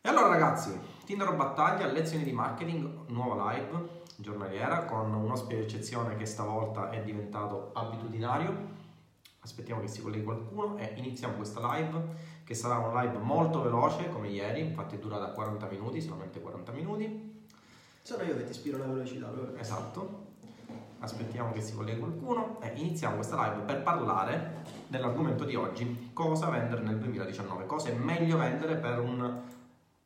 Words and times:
E 0.00 0.08
allora 0.08 0.28
ragazzi, 0.28 0.78
Tinder 1.04 1.34
Battaglia, 1.34 1.90
lezioni 1.90 2.22
di 2.22 2.30
marketing, 2.30 3.08
nuova 3.08 3.52
live 3.52 3.96
giornaliera 4.14 4.84
con 4.84 5.12
un 5.12 5.28
ospite 5.28 5.60
d'eccezione 5.60 6.16
che 6.16 6.24
stavolta 6.24 6.90
è 6.90 7.02
diventato 7.02 7.72
abitudinario. 7.74 8.76
Aspettiamo 9.40 9.80
che 9.80 9.88
si 9.88 10.00
colleghi 10.00 10.22
qualcuno 10.22 10.76
e 10.76 10.92
iniziamo 10.96 11.34
questa 11.34 11.60
live 11.74 12.00
che 12.44 12.54
sarà 12.54 12.78
una 12.78 13.02
live 13.02 13.18
molto 13.18 13.60
veloce 13.60 14.08
come 14.08 14.28
ieri, 14.28 14.60
infatti 14.60 14.94
è 14.94 14.98
durata 15.00 15.32
40 15.32 15.66
minuti, 15.66 16.00
solamente 16.00 16.40
40 16.40 16.72
minuti. 16.72 17.46
Sono 18.00 18.22
io 18.22 18.36
che 18.36 18.44
ti 18.44 18.52
ispiro 18.52 18.78
la 18.78 18.86
velocità. 18.86 19.26
Però. 19.26 19.56
Esatto. 19.58 20.26
Aspettiamo 21.00 21.52
che 21.52 21.60
si 21.60 21.74
colleghi 21.74 21.98
qualcuno 21.98 22.60
e 22.60 22.72
iniziamo 22.76 23.16
questa 23.16 23.36
live 23.42 23.64
per 23.64 23.82
parlare 23.82 24.62
dell'argomento 24.86 25.44
di 25.44 25.56
oggi, 25.56 26.10
cosa 26.12 26.50
vendere 26.50 26.82
nel 26.82 26.98
2019, 26.98 27.66
cosa 27.66 27.88
è 27.88 27.94
meglio 27.94 28.38
vendere 28.38 28.76
per 28.76 29.00
un 29.00 29.56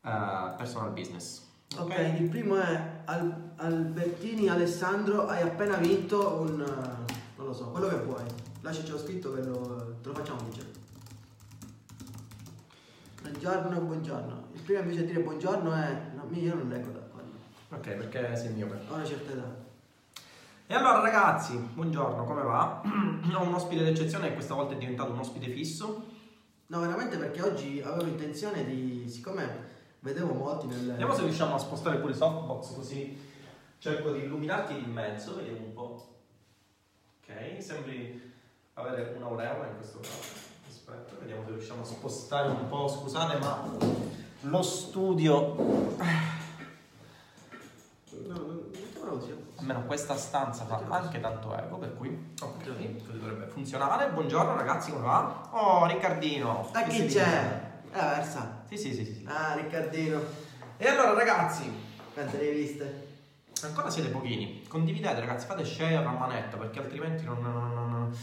uh, 0.03 0.56
personal 0.56 0.91
business. 0.91 1.51
Ok, 1.77 1.84
okay 1.84 2.23
il 2.23 2.29
primo 2.29 2.59
è 2.61 3.02
Al- 3.05 3.52
Albertini 3.56 4.48
Alessandro, 4.48 5.27
hai 5.27 5.42
appena 5.42 5.77
vinto 5.77 6.41
un... 6.41 6.56
non 6.56 7.47
lo 7.47 7.52
so, 7.52 7.70
quello 7.70 7.88
che 7.88 7.97
vuoi. 7.97 8.25
Lasciaci 8.61 8.91
lo 8.91 8.98
scritto 8.98 9.33
che 9.34 9.42
lo, 9.42 9.97
te 10.01 10.09
lo 10.09 10.15
facciamo 10.15 10.41
vincere. 10.42 10.70
Buongiorno, 13.23 13.80
buongiorno. 13.80 14.45
Il 14.52 14.61
primo 14.61 14.80
invece 14.80 15.01
di 15.01 15.06
dire 15.06 15.20
buongiorno 15.20 15.73
è... 15.73 16.11
No, 16.14 16.28
io 16.37 16.55
non 16.55 16.69
leggo 16.69 16.91
da 16.91 17.00
qua. 17.00 17.20
Ok, 17.77 17.91
perché 17.95 18.37
sei 18.37 18.53
mio 18.53 18.66
per... 18.66 18.84
Ho 18.89 18.95
una 18.95 19.05
certa 19.05 19.33
età. 19.33 19.61
E 20.66 20.75
allora 20.75 21.00
ragazzi, 21.00 21.56
buongiorno, 21.56 22.25
come 22.25 22.42
va? 22.42 22.83
Ho 23.34 23.42
un 23.42 23.55
ospite 23.55 23.84
d'eccezione 23.84 24.28
e 24.28 24.34
questa 24.34 24.55
volta 24.55 24.75
è 24.75 24.78
diventato 24.78 25.12
un 25.12 25.19
ospite 25.19 25.50
fisso. 25.50 26.06
No, 26.69 26.80
veramente 26.80 27.19
perché 27.19 27.42
oggi 27.42 27.80
avevo 27.84 28.09
intenzione 28.09 28.64
di, 28.64 29.09
siccome 29.09 29.72
vedevo 30.02 30.34
molti 30.34 30.66
nel... 30.66 30.87
Vediamo 30.87 31.15
se 31.15 31.23
riusciamo 31.23 31.55
a 31.55 31.59
spostare 31.59 31.98
pure 31.98 32.12
i 32.12 32.16
softbox 32.16 32.75
così 32.75 33.31
cerco 33.78 34.12
di 34.12 34.20
illuminarti 34.25 34.77
in 34.77 34.92
mezzo, 34.92 35.36
vediamo 35.36 35.64
un 35.64 35.72
po'. 35.72 36.14
Ok, 37.20 37.62
sembri 37.62 38.33
avere 38.75 39.14
un'aureola 39.17 39.67
in 39.67 39.77
questo 39.77 39.98
caso. 40.00 40.41
Aspetta, 40.69 41.14
vediamo 41.20 41.45
se 41.45 41.50
riusciamo 41.50 41.83
a 41.83 41.84
spostare 41.84 42.48
un 42.48 42.69
po', 42.69 42.89
scusate 42.89 43.39
ma 43.39 43.69
lo 44.41 44.62
studio... 44.62 45.55
No, 48.25 48.61
così. 49.08 49.34
Almeno 49.56 49.84
questa 49.86 50.17
stanza 50.17 50.64
fa 50.64 50.83
anche 50.89 51.20
tanto 51.20 51.56
eco, 51.56 51.77
per 51.77 51.97
cui 51.97 52.34
ok, 52.41 52.64
dovrebbe 53.12 53.47
funzionare. 53.47 54.11
Buongiorno 54.11 54.56
ragazzi, 54.56 54.91
come 54.91 55.05
va? 55.05 55.48
Oh, 55.53 55.86
Riccardino! 55.86 56.70
E 56.75 56.86
chi 56.89 57.06
c'è? 57.06 57.72
È 57.93 57.97
la 57.98 58.15
versa? 58.17 58.65
Sì, 58.71 58.79
sì, 58.79 58.95
sì, 58.95 59.05
sì. 59.05 59.25
Ah, 59.29 59.53
Riccardino. 59.53 60.19
E 60.79 60.89
allora 60.89 61.12
ragazzi, 61.12 61.71
quante 62.15 62.39
le 62.39 62.48
hai 62.48 62.55
viste? 62.55 63.09
Ancora 63.62 63.91
siete 63.91 64.09
pochini. 64.09 64.65
Condividete 64.67 65.21
ragazzi, 65.21 65.45
fate 65.45 65.62
share 65.67 65.97
a 65.97 66.11
manetta 66.11 66.57
perché 66.57 66.79
altrimenti 66.79 67.25
non, 67.25 67.43
non, 67.43 67.75
non, 67.75 68.17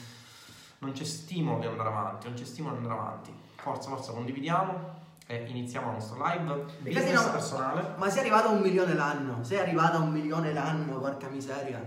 non 0.80 0.92
c'è 0.92 1.04
stimolo 1.04 1.60
di 1.60 1.68
andare 1.68 1.88
avanti, 1.88 2.26
non 2.28 2.36
c'è 2.36 2.46
stimolo 2.46 2.78
di 2.78 2.82
andare 2.84 3.00
avanti. 3.00 3.32
Forza, 3.58 3.90
forza, 3.90 4.12
condividiamo 4.12 4.98
e 5.28 5.46
iniziamo 5.48 5.86
la 5.86 5.94
nostra 5.94 6.34
live 6.34 6.66
business 6.80 7.26
no, 7.26 7.32
personale. 7.32 7.94
Ma 7.98 8.10
sei 8.10 8.22
arrivato 8.22 8.48
a 8.48 8.52
un 8.52 8.62
milione 8.62 8.96
l'anno? 8.96 9.44
Sei 9.44 9.60
arrivato 9.60 9.98
a 9.98 10.00
un 10.00 10.12
milione 10.12 10.52
l'anno, 10.52 10.98
porca 10.98 11.28
miseria. 11.28 11.80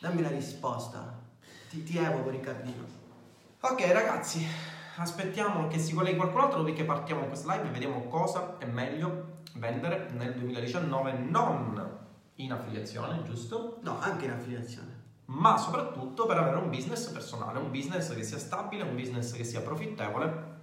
Dammi 0.00 0.22
la 0.22 0.30
risposta. 0.30 1.20
Ti, 1.68 1.84
ti 1.84 1.98
evoco, 1.98 2.30
Riccardino. 2.30 2.98
Ok, 3.60 3.92
ragazzi, 3.92 4.44
aspettiamo 5.00 5.66
che 5.68 5.78
si 5.78 5.94
colleghi 5.94 6.16
qualcun 6.16 6.42
altro 6.42 6.62
perché 6.62 6.84
partiamo 6.84 7.22
in 7.22 7.28
questa 7.28 7.54
live 7.54 7.68
e 7.68 7.70
vediamo 7.72 8.06
cosa 8.08 8.58
è 8.58 8.66
meglio 8.66 9.38
vendere 9.54 10.10
nel 10.12 10.34
2019 10.34 11.12
non 11.12 11.98
in 12.36 12.52
affiliazione, 12.52 13.22
giusto? 13.24 13.78
No, 13.82 13.98
anche 13.98 14.26
in 14.26 14.32
affiliazione. 14.32 14.98
Ma 15.26 15.56
soprattutto 15.56 16.26
per 16.26 16.38
avere 16.38 16.56
un 16.56 16.70
business 16.70 17.08
personale, 17.08 17.58
un 17.58 17.70
business 17.70 18.14
che 18.14 18.22
sia 18.22 18.38
stabile, 18.38 18.82
un 18.82 18.94
business 18.94 19.32
che 19.32 19.44
sia 19.44 19.60
profittevole 19.60 20.58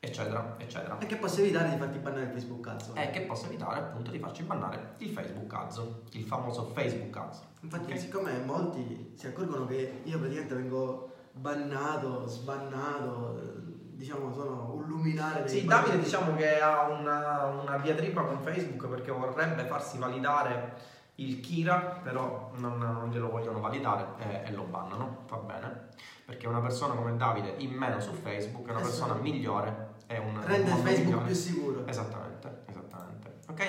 eccetera, 0.00 0.54
eccetera. 0.58 0.98
E 0.98 1.06
che 1.06 1.16
possa 1.16 1.40
evitare 1.40 1.70
di 1.70 1.76
farti 1.76 1.98
bannare 1.98 2.24
il 2.24 2.30
Facebook 2.30 2.66
Ads. 2.66 2.92
E 2.94 3.10
che 3.10 3.20
possa 3.22 3.46
evitare 3.46 3.80
appunto 3.80 4.10
di 4.10 4.18
farci 4.18 4.42
bannare 4.42 4.94
il 4.98 5.10
Facebook 5.10 5.52
Ads, 5.52 5.82
il 6.12 6.24
famoso 6.24 6.70
Facebook 6.72 7.16
Ads. 7.16 7.42
Infatti, 7.60 7.84
okay. 7.84 7.98
siccome 7.98 8.38
molti 8.44 9.12
si 9.14 9.26
accorgono 9.26 9.66
che 9.66 10.00
io 10.04 10.18
praticamente 10.18 10.54
vengo 10.54 11.12
bannato, 11.32 12.26
sbannato, 12.26 13.66
diciamo 13.98 14.32
sono 14.32 14.72
un 14.74 14.84
luminare. 14.86 15.48
Sì, 15.48 15.64
Davide 15.64 15.98
diciamo 15.98 16.36
che 16.36 16.60
ha 16.60 16.86
una, 16.88 17.44
una 17.44 17.78
diatriba 17.78 18.22
con 18.22 18.38
Facebook 18.38 18.86
perché 18.86 19.10
vorrebbe 19.10 19.64
farsi 19.64 19.98
validare 19.98 20.96
il 21.16 21.40
Kira, 21.40 22.00
però 22.02 22.52
non, 22.54 22.78
non 22.78 23.10
glielo 23.10 23.28
vogliono 23.28 23.58
validare 23.58 24.06
e, 24.18 24.42
e 24.46 24.52
lo 24.52 24.62
bannano, 24.62 25.24
va 25.28 25.36
bene 25.38 25.88
perché 26.28 26.46
una 26.46 26.60
persona 26.60 26.92
come 26.92 27.16
Davide 27.16 27.54
in 27.56 27.72
meno 27.72 27.98
su 28.00 28.12
Facebook 28.12 28.68
è 28.68 28.70
una 28.72 28.80
esatto. 28.80 29.04
persona 29.06 29.14
migliore 29.14 29.94
è 30.04 30.18
un 30.18 30.38
rende 30.44 30.70
un 30.72 30.76
Facebook 30.76 31.04
migliore. 31.06 31.24
più 31.24 31.34
sicuro 31.34 31.86
esattamente 31.86 32.64
esattamente 32.66 33.38
ok 33.48 33.60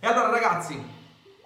e 0.00 0.06
allora 0.06 0.30
ragazzi 0.30 0.82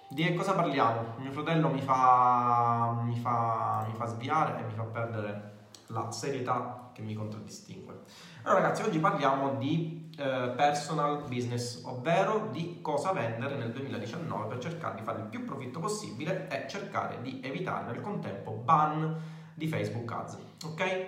di 0.07 0.23
che 0.23 0.33
cosa 0.33 0.53
parliamo 0.53 1.15
mio 1.17 1.33
fratello 1.33 1.67
mi 1.67 1.81
fa 1.81 3.01
mi 3.03 3.17
fa 3.19 3.83
mi 3.85 3.95
fa 3.95 4.05
sviare 4.05 4.61
e 4.61 4.63
mi 4.63 4.73
fa 4.73 4.83
perdere 4.83 5.54
la 5.87 6.11
serietà 6.11 6.89
che 6.93 7.01
mi 7.01 7.13
contraddistingue 7.13 7.99
allora 8.43 8.61
ragazzi 8.61 8.83
oggi 8.83 8.99
parliamo 8.99 9.55
di 9.55 10.11
eh, 10.17 10.53
personal 10.55 11.23
business 11.27 11.81
ovvero 11.83 12.49
di 12.51 12.79
cosa 12.81 13.11
vendere 13.11 13.55
nel 13.55 13.71
2019 13.71 14.47
per 14.47 14.59
cercare 14.59 14.95
di 14.95 15.01
fare 15.01 15.19
il 15.19 15.25
più 15.25 15.43
profitto 15.43 15.79
possibile 15.79 16.47
e 16.49 16.67
cercare 16.69 17.21
di 17.21 17.41
evitare 17.43 17.91
nel 17.91 18.01
contempo 18.01 18.51
ban 18.51 19.33
di 19.53 19.67
Facebook 19.67 20.11
Ads, 20.11 20.37
ok? 20.65 21.05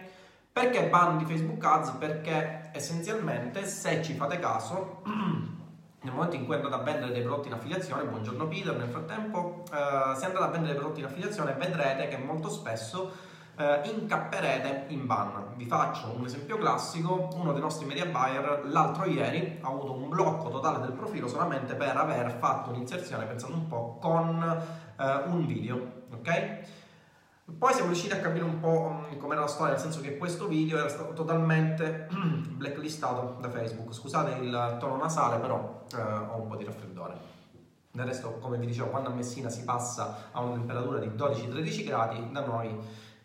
Perché 0.51 0.87
ban 0.87 1.17
di 1.17 1.25
Facebook 1.25 1.63
Ads? 1.63 1.91
Perché 1.91 2.71
essenzialmente, 2.73 3.65
se 3.65 4.01
ci 4.01 4.13
fate 4.13 4.39
caso, 4.39 5.03
nel 6.01 6.13
momento 6.13 6.35
in 6.35 6.45
cui 6.45 6.55
andate 6.55 6.73
a 6.73 6.79
vendere 6.79 7.11
dei 7.11 7.21
prodotti 7.21 7.49
in 7.49 7.53
affiliazione, 7.53 8.05
buongiorno 8.05 8.47
Peter, 8.47 8.75
nel 8.75 8.89
frattempo, 8.89 9.63
eh, 9.65 10.15
se 10.15 10.25
andate 10.25 10.43
a 10.43 10.47
vendere 10.47 10.71
dei 10.71 10.75
prodotti 10.75 11.01
in 11.01 11.05
affiliazione 11.05 11.53
vedrete 11.53 12.07
che 12.07 12.17
molto 12.17 12.49
spesso 12.49 13.11
eh, 13.57 13.81
incapperete 13.85 14.85
in 14.89 15.05
ban. 15.05 15.53
Vi 15.55 15.65
faccio 15.65 16.13
un 16.15 16.25
esempio 16.25 16.57
classico, 16.57 17.29
uno 17.33 17.51
dei 17.51 17.61
nostri 17.61 17.85
media 17.85 18.05
buyer 18.05 18.61
l'altro 18.65 19.05
ieri 19.05 19.57
ha 19.61 19.67
avuto 19.67 19.93
un 19.93 20.07
blocco 20.07 20.49
totale 20.49 20.79
del 20.79 20.93
profilo 20.93 21.27
solamente 21.27 21.73
per 21.75 21.97
aver 21.97 22.37
fatto 22.37 22.69
un'inserzione, 22.69 23.25
pensando 23.25 23.57
un 23.57 23.67
po', 23.67 23.97
con 23.99 24.63
eh, 24.97 25.13
un 25.25 25.45
video, 25.45 26.05
ok? 26.13 26.75
Poi 27.57 27.71
siamo 27.71 27.87
riusciti 27.87 28.13
a 28.13 28.19
capire 28.19 28.43
un 28.43 28.59
po' 28.59 29.07
mm, 29.09 29.17
com'era 29.17 29.41
la 29.41 29.47
storia, 29.47 29.71
nel 29.71 29.81
senso 29.81 30.01
che 30.01 30.17
questo 30.17 30.47
video 30.47 30.77
era 30.77 30.89
stato 30.89 31.13
totalmente 31.13 32.07
blacklistato 32.11 33.37
da 33.39 33.49
Facebook. 33.49 33.93
Scusate 33.93 34.43
il 34.43 34.77
tono 34.79 34.97
nasale, 34.97 35.37
però 35.39 35.85
eh, 35.95 36.01
ho 36.01 36.41
un 36.41 36.47
po' 36.47 36.57
di 36.57 36.65
raffreddore. 36.65 37.35
Del 37.89 38.05
resto, 38.05 38.37
come 38.39 38.57
vi 38.57 38.67
dicevo, 38.67 38.89
quando 38.89 39.09
a 39.09 39.13
Messina 39.13 39.49
si 39.49 39.63
passa 39.63 40.29
a 40.31 40.41
una 40.41 40.55
temperatura 40.55 40.99
di 40.99 41.07
12-13 41.07 41.85
gradi, 41.85 42.31
da 42.31 42.45
noi 42.45 42.77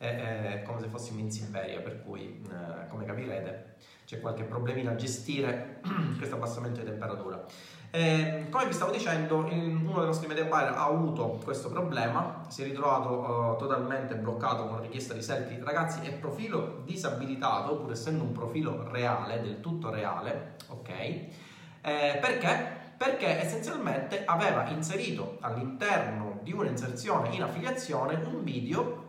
è, 0.03 0.63
è, 0.63 0.63
come 0.63 0.81
se 0.81 0.89
fossimo 0.89 1.21
in 1.21 1.31
Siberia, 1.31 1.81
per 1.81 2.03
cui, 2.03 2.45
eh, 2.51 2.89
come 2.89 3.05
capirete, 3.05 3.77
c'è 4.05 4.21
qualche 4.21 4.43
problemino 4.43 4.91
a 4.91 4.97
gestire 4.97 5.81
questo 6.19 6.35
abbassamento 6.35 6.81
di 6.81 6.87
temperatura. 6.87 7.45
Eh, 7.93 8.47
come 8.51 8.67
vi 8.67 8.73
stavo 8.73 8.91
dicendo, 8.91 9.37
uno 9.37 9.99
dei 9.99 10.07
nostri 10.07 10.27
media 10.27 10.45
buyer 10.45 10.73
ha 10.73 10.87
avuto 10.87 11.39
questo 11.45 11.71
problema, 11.71 12.43
si 12.49 12.63
è 12.63 12.65
ritrovato 12.65 13.11
uh, 13.11 13.57
totalmente 13.59 14.17
bloccato 14.17 14.67
con 14.67 14.81
richiesta 14.81 15.15
di 15.15 15.23
selfie. 15.23 15.63
Ragazzi, 15.63 16.05
è 16.05 16.13
profilo 16.15 16.81
disabilitato, 16.84 17.77
pur 17.77 17.93
essendo 17.93 18.25
un 18.25 18.33
profilo 18.33 18.91
reale, 18.91 19.41
del 19.41 19.61
tutto 19.61 19.91
reale, 19.91 20.57
ok? 20.69 20.89
Eh, 20.91 22.19
perché? 22.21 22.81
Perché 22.97 23.41
essenzialmente 23.41 24.25
aveva 24.25 24.69
inserito 24.69 25.37
all'interno 25.41 26.41
di 26.43 26.53
un'inserzione 26.53 27.28
in 27.34 27.43
affiliazione 27.43 28.15
un 28.15 28.43
video 28.43 29.02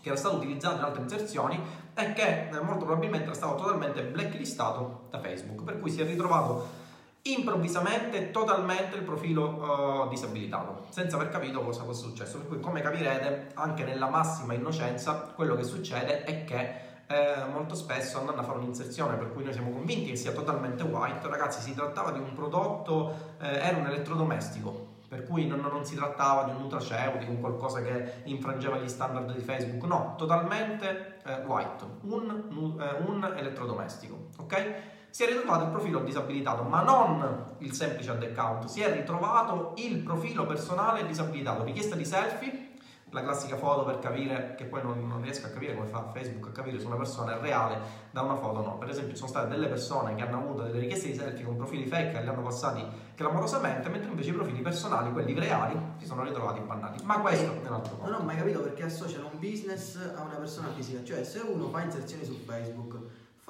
che 0.00 0.08
era 0.08 0.16
stato 0.16 0.36
utilizzato 0.36 0.76
in 0.76 0.82
altre 0.82 1.02
inserzioni 1.02 1.60
e 1.94 2.12
che 2.12 2.48
eh, 2.48 2.60
molto 2.60 2.84
probabilmente 2.84 3.26
era 3.26 3.34
stato 3.34 3.56
totalmente 3.56 4.02
blacklistato 4.02 5.08
da 5.10 5.20
Facebook, 5.20 5.62
per 5.62 5.80
cui 5.80 5.90
si 5.90 6.00
è 6.00 6.04
ritrovato 6.04 6.78
improvvisamente 7.22 8.30
totalmente 8.30 8.96
il 8.96 9.02
profilo 9.02 10.04
uh, 10.04 10.08
disabilitato 10.08 10.86
senza 10.88 11.16
aver 11.16 11.28
capito 11.28 11.60
cosa 11.60 11.84
fosse 11.84 12.04
successo. 12.04 12.38
Per 12.38 12.48
cui 12.48 12.60
come 12.60 12.80
capirete 12.80 13.50
anche 13.54 13.84
nella 13.84 14.08
massima 14.08 14.54
innocenza 14.54 15.32
quello 15.34 15.54
che 15.54 15.64
succede 15.64 16.24
è 16.24 16.44
che 16.44 16.88
eh, 17.10 17.44
molto 17.52 17.74
spesso 17.74 18.18
andando 18.18 18.40
a 18.40 18.44
fare 18.44 18.58
un'inserzione 18.58 19.16
per 19.16 19.32
cui 19.32 19.42
noi 19.42 19.52
siamo 19.52 19.70
convinti 19.70 20.10
che 20.10 20.16
sia 20.16 20.30
totalmente 20.30 20.84
white 20.84 21.26
ragazzi 21.26 21.60
si 21.60 21.74
trattava 21.74 22.12
di 22.12 22.20
un 22.20 22.32
prodotto 22.34 23.34
eh, 23.40 23.48
era 23.48 23.76
un 23.76 23.86
elettrodomestico 23.86 24.89
per 25.10 25.24
cui 25.24 25.48
non, 25.48 25.58
non, 25.58 25.84
si 25.84 25.96
trattava 25.96 26.44
di 26.44 26.52
un 26.52 26.58
nutraceutico, 26.58 27.32
un 27.32 27.40
qualcosa 27.40 27.82
che 27.82 28.22
infrangeva 28.26 28.78
gli 28.78 28.86
standard 28.86 29.34
di 29.34 29.40
Facebook, 29.40 29.82
no, 29.82 30.14
totalmente 30.16 31.16
eh, 31.26 31.42
white, 31.46 31.84
un, 32.02 32.78
eh, 32.80 33.02
un 33.04 33.34
elettrodomestico, 33.36 34.28
ok? 34.38 34.74
si 35.10 35.24
è 35.24 35.26
ritrovato 35.26 35.64
il 35.64 35.70
profilo 35.70 35.98
disabilitato, 36.04 36.62
ma 36.62 36.82
non 36.82 37.56
il 37.58 37.72
semplice 37.72 38.12
ad 38.12 38.22
account, 38.22 38.66
si 38.66 38.82
è 38.82 38.92
ritrovato 38.92 39.74
il 39.78 39.98
profilo 39.98 40.46
personale 40.46 41.04
disabilitato, 41.04 41.64
richiesta 41.64 41.96
di 41.96 42.04
selfie 42.04 42.69
la 43.10 43.22
classica 43.22 43.56
foto 43.56 43.84
per 43.84 43.98
capire, 43.98 44.54
che 44.56 44.64
poi 44.64 44.82
non, 44.82 45.06
non, 45.06 45.20
riesco 45.20 45.46
a 45.46 45.50
capire 45.50 45.74
come 45.74 45.86
fa 45.86 46.10
Facebook 46.12 46.48
a 46.48 46.52
capire 46.52 46.78
se 46.78 46.86
una 46.86 46.96
persona 46.96 47.36
è 47.36 47.40
reale 47.40 47.78
da 48.10 48.22
una 48.22 48.36
foto 48.36 48.62
no. 48.62 48.78
Per 48.78 48.88
esempio 48.88 49.12
ci 49.12 49.18
sono 49.18 49.28
state 49.28 49.48
delle 49.48 49.66
persone 49.66 50.14
che 50.14 50.22
hanno 50.22 50.38
avuto 50.38 50.62
delle 50.62 50.78
richieste 50.78 51.08
di 51.08 51.14
selfie 51.14 51.44
con 51.44 51.56
profili 51.56 51.86
fake 51.86 52.18
e 52.18 52.22
li 52.22 52.28
hanno 52.28 52.42
passati 52.42 52.84
clamorosamente, 53.14 53.88
mentre 53.88 54.10
invece 54.10 54.30
i 54.30 54.32
profili 54.32 54.60
personali, 54.62 55.12
quelli 55.12 55.34
reali, 55.34 55.78
si 55.98 56.06
sono 56.06 56.22
ritrovati 56.22 56.60
bannati. 56.60 57.04
Ma 57.04 57.20
questo 57.20 57.52
è 57.52 57.66
un 57.66 57.74
altro 57.74 57.96
punto. 57.96 58.10
Non 58.10 58.20
ho 58.20 58.24
mai 58.24 58.36
capito 58.36 58.60
perché 58.60 58.84
associano 58.84 59.28
un 59.32 59.38
business 59.38 59.98
a 60.14 60.22
una 60.22 60.36
persona 60.36 60.68
fisica, 60.68 61.02
cioè 61.04 61.24
se 61.24 61.40
uno 61.40 61.68
fa 61.68 61.82
inserzioni 61.82 62.24
su 62.24 62.34
Facebook 62.44 62.96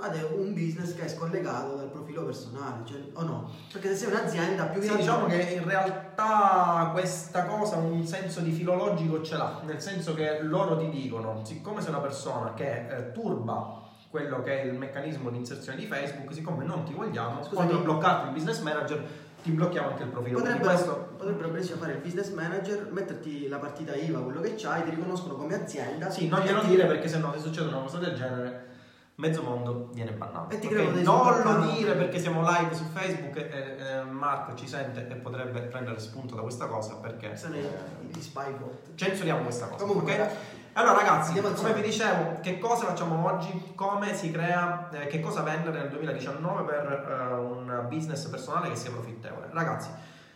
fate 0.00 0.26
un 0.34 0.52
business 0.54 0.94
che 0.94 1.04
è 1.04 1.08
scollegato 1.08 1.76
dal 1.76 1.90
profilo 1.90 2.24
personale, 2.24 2.82
cioè, 2.84 2.98
o 3.12 3.22
no? 3.22 3.50
Perché 3.70 3.90
se 3.90 3.96
sei 3.96 4.12
un'azienda 4.12 4.64
più 4.64 4.80
Sì, 4.80 4.96
diciamo 4.96 5.26
che 5.26 5.40
in 5.40 5.64
realtà 5.64 6.88
questa 6.92 7.44
cosa 7.44 7.76
un 7.76 8.04
senso 8.06 8.40
di 8.40 8.50
filologico 8.50 9.22
ce 9.22 9.36
l'ha, 9.36 9.60
nel 9.64 9.80
senso 9.80 10.14
che 10.14 10.40
loro 10.42 10.76
ti 10.78 10.88
dicono, 10.88 11.44
siccome 11.44 11.80
sei 11.80 11.90
una 11.90 12.00
persona 12.00 12.54
che 12.54 12.86
eh, 12.88 13.12
turba 13.12 13.88
quello 14.08 14.42
che 14.42 14.62
è 14.62 14.64
il 14.64 14.74
meccanismo 14.74 15.30
di 15.30 15.36
inserzione 15.36 15.78
di 15.78 15.86
Facebook, 15.86 16.32
siccome 16.32 16.64
non 16.64 16.82
ti 16.82 16.92
vogliamo, 16.92 17.44
Scusami. 17.44 17.54
quando 17.54 17.78
bloccarti 17.84 18.26
il 18.26 18.32
business 18.32 18.60
manager 18.60 19.06
ti 19.42 19.50
blocchiamo 19.52 19.90
anche 19.90 20.02
il 20.02 20.08
profilo. 20.08 20.38
Potrebbero, 20.38 20.68
questo... 20.68 21.14
potrebbero 21.16 21.48
benissimo 21.50 21.78
fare 21.78 21.92
il 21.92 21.98
business 21.98 22.30
manager, 22.30 22.88
metterti 22.90 23.48
la 23.48 23.58
partita 23.58 23.94
IVA, 23.94 24.18
quello 24.20 24.40
che 24.40 24.54
c'hai, 24.56 24.82
ti 24.82 24.90
riconoscono 24.90 25.36
come 25.36 25.54
azienda. 25.54 26.10
Sì, 26.10 26.26
non 26.28 26.40
glielo 26.40 26.62
dire 26.64 26.86
perché 26.86 27.06
sennò 27.06 27.32
se 27.32 27.38
succede 27.38 27.68
una 27.68 27.80
cosa 27.80 27.98
del 27.98 28.14
genere 28.16 28.69
mezzo 29.20 29.42
mondo 29.42 29.90
viene 29.92 30.12
bannato. 30.12 30.54
E 30.54 30.58
ti 30.58 30.66
okay? 30.66 31.02
Non 31.02 31.42
lo 31.42 31.72
dire 31.72 31.94
perché 31.94 32.18
siamo 32.18 32.40
live 32.42 32.74
su 32.74 32.84
Facebook 32.84 33.36
e 33.36 33.76
eh, 33.78 34.02
Marco 34.02 34.54
ci 34.54 34.66
sente 34.66 35.06
e 35.06 35.14
potrebbe 35.16 35.60
prendere 35.60 35.98
spunto 36.00 36.34
da 36.34 36.40
questa 36.40 36.66
cosa 36.66 36.96
perché 36.96 37.36
sono 37.36 37.54
gli 37.54 38.20
spy 38.20 38.52
bot. 38.54 38.94
Censuriamo 38.94 39.42
questa 39.42 39.66
cosa. 39.66 39.84
Comunque, 39.84 40.14
okay? 40.14 40.28
Allora 40.72 40.98
ragazzi, 40.98 41.38
come 41.38 41.72
vi 41.74 41.82
dicevo, 41.82 42.38
che 42.40 42.58
cosa 42.58 42.86
facciamo 42.86 43.26
oggi? 43.26 43.72
Come 43.74 44.14
si 44.14 44.30
crea, 44.30 44.88
eh, 44.90 45.06
che 45.08 45.20
cosa 45.20 45.42
vendere 45.42 45.78
nel 45.80 45.90
2019 45.90 46.62
per 46.62 47.28
eh, 47.30 47.34
un 47.34 47.86
business 47.88 48.26
personale 48.26 48.70
che 48.70 48.76
sia 48.76 48.90
profittevole? 48.90 49.48
Ragazzi, 49.50 49.90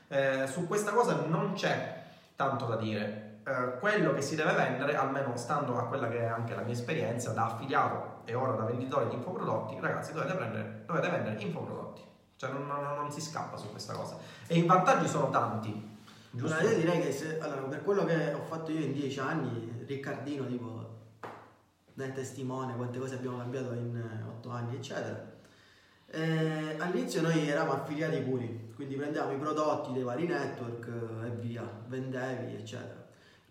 eh, 0.09 0.47
su 0.47 0.67
questa 0.67 0.93
cosa 0.93 1.25
non 1.27 1.55
c'è 1.55 2.03
tanto 2.37 2.67
da 2.67 2.77
dire. 2.77 3.24
Eh, 3.47 3.79
quello 3.79 4.15
che 4.15 4.23
si 4.23 4.37
deve 4.37 4.55
vendere, 4.55 4.97
almeno 4.97 5.37
stando 5.37 5.77
a 5.77 5.87
quella 5.87 6.09
che 6.09 6.21
è 6.21 6.25
anche 6.25 6.55
la 6.55 6.63
mia 6.63 6.73
esperienza 6.73 7.33
da 7.33 7.45
affiliato 7.45 8.23
e 8.25 8.35
ora 8.35 8.53
da 8.53 8.65
venditore 8.65 9.09
di 9.09 9.15
infoprodotti, 9.17 9.79
ragazzi, 9.81 10.15
dovete, 10.15 10.33
prendere, 10.33 10.85
dovete 10.87 11.11
vendere 11.11 11.43
infoprodotti. 11.43 12.03
Cioè 12.37 12.51
non, 12.51 12.67
non, 12.67 12.97
non, 12.97 13.13
si 13.13 13.21
scappa 13.21 13.59
su 13.59 13.71
questa 13.71 13.93
cosa. 13.93 14.17
E 14.47 14.57
i 14.57 14.65
vantaggi 14.65 15.07
sono 15.07 15.29
tanti. 15.29 15.93
Giusto? 16.31 16.57
Allora, 16.57 16.73
io 16.73 16.79
direi 16.79 17.01
che 17.03 17.13
se, 17.13 17.39
allora, 17.39 17.61
per 17.63 17.83
quello 17.85 18.05
che 18.07 18.33
ho 18.33 18.43
fatto 18.45 18.73
io 18.73 18.81
in 18.81 18.93
dieci 18.93 19.21
anni, 19.21 19.85
Riccardino 19.87 20.47
tipo 20.47 20.93
ne 21.95 22.13
testimone 22.13 22.75
quante 22.75 22.99
cose 22.99 23.17
abbiamo 23.17 23.37
cambiato 23.37 23.75
in 23.75 23.95
eh, 23.95 24.23
otto 24.27 24.49
anni, 24.49 24.77
eccetera. 24.77 25.33
Eh, 26.07 26.77
all'inizio 26.79 27.21
noi 27.21 27.47
eravamo 27.47 27.83
affiliati 27.83 28.21
puri, 28.21 28.73
quindi 28.75 28.95
prendevamo 28.95 29.33
i 29.33 29.39
prodotti 29.39 29.93
dei 29.93 30.03
vari 30.03 30.27
network 30.27 30.89
e 31.25 31.31
via, 31.41 31.63
vendevi, 31.87 32.55
eccetera. 32.55 33.04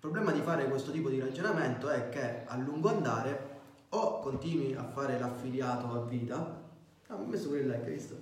Il 0.03 0.09
problema 0.09 0.37
di 0.37 0.43
fare 0.43 0.67
questo 0.67 0.91
tipo 0.91 1.09
di 1.09 1.17
ragionamento 1.17 1.87
è 1.87 2.09
che 2.09 2.43
a 2.45 2.57
lungo 2.57 2.89
andare 2.89 3.51
o 3.87 4.19
continui 4.19 4.75
a 4.75 4.83
fare 4.83 5.17
l'affiliato 5.17 5.93
a 5.93 6.01
vita, 6.01 6.61
ah, 7.07 7.15
ho 7.15 7.23
messo 7.23 7.47
pure 7.47 7.61
il 7.61 7.67
like, 7.67 7.89
visto? 7.89 8.19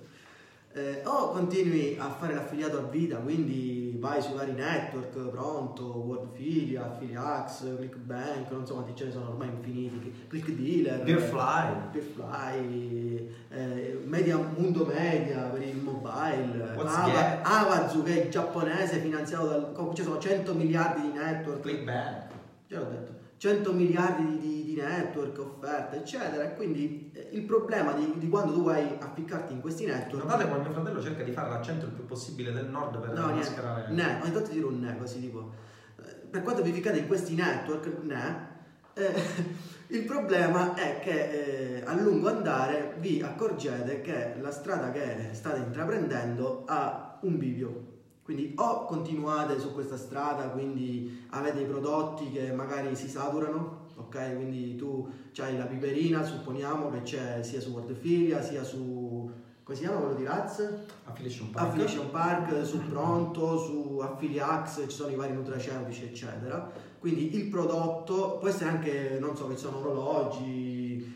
Eh, 0.74 1.02
o 1.04 1.30
continui 1.32 1.98
a 1.98 2.08
fare 2.08 2.34
l'affiliato 2.34 2.78
a 2.78 2.82
vita, 2.82 3.18
quindi 3.18 3.94
vai 3.98 4.22
sui 4.22 4.34
vari 4.34 4.52
network, 4.52 5.16
Pronto, 5.28 5.84
Wordfilia, 5.84 6.86
Affiliax, 6.86 7.76
ClickBank, 7.76 8.50
non 8.50 8.66
so 8.66 8.74
quanti 8.74 8.96
ce 8.96 9.04
ne 9.04 9.10
sono 9.12 9.28
ormai 9.28 9.48
infiniti, 9.48 10.12
ClickDealer, 10.28 11.02
Peerfly, 11.02 11.90
Peerfly 11.92 13.34
eh, 13.50 14.02
media, 14.06 14.38
Mundo 14.38 14.86
Media 14.86 15.42
per 15.42 15.62
il 15.62 15.76
mobile, 15.76 16.74
Ava, 16.74 17.42
Avazu 17.42 18.02
che 18.02 18.24
è 18.24 18.28
giapponese 18.28 18.98
finanziato 18.98 19.46
dal... 19.46 19.90
ci 19.94 20.02
sono 20.02 20.18
100 20.18 20.54
miliardi 20.54 21.02
di 21.02 21.12
network. 21.12 21.60
ClickBank. 21.60 22.30
Già 22.66 22.78
l'ho 22.78 22.88
detto. 22.88 23.21
100 23.42 23.72
miliardi 23.72 24.38
di, 24.38 24.64
di 24.66 24.74
network, 24.76 25.36
offerte, 25.40 25.96
eccetera. 25.96 26.48
Quindi 26.50 27.10
eh, 27.12 27.30
il 27.32 27.42
problema 27.42 27.92
di, 27.92 28.14
di, 28.18 28.28
quando 28.28 28.52
tu 28.52 28.62
vai 28.62 28.96
a 29.00 29.08
piccarti 29.08 29.52
in 29.52 29.60
questi 29.60 29.84
network. 29.84 30.22
Notate 30.22 30.48
come 30.48 30.60
mio 30.60 30.70
fratello 30.70 31.02
cerca 31.02 31.24
di 31.24 31.32
fare 31.32 31.48
l'accento 31.48 31.86
il 31.86 31.90
più 31.90 32.06
possibile 32.06 32.52
del 32.52 32.66
nord 32.66 33.00
per 33.00 33.18
no, 33.18 33.34
mascherare. 33.34 33.90
Ne, 33.90 34.20
ogni 34.22 34.30
tanto 34.30 34.52
dire 34.52 34.64
un 34.64 34.78
ne 34.78 34.96
così 34.96 35.18
tipo. 35.18 35.54
Eh, 35.98 36.14
per 36.30 36.42
quanto 36.44 36.62
vi 36.62 36.70
ficcate 36.70 36.98
in 36.98 37.08
questi 37.08 37.34
network, 37.34 38.02
ne. 38.02 38.50
Eh, 38.94 39.12
il 39.98 40.04
problema 40.04 40.74
è 40.74 41.00
che 41.00 41.78
eh, 41.78 41.82
a 41.84 42.00
lungo 42.00 42.28
andare 42.28 42.94
vi 43.00 43.20
accorgete 43.22 44.02
che 44.02 44.34
la 44.40 44.52
strada 44.52 44.92
che 44.92 45.30
state 45.32 45.58
intraprendendo 45.58 46.62
ha 46.68 47.18
un 47.22 47.38
bivio 47.38 47.91
quindi 48.32 48.52
o 48.56 48.84
continuate 48.86 49.60
su 49.60 49.72
questa 49.72 49.96
strada, 49.96 50.48
quindi 50.48 51.24
avete 51.30 51.60
i 51.60 51.66
prodotti 51.66 52.30
che 52.30 52.50
magari 52.52 52.96
si 52.96 53.08
saturano, 53.08 53.88
ok? 53.96 54.36
Quindi 54.36 54.74
tu 54.76 55.06
hai 55.38 55.56
la 55.56 55.64
piperina, 55.64 56.22
supponiamo 56.22 56.90
che 56.90 57.02
c'è 57.02 57.42
sia 57.42 57.60
su 57.60 57.70
Wordfilia 57.70 58.42
sia 58.42 58.62
su 58.62 59.30
come 59.62 59.76
si 59.76 59.84
chiama 59.84 60.00
quello 60.00 60.14
di 60.14 60.24
Raz? 60.24 60.68
Affiliation 61.04 61.50
Park. 61.50 61.66
Affiliation 61.68 62.10
Park, 62.10 62.66
su 62.66 62.78
Pronto, 62.88 63.58
su 63.58 64.00
Affiliax, 64.02 64.82
ci 64.88 64.90
sono 64.90 65.12
i 65.12 65.14
vari 65.14 65.34
nutraceutici, 65.34 66.04
eccetera. 66.04 66.68
Quindi 66.98 67.36
il 67.36 67.46
prodotto 67.46 68.38
può 68.38 68.48
essere 68.48 68.70
anche, 68.70 69.18
non 69.20 69.36
so, 69.36 69.46
che 69.46 69.56
sono 69.56 69.78
orologi, 69.78 70.71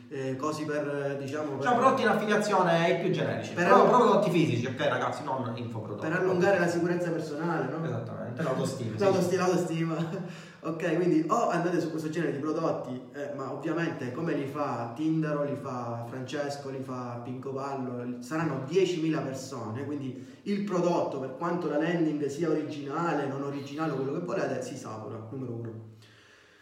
eh, 0.09 0.37
cosi 0.37 0.65
per, 0.65 1.17
diciamo... 1.19 1.57
Per, 1.57 1.67
cioè 1.67 1.77
prodotti 1.77 2.03
in 2.03 2.09
affiliazione 2.09 2.85
ai 2.85 3.01
più 3.01 3.11
generici, 3.11 3.53
per 3.53 3.65
però 3.65 3.89
prodotti 3.89 4.31
fisici, 4.31 4.67
ok 4.67 4.89
ragazzi, 4.89 5.25
non 5.25 5.53
infoprodotti. 5.55 6.09
Per 6.09 6.19
allungare 6.19 6.59
la 6.59 6.69
sicurezza 6.69 7.11
personale, 7.11 7.71
no? 7.71 7.85
Esattamente, 7.85 8.43
l'autostima. 8.43 8.95
l'autostima, 8.99 9.47
l'autostima. 9.47 10.45
Ok, 10.67 10.97
quindi 10.97 11.25
o 11.29 11.49
andate 11.51 11.81
su 11.81 11.91
questo 11.91 12.09
genere 12.09 12.33
di 12.33 12.39
prodotti, 12.39 13.01
eh, 13.15 13.31
ma 13.37 13.53
ovviamente 13.53 14.11
come 14.11 14.35
li 14.35 14.47
fa 14.47 14.93
Tindaro, 14.97 15.45
li 15.45 15.55
fa 15.55 16.05
Francesco, 16.09 16.71
li 16.71 16.83
fa 16.83 17.21
Pinco 17.23 17.53
Pallo, 17.53 18.21
saranno 18.21 18.65
10.000 18.69 19.23
persone, 19.23 19.85
quindi 19.85 20.27
il 20.43 20.65
prodotto, 20.65 21.21
per 21.21 21.37
quanto 21.37 21.69
la 21.69 21.79
landing 21.79 22.27
sia 22.27 22.49
originale, 22.49 23.29
non 23.29 23.45
originale, 23.45 23.93
quello 23.93 24.15
che 24.15 24.25
volete, 24.25 24.61
si 24.61 24.77
satura, 24.77 25.25
numero 25.31 25.53
uno. 25.53 25.73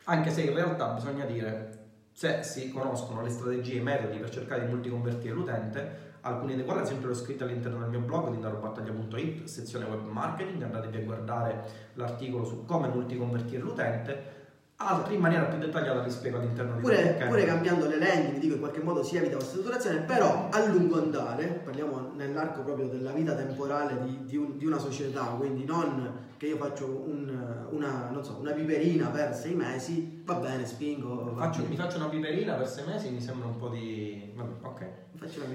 Anche 0.04 0.30
se 0.30 0.42
in 0.42 0.52
realtà 0.52 0.88
bisogna 0.88 1.24
dire, 1.24 1.83
se 2.14 2.44
si 2.44 2.70
conoscono 2.70 3.22
le 3.22 3.28
strategie 3.28 3.72
e 3.72 3.76
i 3.78 3.82
metodi 3.82 4.18
per 4.18 4.30
cercare 4.30 4.64
di 4.64 4.70
multiconvertire 4.70 5.34
l'utente, 5.34 6.12
alcuni 6.20 6.54
dei 6.54 6.64
quali 6.64 6.78
ad 6.78 6.86
esempio 6.86 7.08
l'ho 7.08 7.14
scritto 7.14 7.42
all'interno 7.42 7.80
del 7.80 7.88
mio 7.88 7.98
blog 7.98 8.30
lindarobattaglia.it, 8.30 9.44
sezione 9.44 9.84
web 9.86 10.06
marketing, 10.06 10.62
andatevi 10.62 10.96
a 10.96 11.00
guardare 11.00 11.64
l'articolo 11.94 12.44
su 12.44 12.64
come 12.64 12.86
multiconvertire 12.86 13.60
l'utente, 13.60 14.43
altri 14.76 15.14
in 15.14 15.20
maniera 15.20 15.44
più 15.44 15.58
dettagliata 15.58 16.02
li 16.02 16.10
spiego 16.10 16.38
all'interno 16.38 16.74
di 16.74 16.82
pure, 16.82 17.24
pure 17.26 17.44
cambiando 17.44 17.86
le 17.86 17.98
landing, 17.98 18.38
dico 18.38 18.54
in 18.54 18.60
qualche 18.60 18.82
modo 18.82 19.02
si 19.02 19.16
evita 19.16 19.36
questa 19.36 19.56
saturazione, 19.56 20.00
però 20.00 20.48
a 20.50 20.66
lungo 20.66 20.98
andare, 20.98 21.60
parliamo 21.64 22.12
nell'arco 22.14 22.62
proprio 22.62 22.88
della 22.88 23.12
vita 23.12 23.34
temporale 23.34 24.02
di, 24.02 24.24
di, 24.24 24.36
un, 24.36 24.56
di 24.56 24.66
una 24.66 24.78
società, 24.78 25.24
quindi 25.36 25.64
non 25.64 26.32
che 26.36 26.46
io 26.46 26.56
faccio 26.56 26.86
un, 26.86 27.66
una, 27.70 28.10
so, 28.22 28.36
una, 28.40 28.52
piperina 28.52 29.08
per 29.08 29.34
sei 29.34 29.54
mesi, 29.54 30.22
va 30.24 30.34
bene, 30.34 30.66
spingo. 30.66 31.32
Faccio, 31.36 31.64
mi 31.66 31.76
faccio 31.76 31.96
una 31.96 32.08
piperina 32.08 32.54
per 32.54 32.68
sei 32.68 32.84
mesi, 32.86 33.10
mi 33.10 33.20
sembra 33.20 33.46
un 33.46 33.56
po' 33.56 33.68
di... 33.68 34.34
ok. 34.60 34.86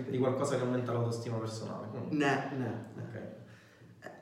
Di 0.10 0.18
qualcosa 0.18 0.56
che 0.56 0.62
aumenta 0.62 0.94
l'autostima 0.94 1.38
personale. 1.38 1.88
No, 1.92 2.00
no. 2.10 2.88
Okay. 2.96 3.09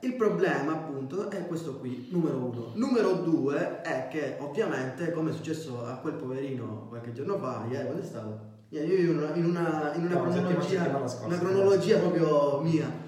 Il 0.00 0.14
problema 0.14 0.72
appunto 0.72 1.30
è 1.30 1.46
questo 1.46 1.78
qui, 1.78 2.08
numero 2.10 2.36
uno. 2.36 2.72
Numero 2.74 3.12
due 3.14 3.80
è 3.82 4.08
che 4.10 4.36
ovviamente, 4.38 5.12
come 5.12 5.30
è 5.30 5.32
successo 5.32 5.84
a 5.84 5.96
quel 5.96 6.14
poverino 6.14 6.86
qualche 6.88 7.12
giorno 7.12 7.38
fa, 7.38 7.64
ieri, 7.68 7.84
quando 7.84 8.02
è 8.02 8.06
stato? 8.06 8.40
Io 8.70 8.84
vivo 8.84 9.12
in 9.12 9.18
una, 9.18 9.34
in 9.34 9.44
una, 9.44 9.92
in 9.94 10.04
una 10.04 10.14
no, 10.14 10.30
cronologia, 10.30 10.84
scorsa, 10.90 11.26
una 11.26 11.38
cronologia 11.38 11.98
proprio 11.98 12.60
mia 12.60 13.06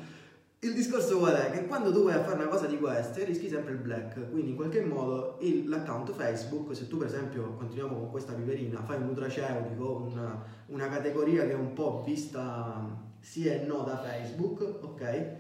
il 0.63 0.75
discorso 0.75 1.17
qual 1.17 1.37
è? 1.37 1.51
Che 1.51 1.65
quando 1.67 1.91
tu 1.91 2.03
vai 2.03 2.13
a 2.13 2.23
fare 2.23 2.35
una 2.35 2.49
cosa 2.49 2.67
di 2.67 2.79
queste 2.79 3.25
rischi 3.25 3.49
sempre 3.49 3.73
il 3.73 3.79
black, 3.79 4.29
quindi 4.31 4.51
in 4.51 4.57
qualche 4.57 4.83
modo 4.83 5.39
il, 5.41 5.67
l'account 5.67 6.13
Facebook, 6.13 6.77
se 6.77 6.87
tu 6.87 6.99
per 6.99 7.07
esempio 7.07 7.55
continuiamo 7.55 7.97
con 7.97 8.11
questa 8.11 8.35
piperina, 8.35 8.83
fai 8.83 8.99
un 8.99 9.07
nutraceutico, 9.07 10.07
una, 10.11 10.45
una 10.67 10.89
categoria 10.89 11.45
che 11.45 11.53
è 11.53 11.55
un 11.55 11.73
po' 11.73 12.03
vista 12.05 12.95
sì 13.21 13.47
e 13.47 13.65
no 13.65 13.85
da 13.85 14.03
Facebook, 14.03 14.61
ok? 14.83 15.37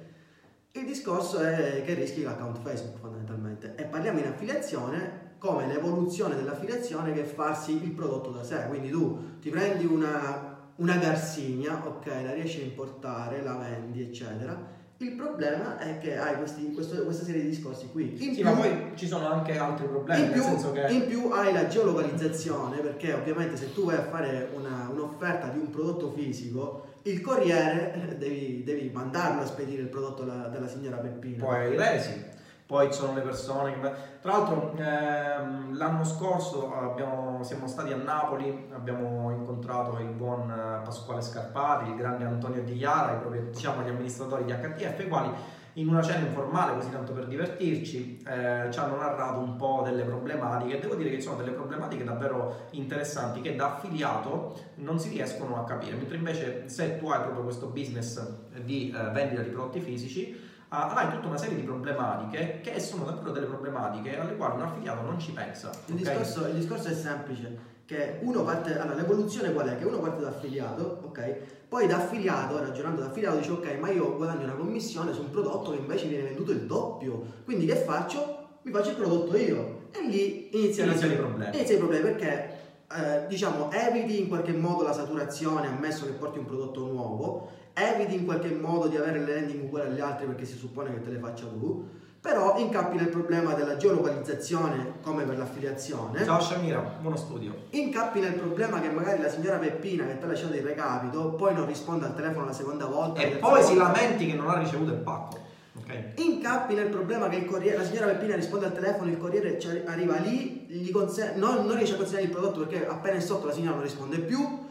Il 0.72 0.86
discorso 0.86 1.40
è 1.40 1.82
che 1.84 1.94
rischi 1.94 2.22
l'account 2.22 2.60
Facebook 2.62 2.98
fondamentalmente 2.98 3.74
e 3.76 3.84
parliamo 3.84 4.20
in 4.20 4.26
affiliazione 4.26 5.28
come 5.38 5.66
l'evoluzione 5.66 6.36
dell'affiliazione 6.36 7.12
che 7.12 7.22
è 7.22 7.24
farsi 7.24 7.82
il 7.82 7.90
prodotto 7.92 8.30
da 8.30 8.44
sé, 8.44 8.66
quindi 8.68 8.90
tu 8.90 9.38
ti 9.40 9.50
prendi 9.50 9.86
una 9.86 10.50
una 10.80 10.96
garsigna, 10.96 11.82
ok, 11.86 12.06
la 12.06 12.32
riesci 12.32 12.60
a 12.60 12.64
importare, 12.64 13.42
la 13.42 13.56
vendi, 13.56 14.02
eccetera. 14.02 14.78
Il 14.96 15.12
problema 15.12 15.78
è 15.78 15.98
che 15.98 16.18
hai 16.18 16.36
questi, 16.36 16.72
questo, 16.72 17.02
questa 17.04 17.24
serie 17.24 17.42
di 17.42 17.48
discorsi 17.48 17.88
qui. 17.90 18.12
In 18.12 18.34
sì, 18.34 18.42
più, 18.42 18.44
ma 18.44 18.52
poi 18.52 18.92
ci 18.94 19.06
sono 19.06 19.26
anche 19.30 19.56
altri 19.56 19.86
problemi. 19.86 20.24
In 20.24 20.32
più, 20.32 20.72
che... 20.72 20.86
in 20.92 21.06
più 21.06 21.30
hai 21.30 21.52
la 21.54 21.66
geolocalizzazione, 21.66 22.80
perché 22.80 23.14
ovviamente 23.14 23.56
se 23.56 23.72
tu 23.72 23.84
vai 23.84 23.96
a 23.96 24.04
fare 24.04 24.50
una, 24.54 24.90
un'offerta 24.92 25.48
di 25.48 25.58
un 25.58 25.70
prodotto 25.70 26.10
fisico, 26.12 26.86
il 27.02 27.20
corriere 27.20 28.16
devi, 28.18 28.62
devi 28.64 28.90
mandarlo 28.90 29.42
a 29.42 29.46
spedire 29.46 29.82
il 29.82 29.88
prodotto 29.88 30.22
alla, 30.22 30.48
dalla 30.48 30.68
signora 30.68 30.96
Peppina. 30.96 31.44
Poi 31.44 31.72
i 31.72 31.76
resi 31.76 32.38
poi 32.70 32.86
ci 32.86 33.00
sono 33.00 33.14
le 33.14 33.22
persone 33.22 33.72
che... 33.72 33.92
Tra 34.20 34.30
l'altro 34.30 34.74
ehm, 34.76 35.76
l'anno 35.76 36.04
scorso 36.04 36.72
abbiamo, 36.72 37.42
siamo 37.42 37.66
stati 37.66 37.92
a 37.92 37.96
Napoli, 37.96 38.68
abbiamo 38.72 39.32
incontrato 39.32 39.98
il 39.98 40.10
buon 40.10 40.48
eh, 40.48 40.80
Pasquale 40.84 41.20
Scarpati, 41.20 41.90
il 41.90 41.96
grande 41.96 42.26
Antonio 42.26 42.62
Di 42.62 42.78
proprio, 43.18 43.42
diciamo, 43.50 43.82
gli 43.82 43.88
amministratori 43.88 44.44
di 44.44 44.52
HTF, 44.52 45.00
i 45.00 45.08
quali 45.08 45.30
in 45.74 45.88
una 45.88 46.02
cena 46.02 46.26
informale, 46.26 46.74
così 46.74 46.90
tanto 46.90 47.12
per 47.12 47.26
divertirci, 47.26 48.22
eh, 48.26 48.68
ci 48.70 48.78
hanno 48.78 48.96
narrato 48.96 49.38
un 49.38 49.56
po' 49.56 49.82
delle 49.84 50.02
problematiche. 50.02 50.80
Devo 50.80 50.94
dire 50.94 51.10
che 51.10 51.20
sono 51.20 51.36
delle 51.36 51.52
problematiche 51.52 52.04
davvero 52.04 52.66
interessanti 52.70 53.40
che 53.40 53.54
da 53.54 53.76
affiliato 53.76 54.58
non 54.76 54.98
si 54.98 55.08
riescono 55.10 55.60
a 55.60 55.64
capire, 55.64 55.96
mentre 55.96 56.16
invece 56.16 56.68
se 56.68 56.98
tu 56.98 57.08
hai 57.08 57.20
proprio 57.20 57.42
questo 57.44 57.66
business 57.66 58.20
di 58.64 58.90
eh, 58.90 59.10
vendita 59.10 59.42
di 59.42 59.50
prodotti 59.50 59.80
fisici, 59.80 60.48
avrai 60.72 61.10
tutta 61.10 61.26
una 61.26 61.36
serie 61.36 61.56
di 61.56 61.62
problematiche 61.62 62.60
che 62.62 62.78
sono 62.78 63.04
davvero 63.04 63.32
delle 63.32 63.46
problematiche 63.46 64.18
alle 64.18 64.36
quali 64.36 64.56
un 64.56 64.62
affiliato 64.62 65.02
non 65.02 65.18
ci 65.18 65.32
pensa. 65.32 65.70
Il, 65.86 65.94
okay? 65.94 66.16
discorso, 66.16 66.46
il 66.46 66.54
discorso, 66.54 66.88
è 66.88 66.94
semplice, 66.94 67.58
che 67.84 68.18
uno 68.22 68.44
parte, 68.44 68.78
allora 68.78 68.94
l'evoluzione 68.94 69.52
qual 69.52 69.68
è? 69.68 69.76
Che 69.76 69.84
uno 69.84 69.98
parte 69.98 70.20
da 70.20 70.28
affiliato, 70.28 71.00
ok? 71.06 71.38
Poi 71.70 71.86
da 71.86 71.98
affiliato, 71.98 72.58
ragionando 72.58 73.00
da 73.00 73.06
affiliato, 73.06 73.36
dice 73.36 73.52
ok, 73.52 73.78
ma 73.78 73.92
io 73.92 74.16
guadagno 74.16 74.42
una 74.42 74.54
commissione 74.54 75.12
su 75.12 75.20
un 75.20 75.30
prodotto 75.30 75.70
che 75.70 75.76
invece 75.76 76.08
viene 76.08 76.24
venduto 76.24 76.50
il 76.50 76.62
doppio, 76.62 77.22
quindi 77.44 77.64
che 77.64 77.76
faccio? 77.76 78.38
Mi 78.62 78.72
faccio 78.72 78.90
il 78.90 78.96
prodotto 78.96 79.36
io. 79.36 79.88
E 79.92 80.02
lì 80.02 80.50
iniziano, 80.52 80.90
iniziano 80.90 81.14
i 81.14 81.16
problemi. 81.16 81.56
Iniziano 81.56 81.84
i 81.84 81.86
problemi 81.86 82.10
perché 82.10 82.50
eh, 82.92 83.26
diciamo 83.28 83.70
eviti 83.70 84.20
in 84.20 84.26
qualche 84.26 84.52
modo 84.52 84.82
la 84.82 84.92
saturazione 84.92 85.68
ammesso 85.68 86.06
che 86.06 86.10
porti 86.10 86.38
un 86.38 86.46
prodotto 86.46 86.86
nuovo 86.86 87.50
eviti 87.74 88.14
in 88.14 88.24
qualche 88.24 88.50
modo 88.50 88.88
di 88.88 88.96
avere 88.96 89.20
le 89.20 89.34
landing 89.34 89.62
uguali 89.62 89.90
agli 89.90 90.00
altri 90.00 90.26
perché 90.26 90.44
si 90.44 90.56
suppone 90.56 90.92
che 90.92 91.02
te 91.02 91.10
le 91.10 91.18
faccia 91.18 91.46
tu, 91.46 91.88
però 92.20 92.58
incappi 92.58 92.96
nel 92.96 93.08
problema 93.08 93.54
della 93.54 93.76
geolocalizzazione 93.78 94.94
come 95.00 95.24
per 95.24 95.38
l'affiliazione. 95.38 96.22
Ciao 96.24 96.40
Shamira, 96.40 96.80
buono 97.00 97.16
studio. 97.16 97.54
Incappi 97.70 98.20
nel 98.20 98.34
problema 98.34 98.78
che 98.80 98.90
magari 98.90 99.22
la 99.22 99.30
signora 99.30 99.56
Peppina 99.56 100.04
che 100.04 100.18
ti 100.18 100.24
ha 100.24 100.26
lasciato 100.26 100.54
il 100.54 100.62
recapito 100.62 101.30
poi 101.30 101.54
non 101.54 101.64
risponde 101.66 102.04
al 102.04 102.14
telefono 102.14 102.44
la 102.44 102.52
seconda 102.52 102.84
volta. 102.84 103.22
E 103.22 103.36
poi 103.36 103.62
si 103.62 103.74
lamenti 103.74 104.26
che 104.26 104.34
non 104.34 104.50
ha 104.50 104.58
ricevuto 104.58 104.92
il 104.92 104.98
pacco. 104.98 105.48
Okay. 105.82 106.12
Incappi 106.16 106.74
nel 106.74 106.88
problema 106.88 107.28
che 107.28 107.46
corriere, 107.46 107.78
la 107.78 107.84
signora 107.84 108.06
Peppina 108.08 108.34
risponde 108.34 108.66
al 108.66 108.74
telefono, 108.74 109.10
il 109.10 109.16
corriere 109.16 109.58
arriva 109.86 110.18
lì, 110.18 110.90
conse- 110.92 111.32
non, 111.36 111.64
non 111.64 111.74
riesce 111.74 111.94
a 111.94 111.96
consegnare 111.96 112.26
il 112.26 112.32
prodotto 112.32 112.66
perché 112.66 112.86
appena 112.86 113.16
è 113.16 113.20
sotto 113.20 113.46
la 113.46 113.52
signora 113.52 113.76
non 113.76 113.82
risponde 113.82 114.18
più 114.18 114.68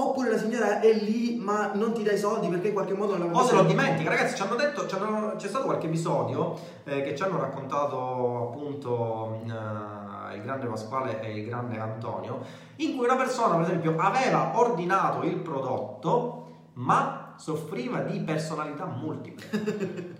Oppure 0.00 0.30
la 0.30 0.38
signora 0.38 0.80
è 0.80 0.92
lì 0.94 1.36
ma 1.36 1.72
non 1.74 1.92
ti 1.92 2.02
dai 2.02 2.16
soldi 2.16 2.48
perché 2.48 2.68
in 2.68 2.72
qualche 2.72 2.94
modo 2.94 3.18
non 3.18 3.30
la 3.30 3.38
O 3.38 3.44
se 3.44 3.54
lo 3.54 3.64
dimentica, 3.64 4.08
ragazzi, 4.08 4.34
ci 4.34 4.42
hanno 4.42 4.54
detto, 4.54 4.86
ci 4.86 4.94
hanno, 4.94 5.34
c'è 5.36 5.46
stato 5.46 5.66
qualche 5.66 5.88
episodio 5.88 6.58
eh, 6.84 7.02
che 7.02 7.14
ci 7.14 7.22
hanno 7.22 7.38
raccontato 7.38 8.48
appunto 8.48 9.40
eh, 9.44 10.36
il 10.36 10.42
grande 10.42 10.66
Pasquale 10.66 11.20
e 11.20 11.38
il 11.38 11.44
grande 11.44 11.78
Antonio, 11.78 12.40
in 12.76 12.96
cui 12.96 13.04
una 13.04 13.16
persona, 13.16 13.56
per 13.56 13.66
esempio, 13.66 13.94
aveva 13.98 14.58
ordinato 14.58 15.22
il 15.22 15.36
prodotto 15.36 16.46
ma 16.74 17.34
soffriva 17.36 18.00
di 18.00 18.20
personalità 18.20 18.86
multiple. 18.86 20.18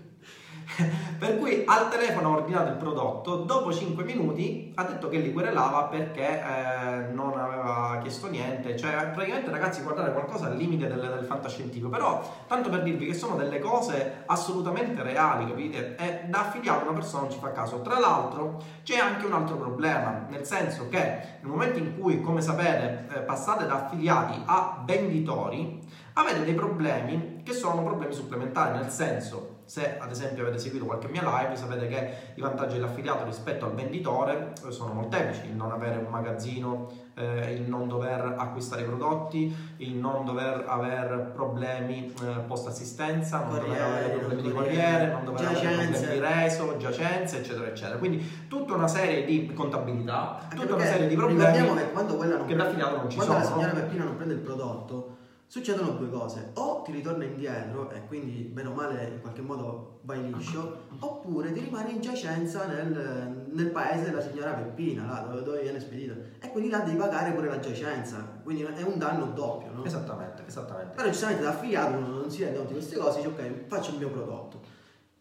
per 1.17 1.37
cui 1.37 1.63
al 1.65 1.89
telefono 1.89 2.33
ha 2.33 2.37
ordinato 2.37 2.69
il 2.69 2.77
prodotto, 2.77 3.37
dopo 3.37 3.71
5 3.73 4.03
minuti 4.03 4.71
ha 4.75 4.83
detto 4.83 5.09
che 5.09 5.17
li 5.17 5.33
querelava 5.33 5.83
perché 5.83 6.41
eh, 6.41 7.11
non 7.11 7.37
aveva 7.37 7.99
chiesto 8.01 8.29
niente, 8.29 8.77
cioè 8.77 9.11
praticamente 9.13 9.49
ragazzi 9.51 9.81
guardate 9.81 10.11
qualcosa 10.11 10.47
al 10.47 10.55
limite 10.55 10.87
del, 10.87 10.99
del 10.99 11.25
fantascientifico, 11.25 11.89
però 11.89 12.21
tanto 12.47 12.69
per 12.69 12.83
dirvi 12.83 13.05
che 13.05 13.13
sono 13.13 13.35
delle 13.35 13.59
cose 13.59 14.23
assolutamente 14.25 15.03
reali, 15.03 15.47
capite? 15.47 15.95
E 15.97 16.21
da 16.27 16.47
affiliato 16.47 16.85
una 16.85 16.97
persona 16.97 17.23
non 17.23 17.31
ci 17.31 17.39
fa 17.39 17.51
caso. 17.51 17.81
Tra 17.81 17.99
l'altro 17.99 18.61
c'è 18.83 18.97
anche 18.97 19.25
un 19.25 19.33
altro 19.33 19.57
problema, 19.57 20.25
nel 20.29 20.45
senso 20.45 20.87
che 20.89 20.99
nel 21.41 21.51
momento 21.51 21.79
in 21.79 21.99
cui, 21.99 22.21
come 22.21 22.41
sapete, 22.41 23.07
eh, 23.13 23.19
passate 23.19 23.65
da 23.65 23.85
affiliati 23.85 24.41
a 24.45 24.81
venditori, 24.85 25.79
avete 26.13 26.43
dei 26.43 26.53
problemi 26.53 27.41
che 27.43 27.53
sono 27.53 27.83
problemi 27.83 28.13
supplementari, 28.13 28.77
nel 28.77 28.89
senso 28.89 29.50
se 29.71 29.97
ad 29.97 30.11
esempio 30.11 30.43
avete 30.43 30.59
seguito 30.59 30.83
qualche 30.83 31.07
mia 31.07 31.21
live 31.23 31.55
sapete 31.55 31.87
che 31.87 32.13
i 32.35 32.41
vantaggi 32.41 32.73
dell'affiliato 32.73 33.23
rispetto 33.23 33.63
al 33.63 33.73
venditore 33.73 34.51
eh, 34.67 34.69
sono 34.69 34.91
molteplici, 34.91 35.45
il 35.45 35.55
non 35.55 35.71
avere 35.71 35.95
un 35.95 36.07
magazzino, 36.09 36.91
eh, 37.15 37.53
il 37.53 37.61
non 37.61 37.87
dover 37.87 38.35
acquistare 38.37 38.81
i 38.81 38.83
prodotti, 38.83 39.55
il 39.77 39.93
non 39.93 40.25
dover 40.25 40.65
avere 40.67 41.19
problemi 41.33 42.13
eh, 42.21 42.39
post 42.47 42.67
assistenza, 42.67 43.45
non 43.45 43.59
dover 43.59 43.81
avere 43.81 44.09
problemi 44.09 44.41
di 44.41 44.51
corriere, 44.51 45.07
non 45.07 45.23
dover 45.23 45.39
giacenze. 45.39 45.67
avere 45.67 45.87
problemi 45.87 46.13
di 46.15 46.19
reso, 46.19 46.77
giacenze 46.77 47.37
eccetera 47.37 47.67
eccetera. 47.67 47.97
Quindi 47.97 48.47
tutta 48.49 48.73
una 48.73 48.89
serie 48.89 49.23
di 49.23 49.53
contabilità, 49.53 50.39
Anche 50.49 50.55
tutta 50.57 50.75
una 50.75 50.83
serie 50.83 51.07
di 51.07 51.15
problemi 51.15 51.77
che 51.77 51.91
quando 51.93 52.17
quella 52.17 52.35
non 52.35 52.45
che 52.45 52.55
l'affiliato 52.55 52.97
non 52.97 53.09
ci 53.09 53.15
quando 53.15 53.35
sono. 53.35 53.45
Quando 53.45 53.61
la 53.61 53.71
signora 53.71 53.87
Peppina 53.87 54.03
non 54.03 54.15
prende 54.17 54.33
il 54.33 54.41
prodotto 54.41 55.19
succedono 55.51 55.89
due 55.97 56.09
cose, 56.09 56.51
o 56.53 56.81
ti 56.81 56.93
ritorna 56.93 57.25
indietro 57.25 57.91
e 57.91 58.07
quindi 58.07 58.43
bene 58.43 58.69
o 58.69 58.73
male 58.73 59.11
in 59.15 59.19
qualche 59.19 59.41
modo 59.41 59.99
vai 60.03 60.31
liscio, 60.31 60.83
oppure 60.99 61.51
ti 61.51 61.59
rimani 61.59 61.91
in 61.91 61.99
giacenza 61.99 62.67
nel, 62.67 63.47
nel 63.51 63.69
paese 63.69 64.05
della 64.05 64.21
signora 64.21 64.53
Peppina, 64.53 65.05
là 65.05 65.19
dove, 65.27 65.43
dove, 65.43 65.61
viene 65.61 65.81
spedito, 65.81 66.13
e 66.39 66.49
quindi 66.51 66.69
là 66.69 66.79
devi 66.79 66.95
pagare 66.95 67.33
pure 67.33 67.49
la 67.49 67.59
giacenza, 67.59 68.39
quindi 68.41 68.63
è 68.63 68.81
un 68.83 68.97
danno 68.97 69.25
doppio, 69.25 69.73
no? 69.73 69.83
Esattamente, 69.83 70.45
esattamente. 70.47 70.95
Però 70.95 71.09
giustamente 71.09 71.43
da 71.43 71.49
affiliato 71.49 71.97
uno 71.97 72.07
non 72.07 72.31
si 72.31 72.43
rende 72.43 72.57
conto 72.59 72.71
di 72.71 72.79
queste 72.79 72.97
cose, 72.97 73.17
dice 73.17 73.27
ok, 73.27 73.67
faccio 73.67 73.91
il 73.91 73.97
mio 73.97 74.09
prodotto. 74.09 74.61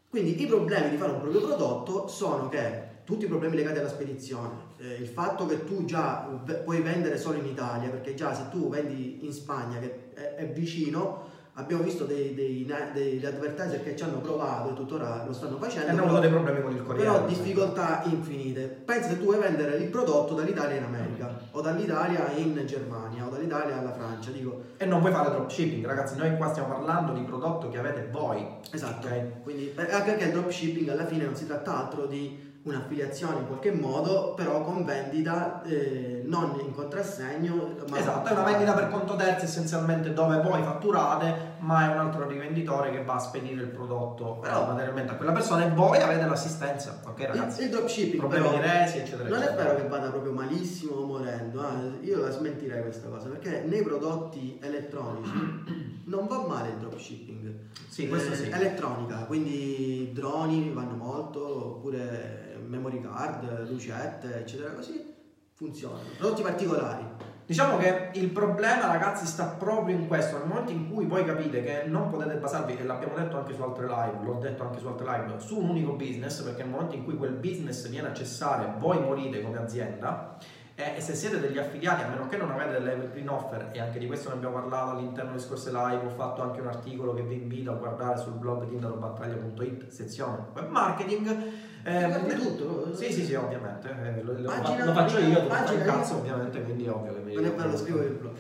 Quindi 0.09 0.41
i 0.41 0.47
problemi 0.47 0.91
di 0.91 0.97
fare 0.97 1.11
un 1.11 1.19
proprio 1.19 1.41
prodotto 1.41 2.07
sono 2.07 2.49
che 2.49 2.91
tutti 3.11 3.25
i 3.25 3.29
problemi 3.29 3.57
legati 3.57 3.81
alla 3.81 3.89
spedizione, 3.89 4.69
eh, 4.77 4.95
il 4.95 5.09
fatto 5.09 5.45
che 5.47 5.65
tu 5.65 5.85
già 5.85 6.29
puoi 6.65 6.81
vendere 6.81 7.19
solo 7.19 7.39
in 7.39 7.47
Italia, 7.47 7.91
perché 7.91 8.15
già 8.15 8.33
se 8.33 8.45
tu 8.51 8.69
vendi 8.69 9.25
in 9.25 9.33
Spagna 9.33 9.81
che 9.81 10.10
è, 10.21 10.35
è 10.35 10.49
vicino, 10.53 11.29
abbiamo 11.55 11.83
visto 11.83 12.05
dei, 12.05 12.35
dei, 12.35 12.71
degli 12.93 13.25
advertiser 13.25 13.83
che 13.83 13.97
ci 13.97 14.05
hanno 14.05 14.19
provato 14.19 14.71
e 14.71 14.75
tuttora 14.75 15.25
lo 15.27 15.33
stanno 15.33 15.57
facendo. 15.57 15.89
E 15.89 15.91
hanno 15.91 16.05
avuto 16.05 16.21
dei 16.21 16.31
problemi 16.31 16.63
con 16.63 16.73
il 16.73 16.83
corriere. 16.83 17.11
Però 17.11 17.27
difficoltà 17.27 18.03
infinite. 18.05 18.83
Pensa 18.85 19.09
se 19.09 19.19
tu 19.19 19.25
vuoi 19.25 19.39
vendere 19.39 19.77
il 19.77 19.89
prodotto 19.89 20.35
dall'Italia 20.35 20.77
in 20.77 20.85
America, 20.85 21.39
o 21.51 21.61
dall'Italia 21.61 22.31
in 22.37 22.63
Germania, 22.67 23.27
o 23.27 23.31
dall'Italia 23.31 23.79
alla 23.79 23.93
Francia, 23.93 24.31
dico. 24.31 24.63
E 24.77 24.85
non 24.85 25.01
puoi 25.01 25.13
fare 25.13 25.31
dropshipping, 25.31 25.85
ragazzi, 25.87 26.17
noi 26.17 26.37
qua 26.37 26.51
stiamo 26.51 26.69
parlando 26.69 27.13
di 27.13 27.23
prodotto 27.23 27.69
che 27.69 27.79
avete 27.79 28.09
voi. 28.11 28.47
Esatto. 28.71 29.07
Okay? 29.07 29.43
Quindi, 29.43 29.73
anche 29.77 30.11
perché 30.11 30.25
il 30.25 30.33
dropshipping 30.33 30.89
alla 30.89 31.07
fine 31.07 31.25
non 31.25 31.35
si 31.35 31.47
tratta 31.47 31.77
altro 31.77 32.07
di 32.07 32.49
un'affiliazione 32.71 33.39
in 33.39 33.47
qualche 33.47 33.73
modo, 33.73 34.35
però 34.35 34.63
con 34.63 34.85
vendita 34.85 35.63
eh, 35.63 36.23
non 36.25 36.59
in 36.65 36.73
contrassegno. 36.73 37.77
Ma 37.89 37.99
esatto, 37.99 38.29
è 38.29 38.33
una 38.33 38.43
vendita 38.43 38.73
per 38.73 38.89
conto 38.89 39.17
terzi 39.17 39.45
essenzialmente 39.45 40.13
dove 40.13 40.41
voi 40.41 40.63
fatturate, 40.63 41.57
ma 41.59 41.89
è 41.89 41.93
un 41.93 41.99
altro 41.99 42.27
rivenditore 42.27 42.91
che 42.91 43.05
va 43.05 43.15
a 43.15 43.19
spedire 43.19 43.63
il 43.63 43.69
prodotto 43.69 44.39
però, 44.41 44.67
materialmente 44.67 45.13
a 45.13 45.15
quella 45.17 45.33
persona 45.33 45.67
e 45.67 45.71
voi 45.71 45.99
avete 45.99 46.25
l'assistenza. 46.25 47.01
Ok 47.07 47.27
ragazzi? 47.27 47.61
Il, 47.61 47.67
il 47.67 47.73
dropshipping 47.73 48.19
problemi 48.19 48.49
però, 48.49 48.57
di 48.57 48.67
resi, 48.67 48.99
eccetera. 48.99 49.29
Non 49.29 49.39
eccetera. 49.39 49.61
è 49.61 49.65
vero 49.65 49.77
che 49.77 49.89
vada 49.89 50.11
proprio 50.11 50.33
malissimo 50.33 50.93
o 50.95 51.07
morendo, 51.07 51.63
eh? 51.63 52.05
io 52.07 52.21
la 52.21 52.31
smentirei 52.31 52.83
questa 52.83 53.09
cosa, 53.09 53.29
perché 53.29 53.63
nei 53.67 53.83
prodotti 53.83 54.59
elettronici 54.63 56.01
non 56.07 56.27
va 56.27 56.47
male 56.47 56.71
il 56.71 56.77
dropshipping. 56.77 57.55
Sì, 57.89 58.09
questo 58.09 58.33
eh, 58.33 58.37
sì. 58.37 58.51
Elettronica, 58.51 59.25
quindi 59.25 60.11
droni 60.13 60.73
vanno 60.73 60.95
molto, 60.95 61.77
oppure 61.77 62.51
memory 62.71 63.01
card, 63.01 63.69
lucette, 63.69 64.39
eccetera, 64.39 64.71
così 64.73 65.15
funzionano. 65.53 66.01
Prodotti 66.17 66.43
particolari. 66.43 67.05
Diciamo 67.45 67.79
che 67.79 68.11
il 68.15 68.31
problema, 68.31 68.87
ragazzi, 68.87 69.27
sta 69.27 69.45
proprio 69.47 69.97
in 69.97 70.07
questo. 70.07 70.39
Nel 70.39 70.47
momento 70.47 70.71
in 70.71 70.89
cui 70.89 71.05
voi 71.05 71.25
capite 71.25 71.63
che 71.65 71.83
non 71.85 72.09
potete 72.09 72.37
basarvi, 72.37 72.79
e 72.79 72.85
l'abbiamo 72.85 73.17
detto 73.17 73.37
anche 73.37 73.55
su 73.55 73.61
altre 73.61 73.89
live, 73.89 74.19
l'ho 74.23 74.35
detto 74.35 74.63
anche 74.63 74.79
su 74.79 74.87
altre 74.87 75.05
live, 75.05 75.41
su 75.41 75.59
un 75.59 75.69
unico 75.69 75.95
business, 75.95 76.43
perché 76.43 76.63
nel 76.63 76.71
momento 76.71 76.95
in 76.95 77.03
cui 77.03 77.17
quel 77.17 77.33
business 77.33 77.89
viene 77.89 78.09
a 78.09 78.13
cessare, 78.13 78.73
voi 78.79 79.01
morite 79.01 79.43
come 79.43 79.59
azienda 79.59 80.39
e 80.77 81.01
se 81.01 81.15
siete 81.15 81.41
degli 81.41 81.59
affiliati, 81.59 82.05
a 82.05 82.09
meno 82.09 82.27
che 82.27 82.37
non 82.39 82.51
avete 82.51 82.71
delle 82.73 82.93
evergreen 82.93 83.29
offer, 83.29 83.71
e 83.73 83.81
anche 83.81 83.99
di 83.99 84.07
questo 84.07 84.31
ne 84.31 84.37
abbiamo 84.37 84.55
parlato 84.55 84.93
all'interno 84.93 85.33
di 85.33 85.41
scorse 85.41 85.71
live, 85.71 86.07
ho 86.07 86.11
fatto 86.11 86.43
anche 86.43 86.61
un 86.61 86.69
articolo 86.69 87.13
che 87.13 87.23
vi 87.23 87.35
invito 87.35 87.73
a 87.73 87.75
guardare 87.75 88.17
sul 88.17 88.33
blog 88.35 88.67
tindarobattaglia.it, 88.67 89.89
sezione 89.89 90.47
web 90.55 90.69
marketing. 90.69 91.69
Eh, 91.83 92.37
tutto? 92.37 92.95
Sì, 92.95 93.13
sì, 93.13 93.25
sì, 93.25 93.35
ovviamente. 93.35 93.89
Eh, 93.89 94.23
lo, 94.23 94.33
lo, 94.33 94.41
lo, 94.41 94.93
faccio 94.93 95.19
io, 95.19 95.39
il 95.41 95.83
cazzo, 95.85 96.17
ovviamente, 96.17 96.63
quindi 96.63 96.85
è 96.85 96.91
ovvio 96.91 97.15
che 97.15 97.21
mi 97.21 97.35
Non 97.35 97.45
è 97.45 97.51
bello, 97.51 97.77
scrivo 97.77 98.03
il 98.03 98.13
blog. 98.13 98.35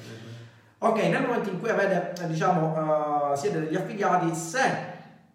Ok, 0.78 1.02
nel 1.04 1.23
momento 1.23 1.50
in 1.50 1.61
cui 1.61 1.68
avete, 1.68 2.23
eh, 2.23 2.26
diciamo, 2.26 3.32
uh, 3.32 3.37
siete 3.37 3.61
degli 3.61 3.76
affiliati, 3.76 4.35
se 4.35 4.88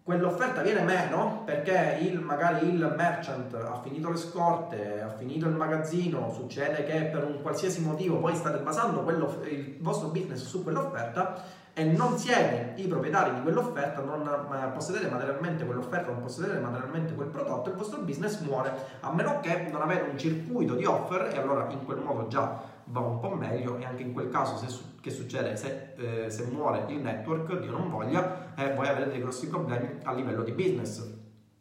quell'offerta 0.06 0.62
viene 0.62 0.82
meno 0.82 1.42
perché 1.44 1.98
il, 2.00 2.20
magari 2.20 2.68
il 2.68 2.94
merchant 2.96 3.52
ha 3.54 3.80
finito 3.82 4.08
le 4.08 4.16
scorte, 4.16 5.02
ha 5.02 5.08
finito 5.08 5.46
il 5.46 5.54
magazzino, 5.54 6.32
succede 6.32 6.84
che 6.84 7.06
per 7.12 7.24
un 7.24 7.42
qualsiasi 7.42 7.80
motivo 7.80 8.20
voi 8.20 8.36
state 8.36 8.58
basando 8.58 9.02
quello, 9.02 9.40
il 9.50 9.78
vostro 9.80 10.10
business 10.10 10.44
su 10.44 10.62
quell'offerta 10.62 11.42
e 11.78 11.84
non 11.84 12.16
siete 12.16 12.72
i 12.76 12.86
proprietari 12.86 13.34
di 13.34 13.42
quell'offerta, 13.42 14.00
non 14.00 14.46
possedete 14.72 15.10
materialmente 15.10 15.66
quell'offerta, 15.66 16.10
non 16.10 16.22
possedete 16.22 16.58
materialmente 16.58 17.14
quel 17.14 17.28
prodotto, 17.28 17.68
il 17.68 17.76
vostro 17.76 18.00
business 18.00 18.40
muore 18.40 18.72
a 19.00 19.12
meno 19.12 19.40
che 19.40 19.68
non 19.70 19.82
avete 19.82 20.08
un 20.08 20.16
circuito 20.16 20.74
di 20.74 20.86
offer 20.86 21.34
e 21.34 21.38
allora 21.38 21.66
in 21.68 21.84
quel 21.84 21.98
modo 21.98 22.28
già 22.28 22.62
va 22.84 23.00
un 23.00 23.20
po' 23.20 23.28
meglio 23.34 23.76
e 23.76 23.84
anche 23.84 24.04
in 24.04 24.14
quel 24.14 24.30
caso 24.30 24.56
se, 24.56 24.74
che 25.02 25.10
succede 25.10 25.54
se, 25.56 25.92
eh, 25.96 26.30
se 26.30 26.46
muore 26.46 26.86
il 26.88 27.00
network, 27.00 27.58
Dio 27.60 27.72
non 27.72 27.90
voglia, 27.90 28.54
eh, 28.54 28.72
voi 28.72 28.88
avrete 28.88 29.10
dei 29.10 29.20
grossi 29.20 29.46
problemi 29.46 29.98
a 30.04 30.14
livello 30.14 30.44
di 30.44 30.52
business. 30.52 31.15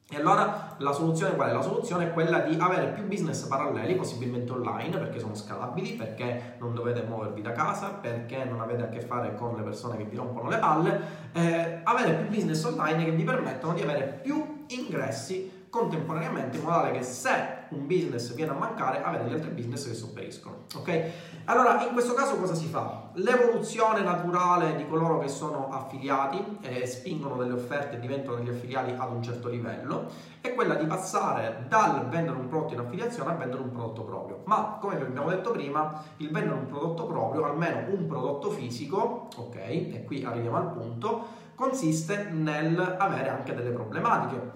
E 0.08 0.18
allora 0.18 0.76
la 0.78 0.92
soluzione 0.92 1.36
qual 1.36 1.50
è? 1.50 1.52
La 1.52 1.64
soluzione 1.64 2.06
è 2.10 2.14
quella 2.14 2.42
di 2.42 2.56
avere 2.60 2.92
più 2.92 3.08
business 3.08 3.48
paralleli, 3.48 3.96
possibilmente 3.96 4.52
online, 4.52 4.96
perché 4.98 5.20
sono 5.20 5.34
scalabili, 5.34 5.94
perché 5.94 6.58
non 6.60 6.76
dovete 6.76 7.02
muovervi 7.02 7.42
da 7.42 7.54
casa, 7.54 7.88
perché 7.90 8.44
non 8.44 8.62
avete 8.62 8.84
a 8.84 8.90
che 8.90 9.02
fare 9.02 9.34
con 9.34 9.56
le 9.56 9.64
persone 9.64 9.98
che 9.98 10.04
vi 10.04 10.16
rompono 10.16 10.50
le 10.50 10.60
palle, 10.60 11.02
eh, 11.32 11.80
avere 11.84 12.14
più 12.14 12.28
business 12.28 12.64
online 12.66 13.04
che 13.04 13.12
vi 13.12 13.24
permettono 13.24 13.74
di 13.74 13.82
avere 13.82 14.20
più 14.22 14.66
ingressi 14.68 15.66
contemporaneamente 15.72 16.58
in 16.58 16.64
modo 16.64 16.76
tale 16.76 16.92
che 16.92 17.04
se 17.04 17.55
un 17.70 17.88
business 17.88 18.34
viene 18.34 18.52
a 18.52 18.56
mancare 18.56 19.04
avete 19.04 19.30
gli 19.30 19.34
altri 19.34 19.50
business 19.52 19.88
che 19.88 19.94
sopperiscono 19.94 20.64
ok? 20.76 21.12
Allora 21.46 21.86
in 21.86 21.94
questo 21.94 22.14
caso 22.14 22.38
cosa 22.38 22.56
si 22.56 22.66
fa? 22.68 23.10
L'evoluzione 23.14 24.02
naturale 24.02 24.76
di 24.76 24.88
coloro 24.88 25.20
che 25.20 25.28
sono 25.28 25.70
affiliati 25.72 26.58
e 26.62 26.86
spingono 26.88 27.36
delle 27.36 27.54
offerte 27.54 27.98
e 27.98 28.00
diventano 28.00 28.38
degli 28.38 28.50
affiliati 28.50 28.94
ad 28.98 29.12
un 29.12 29.22
certo 29.22 29.50
livello 29.50 30.10
è 30.42 30.54
quella 30.54 30.76
di 30.76 30.86
passare 30.86 31.66
dal 31.68 32.08
vendere 32.10 32.38
un 32.38 32.48
prodotto 32.48 32.74
in 32.74 32.80
affiliazione 32.80 33.32
a 33.32 33.36
vendere 33.36 33.62
un 33.62 33.72
prodotto 33.72 34.04
proprio. 34.04 34.42
Ma 34.46 34.78
come 34.80 34.96
vi 34.96 35.04
abbiamo 35.04 35.30
detto 35.30 35.52
prima 35.52 36.04
il 36.18 36.32
vendere 36.32 36.56
un 36.56 36.66
prodotto 36.66 37.06
proprio 37.06 37.46
almeno 37.46 37.84
un 37.90 38.08
prodotto 38.08 38.50
fisico 38.50 39.30
ok? 39.36 39.56
E 39.56 40.04
qui 40.06 40.24
arriviamo 40.24 40.58
al 40.58 40.72
punto 40.72 41.44
consiste 41.56 42.30
nel 42.32 42.96
avere 43.00 43.30
anche 43.30 43.56
delle 43.56 43.70
problematiche 43.70 44.55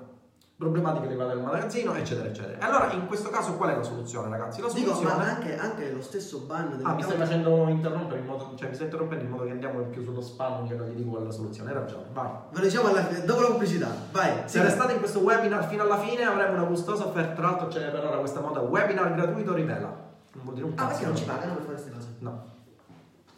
problematiche 0.59 1.07
legate 1.07 1.31
al 1.31 1.41
magazzino, 1.41 1.93
eccetera, 1.93 2.27
eccetera. 2.27 2.57
E 2.57 2.65
allora 2.65 2.91
in 2.91 3.07
questo 3.07 3.29
caso 3.29 3.53
qual 3.53 3.69
è 3.69 3.77
la 3.77 3.83
soluzione, 3.83 4.27
ragazzi? 4.27 4.59
La 4.59 4.67
soluzione... 4.67 4.99
Dico, 4.99 5.17
ma 5.17 5.23
anche, 5.23 5.57
anche 5.57 5.89
lo 5.89 6.01
stesso 6.01 6.39
ban 6.39 6.75
del 6.75 6.85
Ah, 6.85 6.95
mi 6.95 7.01
stai 7.01 7.15
facendo 7.15 7.69
interrompere 7.69 8.19
in 8.19 8.25
modo, 8.25 8.51
cioè 8.55 8.67
mi 8.67 8.73
stai 8.73 8.87
interrompendo 8.87 9.23
in 9.23 9.29
modo 9.29 9.45
che 9.45 9.51
andiamo 9.51 9.79
più 9.83 10.03
sullo 10.03 10.19
spam 10.19 10.67
che 10.67 10.75
non 10.75 10.89
gli 10.89 10.95
dico 10.95 11.11
qual 11.11 11.21
è 11.21 11.25
la 11.27 11.31
soluzione. 11.31 11.69
Hai 11.69 11.75
ragione, 11.77 12.03
vai. 12.11 12.29
Ve 12.49 12.57
lo 12.57 12.65
diciamo 12.65 12.89
alla 12.89 13.05
fine, 13.05 13.23
dopo 13.23 13.41
la 13.41 13.47
pubblicità, 13.47 13.87
vai. 14.11 14.41
Se 14.45 14.61
restate 14.61 14.91
in 14.91 14.99
questo 14.99 15.19
webinar 15.19 15.65
fino 15.69 15.83
alla 15.83 15.97
fine 15.97 16.23
avremo 16.25 16.55
una 16.55 16.65
gustosa 16.65 17.05
offerta, 17.05 17.35
tra 17.35 17.45
l'altro 17.45 17.67
c'è 17.67 17.89
per 17.89 18.05
ora 18.05 18.17
questa 18.17 18.41
moda 18.41 18.59
webinar 18.59 19.15
gratuito 19.15 19.53
rivela. 19.53 19.87
Non 20.33 20.43
vuol 20.43 20.55
dire 20.55 20.65
un 20.67 20.73
cazzo. 20.75 20.87
Ah, 20.87 20.89
perché 20.89 21.05
non 21.05 21.15
ci 21.15 21.23
pagano 21.23 21.53
per 21.53 21.63
fare 21.63 21.73
queste 21.75 21.91
cose? 21.91 22.07
No, 22.19 22.43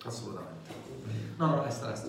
assolutamente. 0.05 0.73
No, 1.37 1.45
no, 1.45 1.61
resta, 1.61 1.87
resta. 1.87 2.07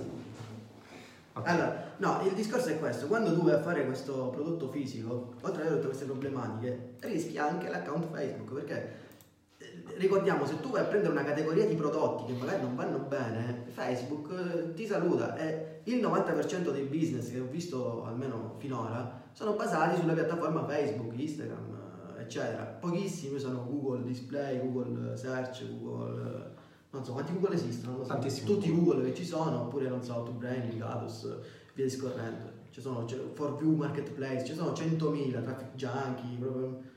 Okay. 1.34 1.54
Allora, 1.54 1.91
no, 2.02 2.20
il 2.26 2.34
discorso 2.34 2.68
è 2.68 2.80
questo, 2.80 3.06
quando 3.06 3.32
tu 3.32 3.44
vai 3.44 3.54
a 3.54 3.60
fare 3.60 3.86
questo 3.86 4.30
prodotto 4.30 4.68
fisico, 4.68 5.34
oltre 5.40 5.62
avere 5.62 5.76
tutte 5.76 5.86
queste 5.86 6.04
problematiche, 6.04 6.96
rischi 7.00 7.38
anche 7.38 7.68
l'account 7.68 8.06
Facebook, 8.10 8.52
perché 8.54 8.92
eh, 9.58 9.84
ricordiamo, 9.98 10.44
se 10.44 10.58
tu 10.58 10.70
vai 10.70 10.80
a 10.80 10.86
prendere 10.86 11.12
una 11.12 11.22
categoria 11.22 11.64
di 11.64 11.76
prodotti 11.76 12.32
che 12.32 12.38
magari 12.38 12.60
non 12.60 12.74
vanno 12.74 12.98
bene, 12.98 13.66
Facebook 13.68 14.30
eh, 14.32 14.74
ti 14.74 14.84
saluta 14.84 15.36
e 15.36 15.80
il 15.84 16.02
90% 16.02 16.72
dei 16.72 16.84
business 16.84 17.30
che 17.30 17.38
ho 17.38 17.46
visto 17.46 18.04
almeno 18.04 18.56
finora 18.58 19.20
sono 19.30 19.52
basati 19.54 20.00
sulla 20.00 20.14
piattaforma 20.14 20.66
Facebook, 20.66 21.16
Instagram, 21.16 22.16
eh, 22.16 22.22
eccetera. 22.22 22.64
Pochissimi 22.64 23.38
sono 23.38 23.64
Google 23.64 24.02
Display, 24.02 24.58
Google 24.58 25.16
Search, 25.16 25.64
Google 25.78 26.50
non 26.92 27.04
so 27.04 27.12
quanti 27.12 27.32
Google 27.32 27.54
esistono, 27.54 28.04
so, 28.04 28.18
tutti 28.44 28.68
i 28.68 28.74
Google 28.74 29.04
che 29.04 29.14
ci 29.14 29.24
sono, 29.24 29.62
oppure 29.62 29.88
non 29.88 30.02
so, 30.02 30.24
TubeBrain, 30.24 30.76
Gatus, 30.76 31.26
via 31.74 31.84
discorrendo. 31.84 32.60
Ci 32.70 32.80
sono 32.80 33.06
cioè, 33.06 33.18
ForView 33.34 33.74
Marketplace, 33.74 34.44
ci 34.44 34.54
sono 34.54 34.72
100.000 34.72 35.42
traffic 35.42 35.74
junkie, 35.74 36.38
proprio... 36.38 36.90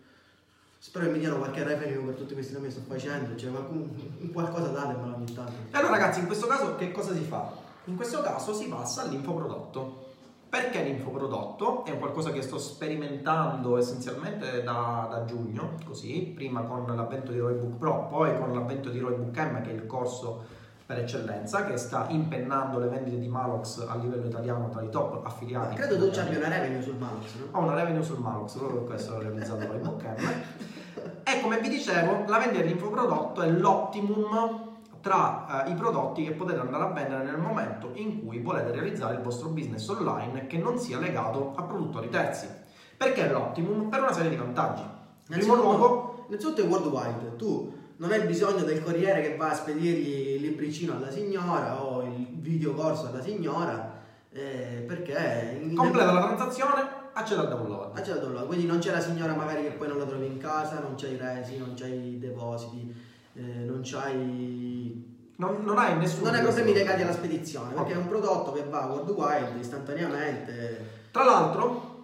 Spero 0.77 1.05
che 1.05 1.11
mi 1.13 1.19
diano 1.19 1.37
qualche 1.37 1.63
revenue 1.63 2.03
per 2.03 2.13
tutti 2.13 2.33
questi 2.33 2.53
nomi 2.53 2.67
che 2.67 2.73
sto 2.73 2.81
facendo, 2.87 3.35
cioè 3.35 3.49
qualcun, 3.49 4.31
qualcosa 4.31 4.67
datemelo 4.67 5.15
ogni 5.15 5.33
tanto. 5.33 5.53
E 5.71 5.77
allora 5.77 5.93
ragazzi, 5.93 6.19
in 6.19 6.27
questo 6.27 6.45
caso 6.45 6.75
che 6.75 6.91
cosa 6.91 7.13
si 7.13 7.21
fa? 7.21 7.51
In 7.85 7.95
questo 7.95 8.21
caso 8.21 8.53
si 8.53 8.67
passa 8.67 9.01
all'infoprodotto. 9.01 10.03
Perché 10.47 10.83
l'infoprodotto? 10.83 11.83
È 11.85 11.97
qualcosa 11.97 12.31
che 12.31 12.41
sto 12.41 12.59
sperimentando 12.59 13.77
essenzialmente 13.77 14.63
da, 14.63 15.07
da, 15.09 15.25
giugno, 15.25 15.75
così, 15.83 16.31
prima 16.35 16.61
con 16.61 16.85
l'avvento 16.85 17.31
di 17.31 17.39
Roybook 17.39 17.77
Pro, 17.77 18.07
poi 18.07 18.37
con 18.37 18.53
l'avvento 18.53 18.89
di 18.89 18.99
Roybook 18.99 19.37
M, 19.37 19.61
che 19.63 19.71
è 19.71 19.73
il 19.73 19.85
corso 19.87 20.45
per 20.85 20.99
eccellenza, 20.99 21.65
che 21.65 21.77
sta 21.77 22.05
impennando 22.09 22.77
le 22.77 22.87
vendite 22.87 23.17
di 23.17 23.27
Malox 23.27 23.85
a 23.87 23.95
livello 23.95 24.27
italiano 24.27 24.69
tra 24.69 24.83
i 24.83 24.89
top 24.89 25.25
affiliati. 25.25 25.75
Ma 25.75 25.85
credo 25.85 26.05
tu 26.05 26.13
ci 26.13 26.19
abbia 26.19 26.37
una 26.37 26.49
revenue 26.49 26.81
sul 26.81 26.95
Malox, 26.95 27.35
no? 27.35 27.57
Ho 27.57 27.63
una 27.63 27.73
revenue 27.73 28.03
sul 28.03 28.19
Malox, 28.19 28.55
proprio 28.57 28.79
per 28.81 28.87
questo 28.89 29.13
ho 29.15 29.19
realizzato 29.19 29.65
Roybook 29.65 30.03
M. 30.03 31.23
E 31.23 31.41
come 31.41 31.59
vi 31.59 31.69
dicevo, 31.69 32.25
la 32.27 32.37
vendita 32.37 32.61
dell'infoprodotto 32.61 33.41
è 33.41 33.49
l'optimum 33.49 34.73
tra 35.01 35.65
eh, 35.65 35.71
i 35.71 35.73
prodotti 35.73 36.23
che 36.23 36.31
potete 36.31 36.59
andare 36.59 36.83
a 36.83 36.87
vendere 36.87 37.23
nel 37.23 37.37
momento 37.37 37.91
in 37.93 38.23
cui 38.23 38.39
volete 38.39 38.71
realizzare 38.71 39.15
il 39.15 39.21
vostro 39.21 39.49
business 39.49 39.87
online 39.87 40.47
che 40.47 40.57
non 40.57 40.77
sia 40.77 40.99
legato 40.99 41.53
a 41.55 41.63
produttori 41.63 42.09
terzi. 42.09 42.47
Perché 42.95 43.27
è 43.27 43.31
l'optimum? 43.31 43.89
Per 43.89 44.01
una 44.01 44.13
serie 44.13 44.29
di 44.29 44.35
vantaggi. 44.35 44.81
In 44.81 45.37
primo 45.37 45.55
luogo, 45.55 46.25
innanzitutto 46.27 46.61
è 46.61 46.65
worldwide, 46.65 47.35
tu 47.37 47.73
non 47.97 48.11
hai 48.11 48.25
bisogno 48.25 48.63
del 48.63 48.83
corriere 48.83 49.21
che 49.21 49.35
va 49.35 49.51
a 49.51 49.53
spedirgli 49.53 50.35
il 50.35 50.41
libricino 50.41 50.95
alla 50.95 51.11
signora 51.11 51.81
o 51.81 52.03
il 52.03 52.27
videocorso 52.31 53.07
alla 53.07 53.21
signora 53.21 54.01
eh, 54.31 54.83
perché 54.85 55.71
completa 55.75 56.11
la 56.11 56.25
transazione 56.25 56.83
accede 57.13 57.41
al 57.41 57.49
download 57.49 57.97
accede 57.97 58.19
al 58.19 58.25
download 58.25 58.47
quindi 58.47 58.65
non 58.65 58.79
c'è 58.79 58.91
la 58.91 58.99
signora 58.99 59.33
magari 59.33 59.63
che 59.63 59.71
poi 59.71 59.87
non 59.87 59.97
la 59.97 60.05
trovi 60.05 60.25
in 60.25 60.37
casa 60.37 60.79
non 60.79 60.95
c'hai 60.95 61.13
i 61.13 61.17
resi 61.17 61.57
non 61.57 61.73
c'hai 61.75 62.15
i 62.15 62.19
depositi 62.19 62.93
eh, 63.33 63.41
non 63.41 63.79
c'hai 63.83 65.13
non, 65.37 65.63
non, 65.63 65.77
hai 65.77 65.97
nessuno. 65.97 66.27
Non 66.27 66.35
hai 66.35 66.41
problemi 66.41 66.71
legati 66.71 67.01
alla 67.01 67.11
spedizione, 67.11 67.73
perché 67.73 67.91
okay. 67.91 67.93
è 67.93 67.97
un 67.97 68.07
prodotto 68.07 68.53
che 68.53 68.63
va 68.63 68.85
worldwide 68.85 69.59
istantaneamente. 69.59 71.07
Tra 71.11 71.25
l'altro, 71.25 71.95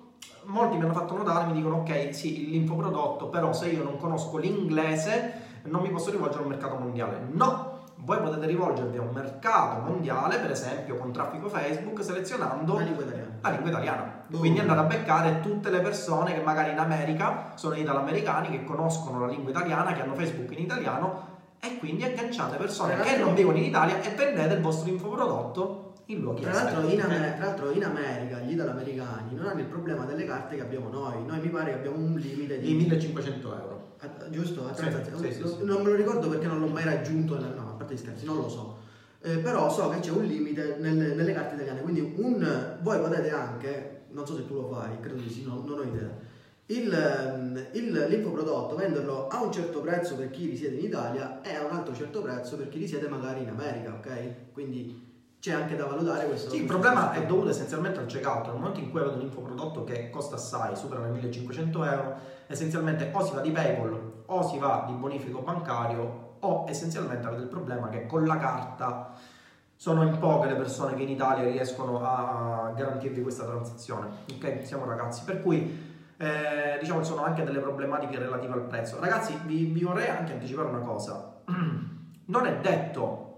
molti 0.43 0.75
mi 0.75 0.83
hanno 0.83 0.91
fatto 0.93 1.15
notare, 1.15 1.45
mi 1.45 1.53
dicono 1.53 1.77
ok, 1.77 2.13
sì, 2.13 2.49
l'infoprodotto, 2.49 3.29
però 3.29 3.53
se 3.53 3.69
io 3.69 3.83
non 3.83 3.97
conosco 3.97 4.37
l'inglese 4.37 5.40
non 5.63 5.81
mi 5.81 5.89
posso 5.89 6.11
rivolgere 6.11 6.39
a 6.41 6.43
un 6.43 6.49
mercato 6.49 6.75
mondiale. 6.75 7.21
No, 7.31 7.79
voi 8.03 8.19
potete 8.19 8.47
rivolgervi 8.47 8.97
a 8.97 9.01
un 9.01 9.11
mercato 9.13 9.81
mondiale, 9.81 10.39
per 10.39 10.51
esempio 10.51 10.97
con 10.97 11.11
traffico 11.11 11.49
Facebook, 11.49 12.03
selezionando 12.03 12.73
la 12.73 12.81
lingua 12.81 13.03
italiana. 13.03 13.31
La 13.41 13.49
lingua 13.49 13.69
italiana. 13.69 14.23
Uh. 14.31 14.37
Quindi 14.37 14.59
andate 14.59 14.79
a 14.79 14.83
beccare 14.83 15.39
tutte 15.41 15.69
le 15.69 15.81
persone 15.81 16.33
che 16.33 16.41
magari 16.41 16.71
in 16.71 16.79
America 16.79 17.51
sono 17.55 17.75
italo-americani, 17.75 18.49
che 18.49 18.63
conoscono 18.63 19.19
la 19.19 19.27
lingua 19.27 19.51
italiana, 19.51 19.93
che 19.93 20.01
hanno 20.01 20.15
Facebook 20.15 20.51
in 20.51 20.63
italiano 20.63 21.29
e 21.63 21.77
quindi 21.77 22.03
agganciate 22.03 22.57
persone 22.57 22.97
che 23.01 23.17
non 23.17 23.35
vivono 23.35 23.57
in 23.57 23.65
Italia 23.65 24.01
e 24.01 24.15
vendete 24.15 24.55
il 24.55 24.61
vostro 24.61 24.89
infoprodotto 24.89 25.90
in 26.11 26.21
luoghi 26.21 26.41
tra 26.41 26.53
l'altro 26.53 26.87
in, 26.87 27.01
Amer- 27.01 27.35
tra 27.35 27.45
l'altro 27.45 27.71
in 27.71 27.83
America 27.83 28.39
gli 28.39 28.51
italo-americani 28.51 29.35
non 29.35 29.47
hanno 29.47 29.59
il 29.59 29.65
problema 29.65 30.05
delle 30.05 30.25
carte 30.25 30.55
che 30.55 30.61
abbiamo 30.61 30.89
noi. 30.89 31.25
Noi 31.25 31.39
mi 31.39 31.49
pare 31.49 31.71
che 31.71 31.77
abbiamo 31.77 31.97
un 31.97 32.13
limite 32.15 32.59
di, 32.59 32.67
di 32.67 32.73
1500 32.75 33.55
euro. 33.55 33.95
A, 33.99 34.29
giusto? 34.29 34.67
A 34.67 34.73
sì, 34.73 35.31
sì, 35.31 35.47
sì, 35.47 35.63
non 35.63 35.81
me 35.83 35.89
lo 35.89 35.95
ricordo 35.95 36.27
perché 36.29 36.47
non 36.47 36.59
l'ho 36.59 36.67
mai 36.67 36.83
raggiunto, 36.83 37.39
no, 37.39 37.69
a 37.69 37.73
parte 37.73 37.93
gli 37.93 37.97
scherzi, 37.97 38.25
non 38.25 38.37
lo 38.37 38.49
so. 38.49 38.77
Eh, 39.23 39.37
però 39.37 39.69
so 39.69 39.89
che 39.89 39.99
c'è 39.99 40.09
un 40.09 40.23
limite 40.23 40.77
nelle, 40.79 41.13
nelle, 41.13 41.33
carte 41.33 41.53
italiane, 41.53 41.81
quindi 41.81 42.13
un, 42.15 42.77
voi 42.81 42.99
potete 42.99 43.29
anche, 43.29 44.05
non 44.09 44.25
so 44.25 44.35
se 44.35 44.47
tu 44.47 44.55
lo 44.55 44.67
fai, 44.73 44.99
credo 44.99 45.21
di 45.21 45.29
sì, 45.29 45.43
no, 45.45 45.61
non 45.63 45.77
ho 45.77 45.83
idea, 45.83 46.09
il, 46.65 47.69
il, 47.73 48.05
l'infoprodotto 48.09 48.75
venderlo 48.75 49.27
a 49.27 49.43
un 49.43 49.51
certo 49.51 49.81
prezzo 49.81 50.15
per 50.15 50.31
chi 50.31 50.47
risiede 50.47 50.77
in 50.77 50.85
Italia 50.85 51.41
e 51.41 51.53
a 51.53 51.65
un 51.65 51.71
altro 51.71 51.93
certo 51.93 52.21
prezzo 52.21 52.55
per 52.55 52.69
chi 52.69 52.79
risiede 52.79 53.07
magari 53.07 53.41
in 53.41 53.49
America, 53.49 53.93
ok? 53.93 54.53
Quindi 54.53 55.10
c'è 55.41 55.53
anche 55.53 55.75
da 55.75 55.85
valutare 55.85 56.27
questo. 56.27 56.51
Sì, 56.51 56.57
il 56.57 56.65
problema 56.65 57.13
è 57.13 57.25
dovuto 57.25 57.49
essenzialmente 57.49 57.99
al 57.99 58.05
checkout. 58.05 58.45
Nel 58.45 58.53
momento 58.53 58.79
in 58.79 58.91
cui 58.91 58.99
vedo 58.99 59.15
un 59.15 59.21
infoprodotto 59.21 59.83
che 59.83 60.11
costa 60.11 60.35
assai, 60.35 60.75
supera 60.75 61.01
le 61.01 61.09
1500 61.09 61.83
euro, 61.83 62.15
essenzialmente 62.45 63.09
o 63.11 63.25
si 63.25 63.33
va 63.33 63.41
di 63.41 63.49
PayPal 63.49 64.11
o 64.27 64.47
si 64.47 64.59
va 64.59 64.83
di 64.85 64.93
bonifico 64.93 65.39
bancario 65.39 66.35
o 66.39 66.65
essenzialmente 66.67 67.25
avete 67.25 67.41
il 67.41 67.47
problema 67.47 67.89
che 67.89 68.05
con 68.05 68.23
la 68.25 68.37
carta 68.37 69.13
sono 69.75 70.03
in 70.03 70.19
poche 70.19 70.47
le 70.47 70.55
persone 70.55 70.93
che 70.93 71.01
in 71.01 71.09
Italia 71.09 71.43
riescono 71.43 72.03
a 72.03 72.71
garantirvi 72.75 73.23
questa 73.23 73.45
transazione. 73.45 74.09
Ok, 74.31 74.59
siamo 74.63 74.85
ragazzi. 74.85 75.23
Per 75.23 75.41
cui 75.41 75.89
eh, 76.17 76.77
diciamo 76.79 77.03
sono 77.03 77.23
anche 77.23 77.43
delle 77.43 77.61
problematiche 77.61 78.19
relative 78.19 78.53
al 78.53 78.65
prezzo. 78.67 78.99
Ragazzi, 78.99 79.35
vi, 79.45 79.65
vi 79.65 79.83
vorrei 79.83 80.07
anche 80.07 80.33
anticipare 80.33 80.67
una 80.67 80.81
cosa. 80.81 81.41
non 82.25 82.45
è 82.45 82.59
detto 82.59 83.30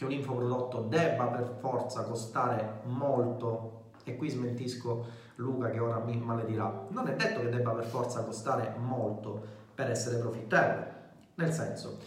che 0.00 0.06
un 0.06 0.12
infoprodotto 0.12 0.80
debba 0.88 1.26
per 1.26 1.56
forza 1.60 2.04
costare 2.04 2.80
molto, 2.84 3.82
e 4.04 4.16
qui 4.16 4.30
smentisco 4.30 5.04
Luca 5.34 5.68
che 5.68 5.78
ora 5.78 5.98
mi 5.98 6.16
maledirà, 6.16 6.86
non 6.88 7.06
è 7.06 7.14
detto 7.14 7.40
che 7.40 7.50
debba 7.50 7.72
per 7.72 7.84
forza 7.84 8.24
costare 8.24 8.76
molto 8.78 9.42
per 9.74 9.90
essere 9.90 10.16
profittevole. 10.16 10.94
Nel 11.34 11.52
senso, 11.52 11.98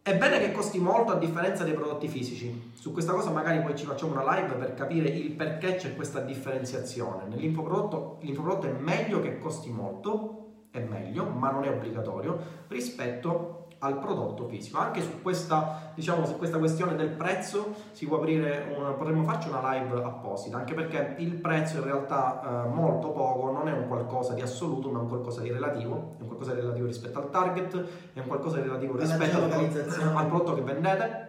è 0.00 0.16
bene 0.16 0.38
che 0.38 0.50
costi 0.52 0.78
molto 0.78 1.12
a 1.12 1.18
differenza 1.18 1.62
dei 1.62 1.74
prodotti 1.74 2.08
fisici. 2.08 2.72
Su 2.72 2.90
questa 2.90 3.12
cosa 3.12 3.28
magari 3.28 3.60
poi 3.60 3.76
ci 3.76 3.84
facciamo 3.84 4.12
una 4.12 4.36
live 4.36 4.54
per 4.54 4.72
capire 4.72 5.10
il 5.10 5.32
perché 5.32 5.74
c'è 5.74 5.94
questa 5.94 6.20
differenziazione. 6.20 7.24
Nell'infoprodotto 7.28 8.16
l'infoprodotto 8.22 8.66
è 8.66 8.72
meglio 8.72 9.20
che 9.20 9.38
costi 9.38 9.70
molto, 9.70 10.68
è 10.70 10.80
meglio, 10.80 11.26
ma 11.26 11.50
non 11.50 11.64
è 11.64 11.68
obbligatorio, 11.68 12.38
rispetto 12.68 13.59
al 13.80 13.98
prodotto 13.98 14.46
fisico. 14.46 14.78
Anche 14.78 15.02
su 15.02 15.22
questa, 15.22 15.92
diciamo, 15.94 16.26
su 16.26 16.36
questa 16.36 16.58
questione 16.58 16.94
del 16.96 17.10
prezzo 17.10 17.74
si 17.92 18.06
può 18.06 18.18
aprire 18.18 18.74
una, 18.76 18.90
potremmo 18.90 19.24
farci 19.24 19.48
una 19.48 19.72
live 19.72 20.02
apposita, 20.02 20.58
anche 20.58 20.74
perché 20.74 21.14
il 21.18 21.34
prezzo 21.34 21.78
in 21.78 21.84
realtà 21.84 22.64
eh, 22.66 22.68
molto 22.68 23.10
poco 23.10 23.50
non 23.50 23.68
è 23.68 23.72
un 23.72 23.88
qualcosa 23.88 24.34
di 24.34 24.42
assoluto, 24.42 24.90
ma 24.90 24.98
è 24.98 25.02
un 25.02 25.08
qualcosa 25.08 25.40
di 25.40 25.50
relativo, 25.50 26.16
è 26.18 26.22
un 26.22 26.26
qualcosa 26.26 26.52
di 26.54 26.60
relativo 26.60 26.86
rispetto 26.86 27.18
al 27.18 27.30
target, 27.30 27.84
è 28.12 28.20
un 28.20 28.26
qualcosa 28.26 28.56
di 28.56 28.62
relativo 28.62 28.96
rispetto 28.96 29.36
al, 29.42 30.16
al 30.16 30.26
prodotto 30.26 30.54
che 30.54 30.62
vendete. 30.62 31.28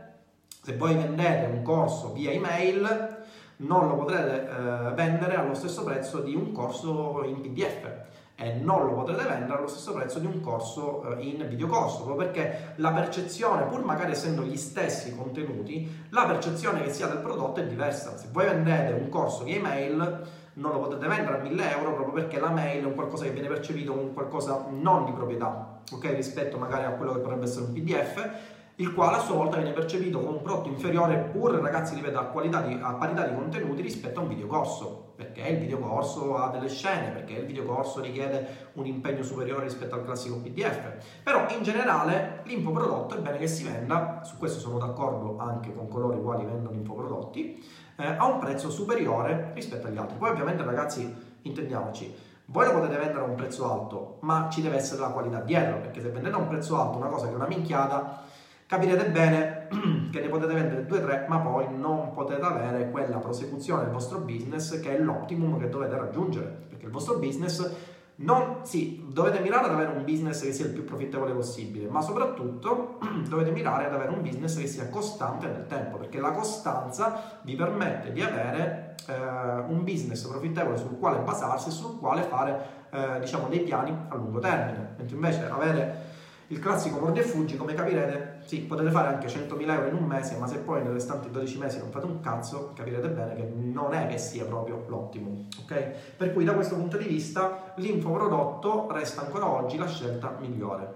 Se 0.63 0.75
voi 0.75 0.93
vendete 0.93 1.51
un 1.51 1.63
corso 1.63 2.11
via 2.11 2.31
email, 2.31 3.19
non 3.57 3.87
lo 3.87 3.95
potrete 3.95 4.47
eh, 4.47 4.93
vendere 4.93 5.35
allo 5.35 5.53
stesso 5.53 5.83
prezzo 5.83 6.19
di 6.19 6.35
un 6.35 6.51
corso 6.51 7.23
in 7.23 7.41
PDF 7.41 8.09
e 8.41 8.53
non 8.53 8.85
lo 8.85 8.93
potrete 8.93 9.23
vendere 9.23 9.59
allo 9.59 9.67
stesso 9.67 9.93
prezzo 9.93 10.17
di 10.17 10.25
un 10.25 10.41
corso 10.41 11.15
eh, 11.15 11.23
in 11.23 11.47
videocorso, 11.47 12.03
proprio 12.03 12.25
perché 12.25 12.73
la 12.77 12.91
percezione, 12.91 13.65
pur 13.65 13.85
magari 13.85 14.13
essendo 14.13 14.41
gli 14.41 14.57
stessi 14.57 15.15
contenuti, 15.15 16.07
la 16.09 16.25
percezione 16.25 16.81
che 16.81 16.91
si 16.91 17.03
ha 17.03 17.07
del 17.07 17.19
prodotto 17.19 17.59
è 17.59 17.67
diversa. 17.67 18.17
Se 18.17 18.29
voi 18.31 18.45
vendete 18.45 18.93
un 18.93 19.09
corso 19.09 19.43
via 19.43 19.57
email, 19.57 20.21
non 20.53 20.71
lo 20.71 20.79
potete 20.79 21.07
vendere 21.07 21.37
a 21.37 21.41
1000 21.41 21.71
euro 21.77 21.93
proprio 21.93 22.13
perché 22.13 22.39
la 22.39 22.49
mail 22.49 22.83
è 22.83 22.87
un 22.87 22.95
qualcosa 22.95 23.25
che 23.25 23.31
viene 23.31 23.47
percepito 23.47 23.93
come 23.93 24.11
qualcosa 24.11 24.65
non 24.69 25.05
di 25.05 25.11
proprietà, 25.11 25.81
ok? 25.91 26.15
Rispetto 26.15 26.57
magari 26.57 26.85
a 26.85 26.91
quello 26.91 27.13
che 27.13 27.19
potrebbe 27.19 27.43
essere 27.43 27.65
un 27.65 27.73
PDF 27.73 28.29
il 28.75 28.93
quale 28.95 29.17
a 29.17 29.19
sua 29.19 29.35
volta 29.35 29.57
viene 29.57 29.73
percepito 29.73 30.19
come 30.19 30.37
un 30.37 30.41
prodotto 30.41 30.69
inferiore, 30.69 31.29
pur 31.31 31.51
ragazzi, 31.51 31.93
ripeto, 31.93 32.17
a, 32.17 32.61
di, 32.61 32.79
a 32.81 32.93
parità 32.93 33.27
di 33.27 33.35
contenuti 33.35 33.81
rispetto 33.83 34.19
a 34.19 34.23
un 34.23 34.29
videocorso, 34.29 35.00
perché 35.21 35.47
il 35.49 35.59
videocorso 35.59 36.35
ha 36.35 36.49
delle 36.49 36.67
scene, 36.67 37.11
perché 37.11 37.33
il 37.33 37.45
videocorso 37.45 38.01
richiede 38.01 38.69
un 38.73 38.87
impegno 38.87 39.21
superiore 39.21 39.63
rispetto 39.63 39.93
al 39.93 40.03
classico 40.03 40.37
PDF. 40.37 41.21
Però 41.21 41.45
in 41.49 41.61
generale 41.61 42.41
l'infoprodotto 42.45 43.15
è 43.15 43.19
bene 43.19 43.37
che 43.37 43.45
si 43.45 43.63
venda, 43.63 44.21
su 44.23 44.37
questo 44.37 44.59
sono 44.59 44.79
d'accordo 44.79 45.37
anche 45.37 45.73
con 45.75 45.87
coloro 45.87 46.17
i 46.17 46.21
quali 46.21 46.43
vendono 46.43 46.75
infoprodotti, 46.75 47.63
eh, 47.97 48.05
a 48.17 48.25
un 48.25 48.39
prezzo 48.39 48.71
superiore 48.71 49.51
rispetto 49.53 49.85
agli 49.85 49.97
altri. 49.97 50.17
Poi 50.17 50.31
ovviamente 50.31 50.63
ragazzi, 50.63 51.13
intendiamoci, 51.43 52.15
voi 52.45 52.65
lo 52.65 52.73
potete 52.73 52.97
vendere 52.97 53.19
a 53.19 53.25
un 53.25 53.35
prezzo 53.35 53.71
alto, 53.71 54.17
ma 54.21 54.49
ci 54.51 54.61
deve 54.61 54.77
essere 54.77 55.01
la 55.01 55.09
qualità 55.09 55.39
dietro, 55.39 55.79
perché 55.81 56.01
se 56.01 56.09
vendete 56.09 56.35
a 56.35 56.39
un 56.39 56.47
prezzo 56.47 56.81
alto 56.81 56.97
una 56.97 57.07
cosa 57.07 57.27
che 57.27 57.33
è 57.33 57.35
una 57.35 57.47
minchiata, 57.47 58.23
capirete 58.65 59.09
bene 59.09 59.67
che 60.11 60.19
ne 60.19 60.27
potete 60.27 60.53
vendere 60.53 60.85
2-3 60.85 61.27
ma 61.27 61.39
poi 61.39 61.65
non 61.75 62.11
potete 62.11 62.41
avere 62.41 62.91
quella 62.91 63.17
prosecuzione 63.17 63.83
del 63.83 63.91
vostro 63.91 64.19
business 64.19 64.79
che 64.79 64.95
è 64.95 64.99
l'optimum 64.99 65.57
che 65.57 65.69
dovete 65.69 65.97
raggiungere. 65.97 66.65
Perché 66.69 66.85
il 66.85 66.91
vostro 66.91 67.17
business 67.17 67.89
non, 68.21 68.59
sì, 68.63 69.03
dovete 69.11 69.39
mirare 69.39 69.65
ad 69.65 69.71
avere 69.71 69.91
un 69.91 70.03
business 70.03 70.43
che 70.43 70.53
sia 70.53 70.65
il 70.65 70.71
più 70.71 70.83
profittevole 70.83 71.33
possibile, 71.33 71.87
ma 71.87 72.01
soprattutto 72.01 72.99
dovete 73.27 73.51
mirare 73.51 73.85
ad 73.85 73.93
avere 73.93 74.11
un 74.11 74.21
business 74.21 74.59
che 74.59 74.67
sia 74.67 74.89
costante 74.89 75.47
nel 75.47 75.65
tempo, 75.65 75.97
perché 75.97 76.19
la 76.19 76.31
costanza 76.31 77.39
vi 77.41 77.55
permette 77.55 78.11
di 78.11 78.21
avere 78.21 78.95
eh, 79.07 79.13
un 79.13 79.83
business 79.83 80.27
profittevole 80.27 80.77
sul 80.77 80.99
quale 80.99 81.19
basarsi 81.19 81.69
e 81.69 81.71
sul 81.71 81.97
quale 81.97 82.21
fare 82.23 82.79
eh, 82.91 83.19
diciamo 83.21 83.47
dei 83.47 83.61
piani 83.61 83.95
a 84.09 84.15
lungo 84.15 84.39
termine, 84.39 84.93
mentre 84.97 85.15
invece 85.15 85.49
avere 85.49 86.09
il 86.47 86.59
classico 86.59 86.99
mordi 86.99 87.19
e 87.19 87.23
fuggi, 87.23 87.55
come 87.55 87.73
capirete, 87.73 88.40
sì, 88.51 88.59
potete 88.63 88.91
fare 88.91 89.07
anche 89.07 89.27
100.000 89.27 89.69
euro 89.69 89.87
in 89.87 89.93
un 89.95 90.03
mese, 90.03 90.35
ma 90.35 90.45
se 90.45 90.57
poi 90.57 90.83
nei 90.83 90.91
restanti 90.91 91.31
12 91.31 91.57
mesi 91.57 91.77
non 91.79 91.89
fate 91.89 92.05
un 92.05 92.19
cazzo, 92.19 92.73
capirete 92.75 93.07
bene 93.07 93.33
che 93.33 93.49
non 93.49 93.93
è 93.93 94.07
che 94.07 94.17
sia 94.17 94.43
proprio 94.43 94.83
l'ottimo, 94.89 95.45
ok? 95.61 96.15
Per 96.17 96.33
cui 96.33 96.43
da 96.43 96.53
questo 96.53 96.75
punto 96.75 96.97
di 96.97 97.05
vista 97.05 97.71
l'infoprodotto 97.75 98.89
resta 98.91 99.21
ancora 99.21 99.47
oggi 99.47 99.77
la 99.77 99.87
scelta 99.87 100.35
migliore. 100.37 100.95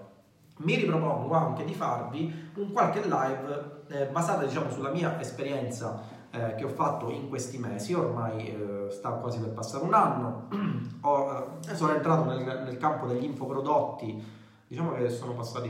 Mi 0.57 0.75
ripropongo 0.75 1.33
anche 1.33 1.63
di 1.63 1.73
farvi 1.73 2.51
un 2.55 2.73
qualche 2.73 3.03
live 3.03 3.83
eh, 3.87 4.07
basata 4.07 4.43
diciamo 4.43 4.69
sulla 4.69 4.89
mia 4.89 5.17
esperienza 5.21 6.01
eh, 6.31 6.55
che 6.55 6.65
ho 6.65 6.69
fatto 6.69 7.09
in 7.09 7.29
questi 7.29 7.57
mesi, 7.57 7.93
ormai 7.93 8.47
eh, 8.49 8.87
sta 8.91 9.11
quasi 9.11 9.39
per 9.39 9.51
passare 9.51 9.85
un 9.85 9.93
anno, 9.93 10.49
ho, 10.99 11.59
eh, 11.65 11.73
sono 11.73 11.93
entrato 11.93 12.25
nel, 12.25 12.63
nel 12.65 12.77
campo 12.77 13.05
degli 13.05 13.23
infoprodotti 13.23 14.43
Diciamo 14.75 14.91
che 14.91 15.09
sono 15.09 15.35
passati 15.35 15.69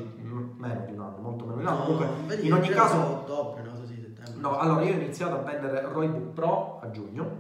meno 0.58 0.84
di 0.84 0.94
un 0.94 1.00
anno, 1.00 1.18
molto 1.20 1.46
meno 1.46 1.58
di 1.58 1.64
un 1.64 1.68
anno. 1.68 1.78
No, 1.78 1.86
Comunque, 1.86 2.36
in 2.38 2.54
ogni 2.54 2.70
caso. 2.70 2.96
Ottobre, 2.96 3.62
no? 3.62 3.86
Sì, 3.86 4.02
settembre. 4.02 4.42
No, 4.42 4.58
allora 4.58 4.82
io 4.82 4.94
ho 4.94 4.96
iniziato 4.96 5.36
a 5.36 5.38
vendere 5.44 5.82
Roybook 5.82 6.34
Pro 6.34 6.80
a 6.82 6.90
giugno, 6.90 7.40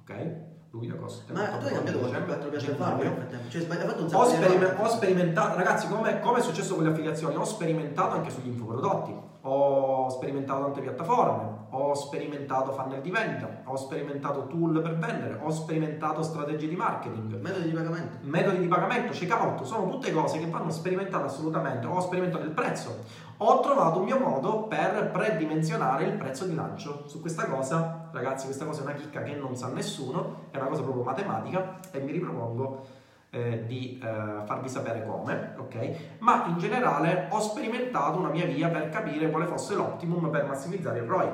ok? 0.00 0.36
Lui 0.68 0.86
da 0.86 0.96
cosa? 0.96 1.22
Ma 1.32 1.46
tu 1.56 1.64
hai 1.64 1.72
cambiato 1.72 1.98
qualche 1.98 2.30
altro 2.30 2.50
piace 2.50 2.72
fare? 2.74 3.28
Cioè, 3.48 3.62
hai 3.62 3.86
fatto 3.86 4.04
un 4.04 4.14
ho, 4.14 4.24
sperime- 4.26 4.74
ho 4.78 4.88
sperimentato, 4.88 5.56
ragazzi, 5.56 5.88
come, 5.88 6.20
come 6.20 6.38
è 6.40 6.42
successo 6.42 6.74
con 6.74 6.84
le 6.84 6.90
affiliazioni, 6.90 7.36
ho 7.36 7.44
sperimentato 7.44 8.14
anche 8.14 8.28
sugli 8.28 8.48
infoprodotti 8.48 9.14
ho 9.48 10.08
sperimentato 10.10 10.62
tante 10.62 10.80
piattaforme, 10.82 11.66
ho 11.70 11.94
sperimentato 11.94 12.72
funnel 12.72 13.00
di 13.00 13.10
vendita, 13.10 13.62
ho 13.64 13.76
sperimentato 13.76 14.46
tool 14.46 14.80
per 14.80 14.96
vendere, 14.96 15.38
ho 15.42 15.50
sperimentato 15.50 16.22
strategie 16.22 16.68
di 16.68 16.76
marketing, 16.76 17.40
metodi 17.40 17.70
di 17.70 17.74
pagamento, 17.74 18.18
metodi 18.22 18.58
di 18.58 18.66
pagamento, 18.66 19.12
checkout, 19.12 19.62
sono 19.62 19.88
tutte 19.88 20.12
cose 20.12 20.38
che 20.38 20.46
vanno 20.46 20.70
sperimentate 20.70 21.24
assolutamente. 21.24 21.86
Ho 21.86 22.00
sperimentato 22.00 22.44
il 22.44 22.50
prezzo, 22.50 23.04
ho 23.38 23.60
trovato 23.60 24.00
un 24.00 24.04
mio 24.04 24.18
modo 24.18 24.64
per 24.64 25.10
predimensionare 25.10 26.04
il 26.04 26.12
prezzo 26.12 26.44
di 26.44 26.54
lancio. 26.54 27.04
Su 27.06 27.20
questa 27.20 27.46
cosa, 27.46 28.08
ragazzi, 28.12 28.46
questa 28.46 28.66
cosa 28.66 28.80
è 28.80 28.84
una 28.84 28.94
chicca 28.94 29.22
che 29.22 29.34
non 29.34 29.56
sa 29.56 29.68
nessuno, 29.68 30.46
è 30.50 30.56
una 30.58 30.68
cosa 30.68 30.82
proprio 30.82 31.04
matematica 31.04 31.80
e 31.90 32.00
mi 32.00 32.12
ripropongo 32.12 32.97
eh, 33.30 33.64
di 33.66 34.00
eh, 34.02 34.06
farvi 34.44 34.68
sapere 34.68 35.04
come, 35.06 35.54
ok? 35.58 36.16
Ma 36.18 36.46
in 36.46 36.58
generale 36.58 37.28
ho 37.30 37.40
sperimentato 37.40 38.18
una 38.18 38.30
mia 38.30 38.46
via 38.46 38.68
per 38.68 38.88
capire 38.88 39.30
quale 39.30 39.46
fosse 39.46 39.74
l'optimum 39.74 40.30
per 40.30 40.46
massimizzare 40.46 40.98
il 40.98 41.04
ROI, 41.04 41.28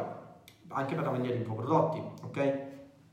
anche 0.69 0.95
per 0.95 1.05
la 1.05 1.11
vendita 1.11 1.35
di 1.35 1.41
infoprodotti, 1.41 2.03
ok? 2.23 2.63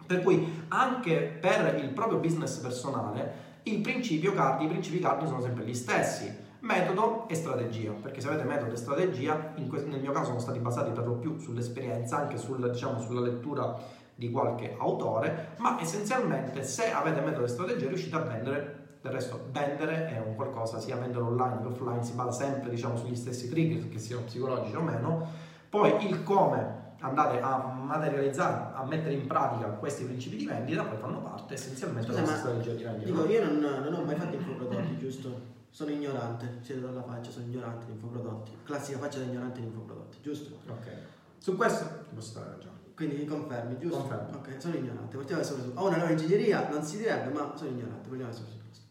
Per 0.05 0.21
cui 0.21 0.65
anche 0.69 1.37
per 1.39 1.79
il 1.81 1.89
proprio 1.89 2.17
business 2.17 2.57
personale 2.57 3.49
il 3.63 3.81
principio 3.81 4.33
cardi, 4.33 4.65
i 4.65 4.67
principi 4.67 4.99
cardi 4.99 5.27
sono 5.27 5.39
sempre 5.39 5.63
gli 5.63 5.75
stessi, 5.75 6.35
metodo 6.61 7.27
e 7.27 7.35
strategia, 7.35 7.91
perché 7.91 8.19
se 8.21 8.27
avete 8.27 8.43
metodo 8.43 8.73
e 8.73 8.75
strategia, 8.75 9.53
questo, 9.67 9.87
nel 9.87 10.01
mio 10.01 10.11
caso 10.11 10.27
sono 10.27 10.39
stati 10.39 10.59
basati 10.59 10.91
per 10.91 11.05
lo 11.05 11.13
più 11.13 11.37
sull'esperienza, 11.37 12.17
anche 12.17 12.37
sul, 12.37 12.71
diciamo, 12.71 12.99
sulla 12.99 13.21
lettura 13.21 13.77
di 14.21 14.29
qualche 14.29 14.75
autore, 14.77 15.55
ma 15.57 15.81
essenzialmente 15.81 16.61
se 16.61 16.91
avete 16.91 17.21
metodo 17.21 17.45
e 17.45 17.47
strategia 17.47 17.87
riuscite 17.87 18.15
a 18.15 18.19
vendere 18.19 18.79
del 19.01 19.11
resto 19.13 19.47
vendere 19.51 20.09
è 20.09 20.19
un 20.23 20.35
qualcosa, 20.35 20.79
sia 20.79 20.95
vendere 20.95 21.23
online 21.23 21.61
che 21.61 21.67
offline, 21.69 22.03
si 22.03 22.13
basa 22.13 22.45
sempre 22.45 22.69
diciamo, 22.69 22.95
sugli 22.95 23.15
stessi 23.15 23.49
trigger, 23.49 23.89
che 23.89 23.97
siano 23.97 24.21
psicologici 24.21 24.75
o 24.75 24.81
meno. 24.81 25.27
Poi 25.67 26.05
il 26.07 26.21
come 26.21 26.89
andate 26.99 27.39
a 27.39 27.57
materializzare, 27.57 28.75
a 28.75 28.85
mettere 28.85 29.15
in 29.15 29.25
pratica 29.25 29.69
questi 29.69 30.03
principi 30.03 30.35
di 30.35 30.45
vendita, 30.45 30.83
poi 30.83 30.99
fanno 30.99 31.19
parte 31.19 31.55
essenzialmente 31.55 32.11
della 32.11 32.27
strategia 32.27 32.73
di 32.73 32.83
vendita. 32.83 33.05
Dico, 33.05 33.25
io 33.25 33.43
non, 33.43 33.57
non 33.57 33.91
ho 33.91 34.03
mai 34.03 34.15
fatto 34.15 34.35
infoprodotti, 34.35 34.97
giusto? 34.99 35.49
Sono 35.71 35.89
ignorante, 35.89 36.59
siete 36.61 36.81
dalla 36.81 37.01
faccia, 37.01 37.31
sono 37.31 37.45
ignorante 37.45 37.85
di 37.85 37.93
infoprodotti. 37.93 38.51
Classica 38.65 38.99
faccia 38.99 39.17
da 39.17 39.25
ignorante 39.25 39.61
di 39.61 39.65
infoprodotti, 39.65 40.17
giusto? 40.21 40.59
Ok. 40.67 40.91
Su 41.39 41.55
questo 41.55 41.85
posso 42.13 42.27
stare 42.29 42.49
ragione. 42.51 42.80
Quindi 43.01 43.25
confermi, 43.25 43.79
giusto? 43.79 43.97
Confermi. 43.97 44.35
Ok, 44.35 44.61
sono 44.61 44.75
ignorante. 44.75 45.17
Partiamo 45.17 45.41
adesso 45.41 45.59
su. 45.59 45.71
Ho 45.73 45.87
una 45.87 45.97
nuova 45.97 46.11
ingegneria, 46.11 46.69
non 46.69 46.83
si 46.83 46.97
direbbe, 46.97 47.31
ma 47.31 47.51
sono 47.55 47.71
ignorante. 47.71 48.07
Partiamo 48.07 48.31
su 48.31 48.43
questo. 48.43 48.85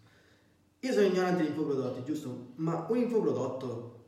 Io 0.80 0.92
sono 0.92 1.06
ignorante 1.06 1.42
di 1.42 1.48
infoprodotti, 1.50 2.02
giusto? 2.02 2.46
Ma 2.56 2.86
un 2.88 2.96
infoprodotto 2.96 3.98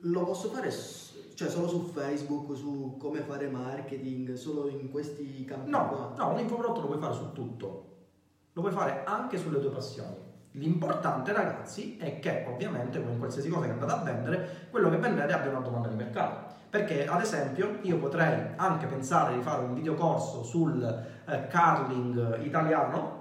lo 0.00 0.24
posso 0.24 0.48
fare 0.48 0.70
cioè 0.70 1.50
solo 1.50 1.68
su 1.68 1.90
Facebook, 1.92 2.56
su 2.56 2.96
come 2.98 3.20
fare 3.20 3.48
marketing, 3.48 4.32
solo 4.32 4.66
in 4.68 4.90
questi 4.90 5.44
campi 5.44 5.68
no? 5.68 6.14
No, 6.16 6.30
un 6.30 6.38
infoprodotto 6.38 6.80
lo 6.80 6.86
puoi 6.86 6.98
fare 6.98 7.14
su 7.14 7.32
tutto. 7.32 7.88
Lo 8.54 8.62
puoi 8.62 8.72
fare 8.72 9.04
anche 9.04 9.36
sulle 9.36 9.60
tue 9.60 9.70
passioni. 9.70 10.16
L'importante, 10.52 11.34
ragazzi, 11.34 11.98
è 11.98 12.18
che 12.18 12.46
ovviamente, 12.48 12.98
come 12.98 13.12
in 13.12 13.18
qualsiasi 13.18 13.50
cosa 13.50 13.66
che 13.66 13.72
andate 13.72 13.92
a 13.92 14.02
vendere, 14.02 14.68
quello 14.70 14.88
che 14.88 14.96
vendete 14.96 15.34
abbia 15.34 15.50
una 15.50 15.60
domanda 15.60 15.88
di 15.88 15.96
mercato. 15.96 16.49
Perché, 16.70 17.06
ad 17.06 17.20
esempio, 17.20 17.78
io 17.82 17.98
potrei 17.98 18.52
anche 18.56 18.86
pensare 18.86 19.34
di 19.34 19.42
fare 19.42 19.64
un 19.64 19.74
videocorso 19.74 20.44
sul 20.44 20.82
eh, 21.26 21.48
curling 21.50 22.44
italiano, 22.44 23.18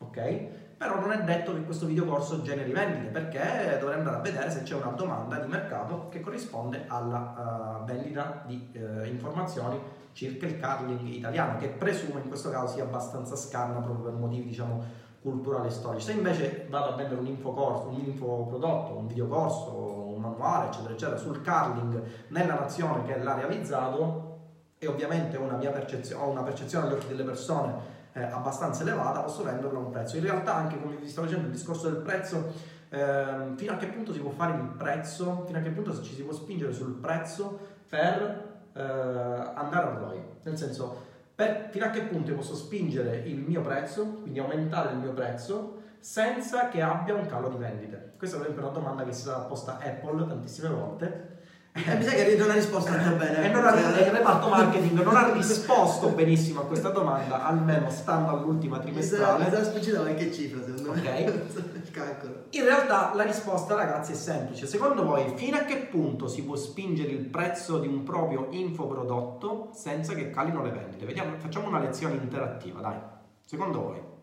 ok? 0.00 0.62
però 0.76 1.00
non 1.00 1.12
è 1.12 1.22
detto 1.22 1.54
che 1.54 1.64
questo 1.64 1.86
videocorso 1.86 2.42
generi 2.42 2.72
vendite 2.72 3.06
perché 3.06 3.78
dovrei 3.80 3.98
andare 3.98 4.16
a 4.16 4.20
vedere 4.20 4.50
se 4.50 4.64
c'è 4.64 4.74
una 4.74 4.90
domanda 4.90 5.36
di 5.38 5.48
mercato 5.48 6.08
che 6.10 6.20
corrisponde 6.20 6.84
alla 6.88 7.80
uh, 7.80 7.84
vendita 7.84 8.42
di 8.44 8.70
uh, 8.74 9.04
informazioni 9.04 9.80
circa 10.12 10.46
il 10.46 10.60
curling 10.60 11.08
italiano 11.08 11.58
che 11.58 11.68
presumo 11.68 12.18
in 12.18 12.28
questo 12.28 12.50
caso 12.50 12.74
sia 12.74 12.84
abbastanza 12.84 13.34
scarna 13.34 13.80
proprio 13.80 14.10
per 14.10 14.20
motivi 14.20 14.48
diciamo 14.48 15.02
culturali 15.22 15.68
e 15.68 15.70
storici. 15.70 16.04
Se 16.04 16.12
invece 16.12 16.66
vado 16.68 16.92
a 16.92 16.96
vendere 16.96 17.18
un 17.18 17.26
infocorso, 17.26 17.88
un 17.88 17.98
infoprodotto, 17.98 18.98
un 18.98 19.06
videocorso, 19.06 20.03
manuale 20.24 20.68
eccetera 20.68 20.92
eccetera 20.92 21.16
sul 21.16 21.42
curling 21.42 22.02
nella 22.28 22.54
nazione 22.54 23.04
che 23.04 23.18
l'ha 23.22 23.34
realizzato 23.34 24.32
e 24.78 24.86
ovviamente 24.86 25.36
una 25.36 25.56
mia 25.56 25.70
percezione, 25.70 26.22
ho 26.22 26.28
una 26.28 26.42
percezione 26.42 26.86
agli 26.86 26.92
occhi 26.92 27.06
delle 27.08 27.24
persone 27.24 28.02
eh, 28.12 28.22
abbastanza 28.22 28.82
elevata, 28.82 29.20
posso 29.20 29.42
venderlo 29.42 29.78
a 29.78 29.82
un 29.82 29.90
prezzo. 29.90 30.16
In 30.16 30.22
realtà, 30.22 30.54
anche 30.54 30.80
come 30.80 30.96
vi 30.96 31.08
stavo 31.08 31.26
dicendo, 31.26 31.48
il 31.48 31.52
discorso 31.52 31.90
del 31.90 32.00
prezzo, 32.00 32.52
ehm, 32.90 33.56
fino 33.56 33.72
a 33.72 33.76
che 33.76 33.86
punto 33.86 34.12
si 34.12 34.20
può 34.20 34.30
fare 34.30 34.54
il 34.54 34.68
prezzo, 34.76 35.42
fino 35.46 35.58
a 35.58 35.62
che 35.62 35.70
punto 35.70 36.00
ci 36.02 36.14
si 36.14 36.22
può 36.22 36.32
spingere 36.32 36.72
sul 36.72 36.94
prezzo 36.94 37.58
per 37.88 38.62
eh, 38.72 38.80
andare 38.80 39.86
a 39.86 39.98
ROI. 39.98 40.22
Nel 40.42 40.56
senso, 40.56 40.96
per, 41.34 41.68
fino 41.70 41.86
a 41.86 41.90
che 41.90 42.02
punto 42.02 42.30
io 42.30 42.36
posso 42.36 42.54
spingere 42.54 43.16
il 43.16 43.38
mio 43.38 43.62
prezzo, 43.62 44.04
quindi 44.22 44.38
aumentare 44.38 44.92
il 44.92 44.98
mio 44.98 45.12
prezzo, 45.12 45.82
senza 46.04 46.68
che 46.68 46.82
abbia 46.82 47.14
un 47.14 47.24
calo 47.24 47.48
di 47.48 47.56
vendite? 47.56 48.12
Questa 48.18 48.36
è 48.36 48.40
per 48.40 48.48
esempio 48.50 48.68
una 48.68 48.78
domanda 48.78 49.04
che 49.04 49.12
si 49.12 49.20
è 49.20 49.22
stata 49.22 49.44
posta 49.44 49.78
Apple 49.80 50.26
tantissime 50.26 50.68
volte 50.68 51.32
eh, 51.76 51.96
mi 51.96 52.04
sa 52.04 52.12
che 52.12 52.36
non 52.36 52.50
ha 52.50 52.54
risposto 52.54 52.92
tanto 52.92 53.16
bene. 53.16 53.42
E 53.48 53.48
non 53.50 53.64
ha, 53.64 53.72
il 53.72 54.10
reparto 54.12 54.48
marketing 54.48 55.02
non 55.02 55.16
ha 55.16 55.32
risposto 55.34 56.10
benissimo 56.10 56.60
a 56.60 56.66
questa 56.66 56.90
domanda, 56.90 57.44
almeno 57.44 57.90
stando 57.90 58.30
all'ultima 58.30 58.78
trimestrale. 58.78 59.44
Mi 59.44 59.50
sa 59.50 59.64
sfuggito 59.64 60.02
qualche 60.02 60.32
cifra, 60.32 60.62
secondo 60.64 60.92
me. 60.92 61.00
Ok. 61.00 62.46
In 62.50 62.64
realtà 62.64 63.12
la 63.14 63.24
risposta, 63.24 63.74
ragazzi, 63.74 64.12
è 64.12 64.14
semplice. 64.14 64.68
Secondo 64.68 65.04
voi, 65.04 65.32
fino 65.34 65.56
a 65.56 65.62
che 65.62 65.78
punto 65.90 66.28
si 66.28 66.44
può 66.44 66.54
spingere 66.54 67.10
il 67.10 67.24
prezzo 67.24 67.78
di 67.78 67.88
un 67.88 68.04
proprio 68.04 68.46
infoprodotto 68.50 69.70
senza 69.74 70.14
che 70.14 70.30
calino 70.30 70.62
le 70.62 70.70
vendite? 70.70 71.04
Vediamo, 71.04 71.36
facciamo 71.38 71.66
una 71.66 71.80
lezione 71.80 72.14
interattiva, 72.14 72.80
dai. 72.80 72.98
Secondo 73.44 73.80
voi? 73.80 74.13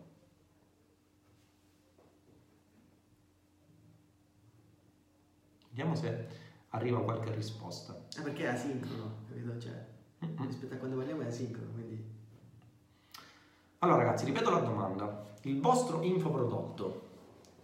Vediamo 5.72 5.94
se 5.94 6.26
arriva 6.68 7.00
qualche 7.00 7.32
risposta. 7.34 7.98
Ah, 8.18 8.22
perché 8.22 8.44
è 8.44 8.48
asincrono, 8.48 9.24
capito? 9.26 9.58
Cioè, 9.58 9.86
mm-hmm. 10.22 10.46
rispetto 10.46 10.74
a 10.74 10.76
quando 10.76 10.96
parliamo 10.96 11.22
è 11.22 11.26
asincrono, 11.26 11.70
quindi... 11.72 12.10
Allora 13.78 13.96
ragazzi, 13.96 14.26
ripeto 14.26 14.50
la 14.50 14.58
domanda. 14.58 15.34
Il 15.44 15.62
vostro 15.62 16.02
infoprodotto, 16.02 17.08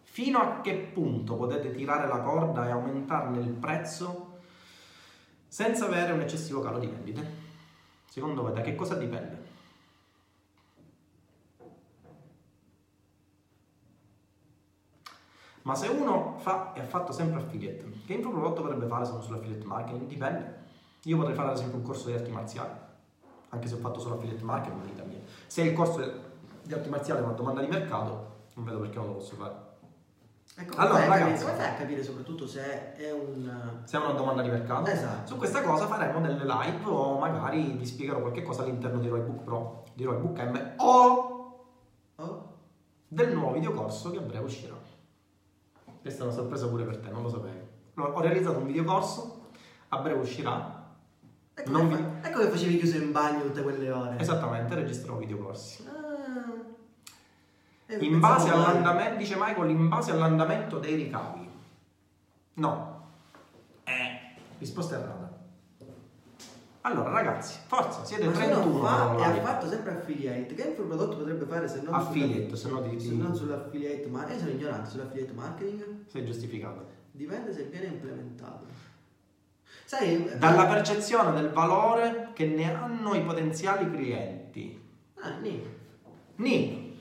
fino 0.04 0.38
a 0.38 0.60
che 0.62 0.74
punto 0.74 1.36
potete 1.36 1.70
tirare 1.70 2.08
la 2.08 2.20
corda 2.20 2.66
e 2.66 2.70
aumentarne 2.70 3.40
il 3.40 3.50
prezzo 3.50 4.38
senza 5.46 5.84
avere 5.84 6.12
un 6.12 6.20
eccessivo 6.20 6.60
calo 6.60 6.78
di 6.78 6.86
vendite? 6.86 7.46
Secondo 8.08 8.40
voi 8.40 8.54
da 8.54 8.62
che 8.62 8.74
cosa 8.74 8.94
dipende? 8.94 9.37
Ma 15.68 15.74
se 15.74 15.88
uno 15.88 16.36
fa 16.38 16.72
e 16.72 16.80
ha 16.80 16.84
fatto 16.84 17.12
sempre 17.12 17.42
affiliate, 17.42 17.84
che 18.06 18.14
infoprodotto 18.14 18.62
potrebbe 18.62 18.86
fare 18.86 19.04
se 19.04 19.12
non 19.12 19.22
sull'affiliate 19.22 19.66
marketing? 19.66 20.06
Dipende. 20.06 20.56
Io 21.02 21.18
potrei 21.18 21.34
fare 21.34 21.48
ad 21.50 21.56
esempio 21.56 21.76
un 21.76 21.84
corso 21.84 22.08
di 22.08 22.14
arti 22.14 22.30
marziali, 22.30 22.70
anche 23.50 23.68
se 23.68 23.74
ho 23.74 23.76
fatto 23.76 24.00
solo 24.00 24.14
affiliate 24.14 24.42
marketing 24.42 24.80
in 24.80 24.86
vita 24.86 25.02
mia. 25.02 25.18
Se 25.46 25.60
il 25.60 25.74
corso 25.74 26.00
di 26.62 26.72
arti 26.72 26.88
marziali 26.88 27.20
è 27.20 27.22
una 27.22 27.34
domanda 27.34 27.60
di 27.60 27.66
mercato, 27.66 28.36
non 28.54 28.64
vedo 28.64 28.78
perché 28.78 28.96
non 28.96 29.08
lo 29.08 29.12
posso 29.12 29.34
fare. 29.36 29.54
Ecco, 30.56 30.76
allora, 30.76 31.06
ragazzi, 31.06 31.44
come 31.44 31.56
fai 31.56 31.66
a 31.68 31.74
capire 31.74 32.02
soprattutto 32.02 32.46
se 32.46 32.94
è 32.94 33.10
un... 33.12 33.82
Se 33.84 33.98
è 33.98 34.00
una 34.00 34.14
domanda 34.14 34.40
di 34.40 34.48
mercato? 34.48 34.88
Esatto. 34.88 35.28
Su 35.28 35.36
questa 35.36 35.60
cosa 35.60 35.86
faremo 35.86 36.18
delle 36.20 36.46
live 36.46 36.80
o 36.84 37.18
magari 37.18 37.72
vi 37.72 37.84
spiegherò 37.84 38.20
qualche 38.20 38.42
cosa 38.42 38.62
all'interno 38.62 39.00
di 39.00 39.08
Roybook 39.08 39.42
Pro, 39.42 39.84
di 39.92 40.04
Roybook 40.04 40.38
M 40.38 40.72
o 40.78 41.62
oh. 42.16 42.54
del 43.06 43.34
nuovo 43.34 43.52
videocorso 43.52 44.10
che 44.10 44.16
a 44.16 44.22
breve 44.22 44.44
uscirà. 44.46 44.87
Questa 46.08 46.24
è 46.24 46.28
una 46.28 46.36
sorpresa 46.36 46.68
pure 46.68 46.84
per 46.84 46.96
te, 46.96 47.10
non 47.10 47.22
lo 47.22 47.28
sapevi. 47.28 47.60
Ho 47.96 48.20
realizzato 48.22 48.60
un 48.60 48.66
videocorso, 48.66 49.50
a 49.88 49.98
breve 49.98 50.20
uscirà. 50.20 50.86
Ecco, 51.52 51.70
non 51.70 51.86
vi... 51.86 52.02
ecco 52.26 52.40
che 52.40 52.48
facevi 52.48 52.78
chiuso 52.78 52.96
in 52.96 53.12
bagno 53.12 53.42
tutte 53.42 53.62
quelle 53.62 53.90
ore. 53.90 54.18
Esattamente, 54.18 54.74
registravo 54.74 55.18
videocorsi. 55.18 55.86
Ah. 55.86 57.96
In 57.98 58.20
base 58.20 58.48
all'andamento, 58.48 59.18
dice 59.18 59.36
Michael, 59.36 59.68
in 59.68 59.86
base 59.90 60.12
all'andamento 60.12 60.78
dei 60.78 60.94
ricavi. 60.94 61.46
No. 62.54 63.02
Eh, 63.84 64.34
risposta 64.56 64.94
errata. 64.94 65.27
Allora 66.88 67.10
ragazzi, 67.10 67.58
forza, 67.66 68.02
siete 68.02 68.24
Ma 68.24 68.32
31. 68.32 68.80
Fa, 68.80 69.16
e 69.18 69.22
ha 69.22 69.42
fatto 69.42 69.68
sempre 69.68 69.92
affiliate. 69.92 70.54
Che 70.54 70.68
altro 70.68 70.84
prodotto 70.84 71.18
potrebbe 71.18 71.44
fare 71.44 71.68
se 71.68 71.82
non 71.82 71.92
affiliate, 71.92 72.56
se, 72.56 72.70
no 72.70 72.80
di, 72.80 72.98
se 72.98 73.12
non 73.12 73.36
sull'affiliate 73.36 74.06
marketing? 74.06 74.38
Io 74.38 74.46
sono 74.46 74.58
ignorante 74.58 74.90
sull'affiliate 74.90 75.32
marketing. 75.32 75.84
Sei 76.06 76.24
giustificato. 76.24 76.86
Dipende 77.10 77.52
se 77.52 77.64
viene 77.64 77.86
implementato. 77.86 78.64
Sai, 79.84 80.30
dalla 80.38 80.64
eh, 80.64 80.74
percezione 80.74 81.38
del 81.38 81.50
valore 81.50 82.30
che 82.32 82.46
ne 82.46 82.74
hanno 82.74 83.14
i 83.14 83.22
potenziali 83.22 83.90
clienti. 83.90 84.80
Ah, 85.20 85.36
ni. 85.40 85.62
Ni. 86.36 86.96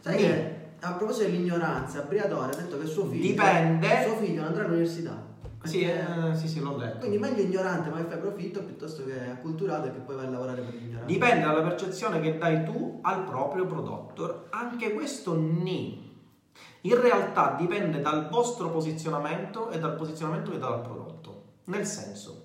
Sai 0.00 0.16
ni. 0.16 0.22
che 0.22 0.54
a 0.80 0.92
proposito 0.94 1.30
dell'ignoranza, 1.30 2.02
Briatore 2.02 2.52
ha 2.52 2.56
detto 2.56 2.78
che 2.78 2.86
suo 2.86 3.06
figlio 3.06 3.22
Dipende. 3.22 4.02
Suo 4.04 4.16
figlio 4.16 4.44
andrà 4.44 4.64
all'università. 4.64 5.22
Sì, 5.62 5.82
eh, 5.82 6.34
sì, 6.34 6.48
sì, 6.48 6.60
l'ho 6.60 6.76
letto. 6.76 6.98
Quindi 6.98 7.18
meglio 7.18 7.42
ignorante 7.42 7.90
ma 7.90 7.96
che 7.96 8.04
fai 8.04 8.18
profitto 8.18 8.62
piuttosto 8.62 9.04
che 9.04 9.30
acculturato 9.30 9.86
e 9.86 9.92
che 9.92 9.98
poi 9.98 10.16
vai 10.16 10.26
a 10.26 10.30
lavorare 10.30 10.62
per 10.62 10.74
l'ignorante. 10.74 11.12
Dipende 11.12 11.44
dalla 11.44 11.62
percezione 11.62 12.20
che 12.20 12.38
dai 12.38 12.64
tu 12.64 13.00
al 13.02 13.24
proprio 13.24 13.66
prodotto. 13.66 14.46
Anche 14.50 14.92
questo 14.92 15.34
ni. 15.34 16.04
In 16.82 17.00
realtà 17.00 17.56
dipende 17.58 18.00
dal 18.00 18.28
vostro 18.28 18.70
posizionamento 18.70 19.70
e 19.70 19.78
dal 19.78 19.96
posizionamento 19.96 20.52
che 20.52 20.58
dà 20.58 20.68
al 20.68 20.82
prodotto. 20.82 21.42
Nel 21.64 21.84
senso, 21.84 22.44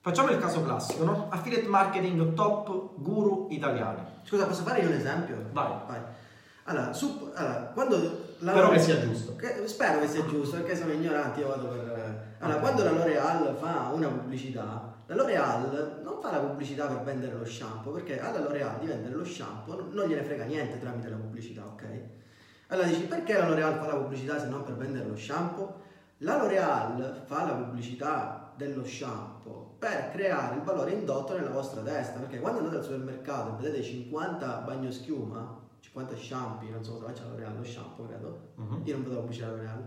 facciamo 0.00 0.30
il 0.30 0.38
caso 0.38 0.62
classico, 0.62 1.04
no? 1.04 1.28
Affiliate 1.30 1.66
marketing 1.66 2.34
top 2.34 2.90
guru 2.96 3.46
italiani. 3.50 4.02
Scusa, 4.22 4.46
posso 4.46 4.64
fare 4.64 4.80
io 4.80 4.88
un 4.88 4.94
esempio? 4.94 5.48
Vai. 5.52 5.72
Vai. 5.86 6.00
Allora, 6.64 6.92
su, 6.92 7.30
allora 7.34 7.70
quando 7.74 8.30
Spero 8.42 8.70
che 8.70 8.78
sia 8.80 9.00
giusto. 9.00 9.36
Che, 9.36 9.68
spero 9.68 10.00
che 10.00 10.08
sia 10.08 10.26
giusto, 10.26 10.56
perché 10.56 10.74
sono 10.74 10.90
ignorante, 10.92 11.40
io 11.40 11.48
vado 11.48 11.68
per... 11.68 12.34
Allora, 12.40 12.58
quando 12.58 12.82
la 12.82 12.90
L'Oreal 12.90 13.56
fa 13.56 13.90
una 13.92 14.08
pubblicità, 14.08 14.94
la 15.06 15.14
L'Oreal 15.14 16.00
non 16.02 16.20
fa 16.20 16.32
la 16.32 16.40
pubblicità 16.40 16.86
per 16.88 17.02
vendere 17.02 17.36
lo 17.36 17.44
shampoo, 17.44 17.92
perché 17.92 18.20
alla 18.20 18.40
L'Oreal 18.40 18.80
di 18.80 18.86
vendere 18.86 19.14
lo 19.14 19.24
shampoo 19.24 19.90
non 19.92 20.08
gliene 20.08 20.24
frega 20.24 20.42
niente 20.42 20.80
tramite 20.80 21.08
la 21.08 21.16
pubblicità, 21.16 21.64
ok? 21.64 21.84
Allora 22.68 22.88
dici, 22.88 23.02
perché 23.02 23.38
la 23.38 23.46
L'Oreal 23.46 23.78
fa 23.78 23.86
la 23.86 23.96
pubblicità 23.96 24.40
se 24.40 24.46
non 24.48 24.64
per 24.64 24.74
vendere 24.74 25.06
lo 25.06 25.16
shampoo? 25.16 25.80
La 26.18 26.38
L'Oreal 26.38 27.22
fa 27.24 27.44
la 27.44 27.52
pubblicità 27.52 28.52
dello 28.56 28.84
shampoo 28.84 29.76
per 29.78 30.10
creare 30.10 30.56
il 30.56 30.62
valore 30.62 30.90
indotto 30.90 31.36
nella 31.36 31.50
vostra 31.50 31.80
testa, 31.82 32.18
perché 32.18 32.40
quando 32.40 32.58
andate 32.58 32.78
al 32.78 32.82
supermercato 32.82 33.50
e 33.50 33.62
vedete 33.62 33.84
50 33.84 34.46
bagnoschiuma, 34.66 35.61
50 35.92 36.16
shampoo, 36.16 36.70
non 36.70 36.82
so 36.82 36.92
cosa 36.94 37.06
faccia 37.06 37.24
L'Oreal, 37.26 37.54
lo 37.54 37.64
shampoo 37.64 38.06
credo, 38.06 38.52
uh-huh. 38.56 38.80
io 38.84 38.94
non 38.94 39.04
vedo 39.04 39.20
pubblicità 39.20 39.48
L'Oreal. 39.48 39.84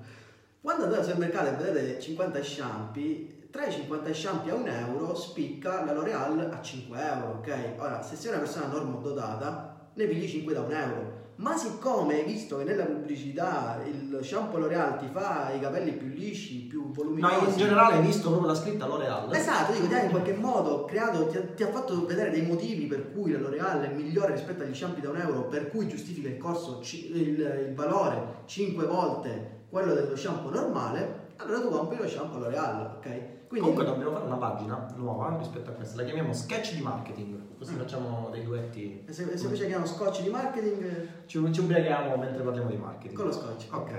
Quando 0.61 0.83
andate 0.83 1.01
al 1.01 1.05
supermercato 1.07 1.63
e 1.63 1.71
vedete 1.71 1.99
50 1.99 2.43
shampoo, 2.43 3.27
tra 3.49 3.65
i 3.65 3.71
50 3.71 4.13
shampoo 4.13 4.51
a 4.51 4.55
un 4.55 4.67
euro 4.67 5.15
spicca 5.15 5.83
la 5.83 5.93
L'Oreal 5.93 6.51
a 6.51 6.61
5 6.61 6.99
euro, 6.99 7.27
ok? 7.37 7.73
Ora, 7.77 8.03
se 8.03 8.15
sei 8.15 8.29
una 8.29 8.39
persona 8.39 8.67
normodotata, 8.67 9.89
ne 9.95 10.05
pigli 10.05 10.27
5 10.27 10.53
da 10.53 10.61
un 10.61 10.71
euro 10.71 11.24
ma 11.37 11.57
siccome 11.57 12.15
hai 12.15 12.23
visto 12.23 12.57
che 12.57 12.63
nella 12.63 12.85
pubblicità 12.85 13.81
il 13.85 14.19
shampoo 14.23 14.57
L'Oreal 14.57 14.97
ti 14.99 15.07
fa 15.11 15.51
i 15.53 15.59
capelli 15.59 15.91
più 15.91 16.07
lisci, 16.07 16.59
più 16.59 16.91
voluminosi. 16.91 17.35
No, 17.35 17.49
in 17.49 17.57
generale 17.57 17.95
hai 17.95 18.05
visto 18.05 18.29
proprio 18.29 18.47
la 18.47 18.55
scritta 18.55 18.85
L'Oreal. 18.85 19.33
Esatto, 19.33 19.73
dico, 19.73 19.87
ti 19.87 19.93
ha 19.95 20.03
in 20.03 20.11
qualche 20.11 20.33
modo 20.33 20.85
creato, 20.85 21.27
ti 21.27 21.37
ha, 21.37 21.43
ti 21.53 21.63
ha, 21.63 21.71
fatto 21.71 22.05
vedere 22.05 22.29
dei 22.29 22.43
motivi 22.45 22.85
per 22.85 23.11
cui 23.11 23.31
la 23.31 23.39
L'Oreal 23.39 23.81
è 23.81 23.93
migliore 23.93 24.31
rispetto 24.31 24.63
agli 24.63 24.73
shampoo 24.73 25.01
da 25.01 25.09
un 25.09 25.17
euro, 25.17 25.47
per 25.47 25.69
cui 25.69 25.89
giustifica 25.89 26.29
il, 26.29 26.37
corso, 26.37 26.81
il, 26.91 27.67
il 27.67 27.73
valore 27.75 28.43
5 28.45 28.85
volte 28.85 29.63
quello 29.69 29.93
dello 29.93 30.15
shampoo 30.15 30.51
normale, 30.51 31.33
allora 31.35 31.59
tu 31.59 31.69
compri 31.69 31.97
lo 31.97 32.07
shampoo 32.07 32.39
L'Oreal, 32.39 32.95
ok? 32.97 33.34
Quindi, 33.47 33.69
Comunque 33.69 33.85
dobbiamo 33.85 34.11
fare 34.11 34.25
una 34.25 34.37
pagina 34.37 34.87
nuova 34.95 35.37
rispetto 35.37 35.69
a 35.69 35.73
questa, 35.73 35.97
la 35.97 36.03
chiamiamo 36.03 36.33
sketch 36.33 36.73
di 36.73 36.81
marketing, 36.81 37.57
così 37.57 37.73
mm. 37.73 37.77
facciamo 37.77 38.29
dei 38.31 38.43
duetti. 38.43 39.03
E 39.05 39.13
se, 39.13 39.37
se 39.37 39.43
invece 39.43 39.65
chiamiamo 39.65 39.85
scotch 39.85 40.21
di 40.21 40.29
marketing? 40.29 41.07
Ci, 41.25 41.53
ci 41.53 41.59
ubriachiamo 41.59 42.15
mentre 42.17 42.43
parliamo 42.43 42.69
di 42.69 42.77
marketing. 42.77 43.15
Con 43.15 43.25
lo 43.25 43.31
scotch. 43.31 43.67
Ok. 43.71 43.91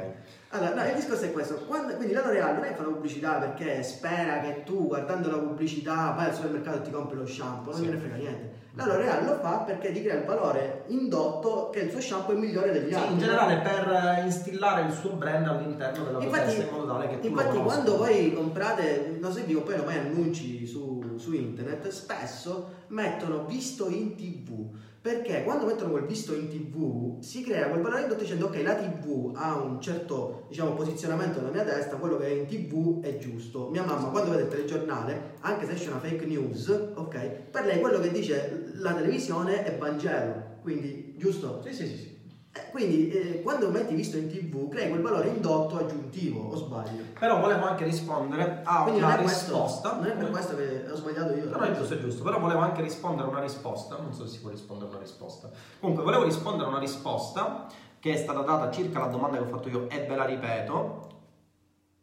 Allora, 0.51 0.75
no, 0.75 0.89
il 0.89 0.95
discorso 0.95 1.25
è 1.25 1.33
questo, 1.33 1.55
Quando, 1.67 1.95
quindi 1.95 2.13
la 2.13 2.25
L'Oreal 2.25 2.55
non 2.55 2.65
è 2.65 2.69
che 2.69 2.75
fa 2.75 2.83
la 2.83 2.89
pubblicità 2.89 3.39
perché 3.39 3.83
spera 3.83 4.41
che 4.41 4.63
tu 4.65 4.87
guardando 4.87 5.31
la 5.31 5.39
pubblicità 5.39 6.13
vai 6.17 6.27
al 6.27 6.35
supermercato 6.35 6.79
e 6.79 6.83
ti 6.83 6.91
compri 6.91 7.17
lo 7.17 7.27
shampoo, 7.27 7.71
non 7.71 7.81
sì. 7.81 7.87
gliene 7.87 7.99
frega 7.99 8.17
niente. 8.17 8.56
La 8.77 8.85
L'Oreal 8.85 9.25
lo 9.25 9.39
fa 9.39 9.61
perché 9.61 9.91
ti 9.91 10.03
crea 10.03 10.19
il 10.19 10.27
valore 10.27 10.85
indotto 10.89 11.71
che 11.71 11.81
il 11.81 11.91
suo 11.91 11.99
shampoo 12.01 12.35
è 12.35 12.39
migliore 12.39 12.73
degli 12.73 12.89
Sì, 12.89 12.95
altri. 12.95 13.13
in 13.15 13.19
generale 13.19 13.57
per 13.63 14.23
instillare 14.25 14.83
il 14.83 14.93
suo 14.93 15.13
brand 15.13 15.47
all'interno 15.47 16.05
della 16.05 16.19
tua 16.19 16.27
Infatti, 16.27 16.45
testa 16.57 16.63
in 16.65 16.71
modo 16.71 16.87
tale 16.93 17.09
che 17.09 17.21
tu 17.21 17.27
infatti 17.29 17.57
quando 17.57 17.97
voi 17.97 18.35
comprate, 18.35 19.17
non 19.19 19.33
so 19.33 19.39
se 19.39 19.45
vi 19.47 19.55
compaiono 19.55 19.85
mai 19.87 19.97
annunci 19.97 20.67
su, 20.67 21.15
su 21.17 21.33
internet, 21.33 21.89
spesso 21.89 22.69
mettono 22.89 23.47
visto 23.47 23.89
in 23.89 24.15
tv. 24.15 24.69
Perché 25.07 25.45
quando 25.45 25.67
mettono 25.67 25.93
quel 25.93 26.05
visto 26.05 26.35
in 26.35 26.49
tv 26.49 27.21
si 27.21 27.45
crea 27.45 27.69
quel 27.69 27.81
indotto 28.03 28.23
dicendo 28.23 28.47
ok 28.47 28.61
la 28.65 28.75
tv 28.75 29.31
ha 29.37 29.55
un 29.55 29.81
certo 29.81 30.47
diciamo, 30.49 30.73
posizionamento 30.73 31.39
nella 31.39 31.53
mia 31.53 31.63
testa, 31.63 31.95
quello 31.95 32.17
che 32.17 32.27
è 32.27 32.31
in 32.31 32.47
tv 32.47 33.05
è 33.05 33.17
giusto. 33.17 33.69
Mia 33.71 33.85
mamma 33.85 34.09
quando 34.09 34.31
vede 34.31 34.43
il 34.43 34.49
telegiornale, 34.49 35.35
anche 35.43 35.65
se 35.65 35.75
esce 35.75 35.91
una 35.91 36.01
fake 36.01 36.27
news, 36.27 36.91
ok, 36.95 37.19
per 37.53 37.67
lei 37.67 37.79
quello 37.79 38.01
che 38.01 38.11
dice 38.11 38.73
la 38.79 38.95
televisione 38.95 39.63
è 39.63 39.79
Vangelo, 39.79 40.59
quindi 40.63 41.15
giusto? 41.17 41.63
Sì, 41.63 41.73
sì, 41.73 41.87
sì, 41.87 41.97
sì. 41.97 42.16
Eh, 42.57 42.71
Quindi 42.71 43.11
eh, 43.11 43.43
quando 43.43 43.69
metti 43.71 43.95
visto 43.95 44.17
in 44.17 44.29
tv 44.29 44.69
crei 44.69 44.89
quel 44.89 45.03
valore 45.03 45.29
indotto 45.29 45.77
aggiuntivo, 45.79 46.49
o 46.49 46.57
sbaglio? 46.57 47.03
Però 47.19 47.41
volevo 47.41 47.67
anche 47.67 47.85
rispondere 47.85 48.61
a 48.65 48.83
Quindi 48.83 49.01
non 49.01 49.11
una 49.11 49.19
questo, 49.23 49.53
risposta. 49.53 49.95
non 49.97 50.07
è 50.07 50.13
per 50.13 50.31
questo 50.31 50.57
che 50.57 50.85
ho 50.91 50.95
sbagliato 50.95 51.33
io. 51.35 51.49
No, 51.51 51.59
è 51.59 51.73
giusto, 51.73 51.95
è 51.95 51.99
giusto, 51.99 52.23
però 52.23 52.39
volevo 52.39 52.61
anche 52.61 52.83
rispondere 52.83 53.29
a 53.29 53.31
una 53.31 53.41
risposta, 53.41 53.97
non 54.01 54.13
so 54.15 54.27
se 54.27 54.35
si 54.35 54.41
può 54.41 54.51
rispondere 54.51 54.91
a 54.91 54.95
una 54.95 55.03
risposta. 55.03 55.51
Comunque, 55.81 56.05
volevo 56.05 56.25
rispondere 56.25 56.65
a 56.67 56.71
una 56.71 56.79
risposta 56.81 57.67
che 57.99 58.13
è 58.13 58.17
stata 58.17 58.41
data 58.41 58.71
circa 58.71 59.01
la 59.01 59.07
domanda 59.07 59.37
che 59.39 59.43
ho 59.45 59.49
fatto 59.49 59.69
io 59.69 59.89
e 59.91 60.07
ve 60.07 60.15
la 60.17 60.25
ripeto. 60.25 61.15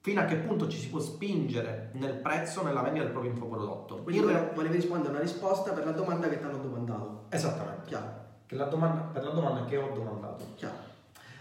Fino 0.01 0.19
a 0.19 0.25
che 0.25 0.35
punto 0.35 0.67
ci 0.67 0.77
si 0.77 0.89
può 0.89 0.99
spingere 0.99 1.91
nel 1.93 2.15
prezzo 2.15 2.61
nella 2.61 2.81
vendita 2.81 3.03
del 3.05 3.13
proprio 3.13 3.31
infoprodotto? 3.31 3.99
Quindi 4.03 4.17
In 4.17 4.25
volevo, 4.27 4.51
volevi 4.53 4.75
rispondere 4.75 5.07
a 5.07 5.11
una 5.11 5.21
risposta 5.21 5.71
per 5.71 5.85
la 5.85 5.91
domanda 5.91 6.27
che 6.27 6.39
ti 6.39 6.43
hanno 6.43 6.57
domandato. 6.57 7.23
Esattamente. 7.29 7.87
Chiaro, 7.87 8.21
Che 8.53 8.59
la 8.59 8.65
domanda, 8.65 9.01
per 9.11 9.23
la 9.23 9.31
domanda 9.31 9.65
che 9.65 9.77
ho 9.77 9.89
domandato. 9.95 10.45
chiaro. 10.55 10.75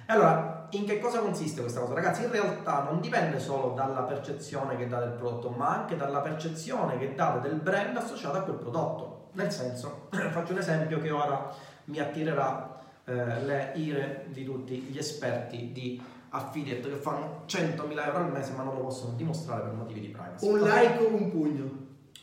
E 0.06 0.12
allora, 0.12 0.66
in 0.70 0.86
che 0.86 0.98
cosa 0.98 1.18
consiste 1.18 1.60
questa 1.60 1.80
cosa? 1.80 1.92
Ragazzi, 1.92 2.24
in 2.24 2.30
realtà 2.30 2.84
non 2.84 3.00
dipende 3.00 3.38
solo 3.38 3.74
dalla 3.74 4.00
percezione 4.00 4.78
che 4.78 4.88
dà 4.88 4.98
del 5.00 5.10
prodotto, 5.10 5.50
ma 5.50 5.80
anche 5.80 5.94
dalla 5.96 6.20
percezione 6.20 6.96
che 6.96 7.14
date 7.14 7.46
del 7.46 7.58
brand 7.58 7.94
associato 7.98 8.38
a 8.38 8.40
quel 8.40 8.56
prodotto. 8.56 9.28
Nel 9.32 9.52
senso, 9.52 10.08
faccio 10.32 10.52
un 10.52 10.58
esempio 10.58 11.00
che 11.00 11.10
ora 11.10 11.52
mi 11.84 11.98
attirerà 11.98 12.80
eh, 13.04 13.42
le 13.42 13.72
ire 13.74 14.24
di 14.28 14.44
tutti 14.44 14.78
gli 14.78 14.96
esperti 14.96 15.70
di 15.70 16.02
affiliate 16.30 16.88
che 16.88 16.96
fanno 16.96 17.42
100.000 17.46 18.06
euro 18.06 18.16
al 18.16 18.30
mese 18.30 18.52
ma 18.52 18.62
non 18.62 18.76
lo 18.76 18.80
possono 18.80 19.12
dimostrare 19.16 19.60
per 19.60 19.72
motivi 19.72 20.00
di 20.00 20.08
privacy. 20.08 20.48
Un 20.48 20.60
like 20.60 20.98
o 20.98 21.08
un 21.08 21.30
pugno. 21.30 21.70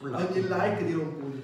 Un 0.02 0.10
like. 0.10 0.32
Ogni 0.32 0.42
like 0.48 0.86
tira 0.86 0.98
un 0.98 1.16
pugno. 1.16 1.42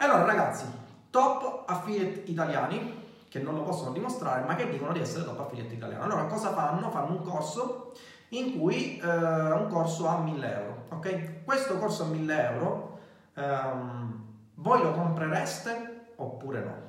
E 0.00 0.04
Allora 0.04 0.24
ragazzi, 0.24 0.64
top 1.10 1.64
affiliate 1.66 2.22
italiani 2.26 3.06
che 3.28 3.40
non 3.40 3.54
lo 3.54 3.62
possono 3.62 3.92
dimostrare 3.92 4.44
ma 4.44 4.54
che 4.54 4.68
dicono 4.68 4.92
di 4.92 5.00
essere 5.00 5.24
top 5.24 5.40
affiliate 5.40 5.74
italiani. 5.74 6.02
Allora 6.02 6.24
cosa 6.24 6.52
fanno? 6.52 6.90
Fanno 6.90 7.12
un 7.12 7.22
corso 7.22 7.92
in 8.30 8.58
cui 8.58 8.98
eh, 8.98 9.06
un 9.06 9.68
corso 9.68 10.06
a 10.06 10.18
1000 10.18 10.54
euro. 10.54 10.84
Ok? 10.90 11.44
Questo 11.44 11.78
corso 11.78 12.04
a 12.04 12.06
1000 12.06 12.50
euro 12.52 12.98
ehm, 13.34 14.26
voi 14.54 14.82
lo 14.82 14.92
comprereste 14.92 16.12
oppure 16.16 16.60
no? 16.60 16.86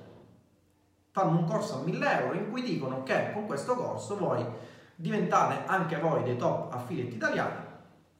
Fanno 1.12 1.38
un 1.38 1.46
corso 1.46 1.76
a 1.76 1.84
1000 1.84 2.22
euro 2.22 2.34
in 2.34 2.50
cui 2.50 2.62
dicono 2.62 3.04
che 3.04 3.32
con 3.34 3.46
questo 3.46 3.76
corso 3.76 4.18
voi 4.18 4.46
diventate 4.96 5.66
anche 5.66 5.98
voi 5.98 6.24
dei 6.24 6.38
top 6.38 6.74
affiliate 6.74 7.16
italiani. 7.16 7.56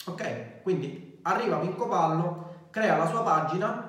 Ok? 0.06 0.62
Quindi 0.62 1.20
arriva 1.24 1.58
Pinco 1.58 1.88
Pallo, 1.88 2.68
crea 2.70 2.98
la 2.98 3.08
sua 3.08 3.22
pagina, 3.22 3.89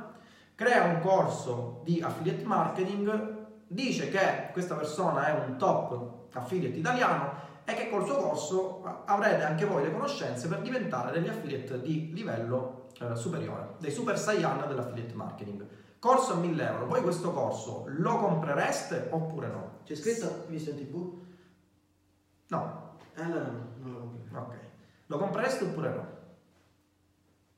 crea 0.60 0.84
un 0.84 1.00
corso 1.00 1.80
di 1.84 2.02
affiliate 2.02 2.44
marketing, 2.44 3.46
dice 3.66 4.10
che 4.10 4.50
questa 4.52 4.74
persona 4.74 5.28
è 5.28 5.32
un 5.32 5.56
top 5.56 6.34
affiliate 6.34 6.76
italiano 6.76 7.32
e 7.64 7.72
che 7.72 7.88
col 7.88 8.04
suo 8.04 8.16
corso 8.18 8.82
avrete 9.06 9.42
anche 9.42 9.64
voi 9.64 9.84
le 9.84 9.90
conoscenze 9.90 10.48
per 10.48 10.60
diventare 10.60 11.12
degli 11.12 11.28
affiliate 11.30 11.80
di 11.80 12.12
livello 12.12 12.88
eh, 13.00 13.16
superiore, 13.16 13.76
dei 13.78 13.90
super 13.90 14.18
saiyan 14.18 14.68
dell'affiliate 14.68 15.14
marketing. 15.14 15.66
Corso 15.98 16.34
a 16.34 16.36
1000 16.36 16.66
euro, 16.66 16.86
voi 16.88 17.00
questo 17.00 17.32
corso 17.32 17.84
lo 17.86 18.18
comprereste 18.18 19.08
oppure 19.12 19.46
no? 19.46 19.78
C'è 19.84 19.94
scritto 19.94 20.44
visto 20.48 20.68
in 20.70 20.76
tv? 20.76 21.22
No, 22.48 22.96
Eh, 23.14 23.22
allora 23.22 23.46
no, 23.46 23.66
non 23.78 23.92
lo 23.92 23.98
compro. 24.00 24.40
ok. 24.40 24.54
Lo 25.06 25.16
comprereste 25.16 25.64
oppure 25.64 25.88
no? 25.88 26.06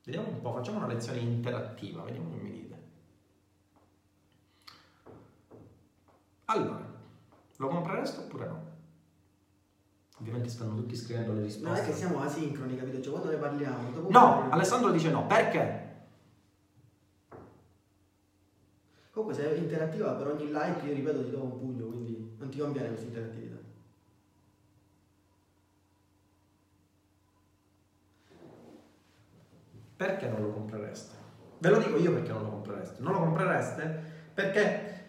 Vediamo 0.05 0.29
un 0.29 0.39
po', 0.39 0.53
facciamo 0.53 0.77
una 0.77 0.87
lezione 0.87 1.19
interattiva, 1.19 2.03
vediamo 2.03 2.29
che 2.29 2.41
mi 2.41 2.49
dite. 2.51 2.72
Allora, 6.53 6.85
lo 7.55 7.67
comprereste 7.67 8.19
oppure 8.19 8.45
no? 8.45 8.71
Ovviamente 10.19 10.49
stanno 10.49 10.75
tutti 10.75 10.95
scrivendo 10.95 11.33
le 11.33 11.41
risposte. 11.41 11.81
è 11.81 11.85
che 11.85 11.93
siamo 11.93 12.21
asincroni, 12.21 12.77
capito? 12.77 13.01
Cioè 13.01 13.11
quando 13.11 13.31
ne 13.31 13.37
parliamo. 13.37 13.89
Dopo 13.89 14.11
No, 14.11 14.19
parliamo. 14.19 14.51
Alessandro 14.51 14.91
dice 14.91 15.09
no, 15.09 15.25
perché? 15.25 15.81
Comunque 19.09 19.35
se 19.35 19.51
è 19.51 19.57
interattiva 19.57 20.11
per 20.13 20.27
ogni 20.27 20.51
like 20.51 20.85
io 20.85 20.93
ripeto 20.93 21.23
ti 21.23 21.31
do 21.31 21.43
un 21.43 21.57
pugno, 21.57 21.85
quindi 21.87 22.35
non 22.37 22.49
ti 22.49 22.59
conviene 22.59 22.87
questa 22.89 23.07
interattività. 23.07 23.57
Perché 29.95 30.29
non 30.29 30.41
lo 30.41 30.51
comprereste? 30.51 31.15
Ve 31.59 31.69
lo 31.69 31.77
dico 31.79 31.97
io 31.97 32.13
perché 32.13 32.31
non 32.31 32.43
lo 32.43 32.49
comprereste. 32.49 33.01
Non 33.01 33.13
lo 33.13 33.19
comprereste 33.19 34.11
perché 34.33 35.02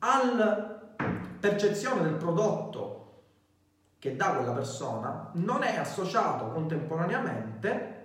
alla 0.00 0.78
percezione 1.40 2.02
del 2.02 2.14
prodotto 2.14 2.96
che 3.98 4.16
dà 4.16 4.32
quella 4.32 4.52
persona 4.52 5.30
non 5.34 5.62
è 5.62 5.76
associato 5.76 6.48
contemporaneamente 6.48 7.98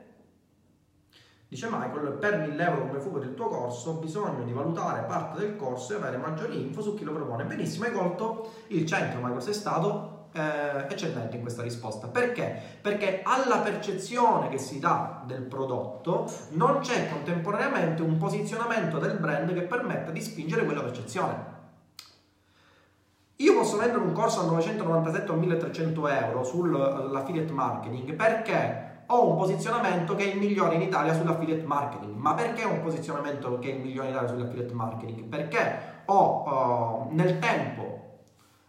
Dice 1.54 1.68
Michael, 1.70 2.14
per 2.14 2.40
1000 2.40 2.64
euro 2.64 2.88
come 2.88 3.00
fu 3.00 3.12
per 3.12 3.22
il 3.22 3.36
tuo 3.36 3.48
corso, 3.48 3.92
ho 3.92 3.94
bisogno 4.00 4.44
di 4.44 4.52
valutare 4.52 5.04
parte 5.04 5.38
del 5.38 5.56
corso 5.56 5.94
e 5.94 5.98
avere 5.98 6.18
maggiori 6.18 6.60
info 6.60 6.82
su 6.82 6.96
chi 6.96 7.04
lo 7.04 7.14
propone. 7.14 7.44
Benissimo, 7.44 7.86
hai 7.86 7.92
colto 7.92 8.54
il 8.70 8.88
centro, 8.88 9.20
Michael, 9.20 9.40
sei 9.44 9.54
stato 9.54 10.30
eh, 10.34 10.88
eccellente 10.90 11.36
in 11.36 11.44
questa 11.44 11.62
risposta. 11.62 12.08
Perché? 12.08 12.60
Perché 12.82 13.22
alla 13.24 13.60
percezione 13.60 14.50
che 14.50 14.58
si 14.58 14.80
dà 14.80 15.22
del 15.28 15.44
prodotto 15.44 16.28
non 16.54 16.80
c'è 16.80 17.08
contemporaneamente 17.12 18.02
un 18.02 18.18
posizionamento 18.18 18.98
del 18.98 19.20
brand 19.20 19.54
che 19.54 19.62
permetta 19.62 20.10
di 20.10 20.22
spingere 20.22 20.66
quella 20.66 20.82
percezione. 20.82 21.53
Io 23.38 23.54
posso 23.56 23.78
vendere 23.78 24.02
un 24.02 24.14
corso 24.14 24.42
a 24.42 24.46
997 24.46 25.32
o 25.32 25.36
1300 25.36 26.08
euro 26.08 26.44
sull'affiliate 26.44 27.52
marketing 27.52 28.14
perché 28.14 28.92
ho 29.08 29.30
un 29.30 29.38
posizionamento 29.38 30.16
che 30.16 30.24
è 30.24 30.34
il 30.34 30.40
migliore 30.40 30.76
in 30.76 30.82
Italia 30.82 31.14
sull'affiliate 31.14 31.66
marketing. 31.66 32.16
Ma 32.16 32.34
perché 32.36 32.64
ho 32.64 32.72
un 32.72 32.82
posizionamento 32.82 33.60
che 33.60 33.72
è 33.72 33.74
il 33.76 33.82
migliore 33.82 34.08
in 34.08 34.14
Italia 34.14 34.30
sull'affiliate 34.30 34.74
marketing? 34.74 35.24
Perché 35.24 36.04
ho 36.06 37.08
uh, 37.10 37.14
nel 37.14 37.40
tempo 37.40 38.20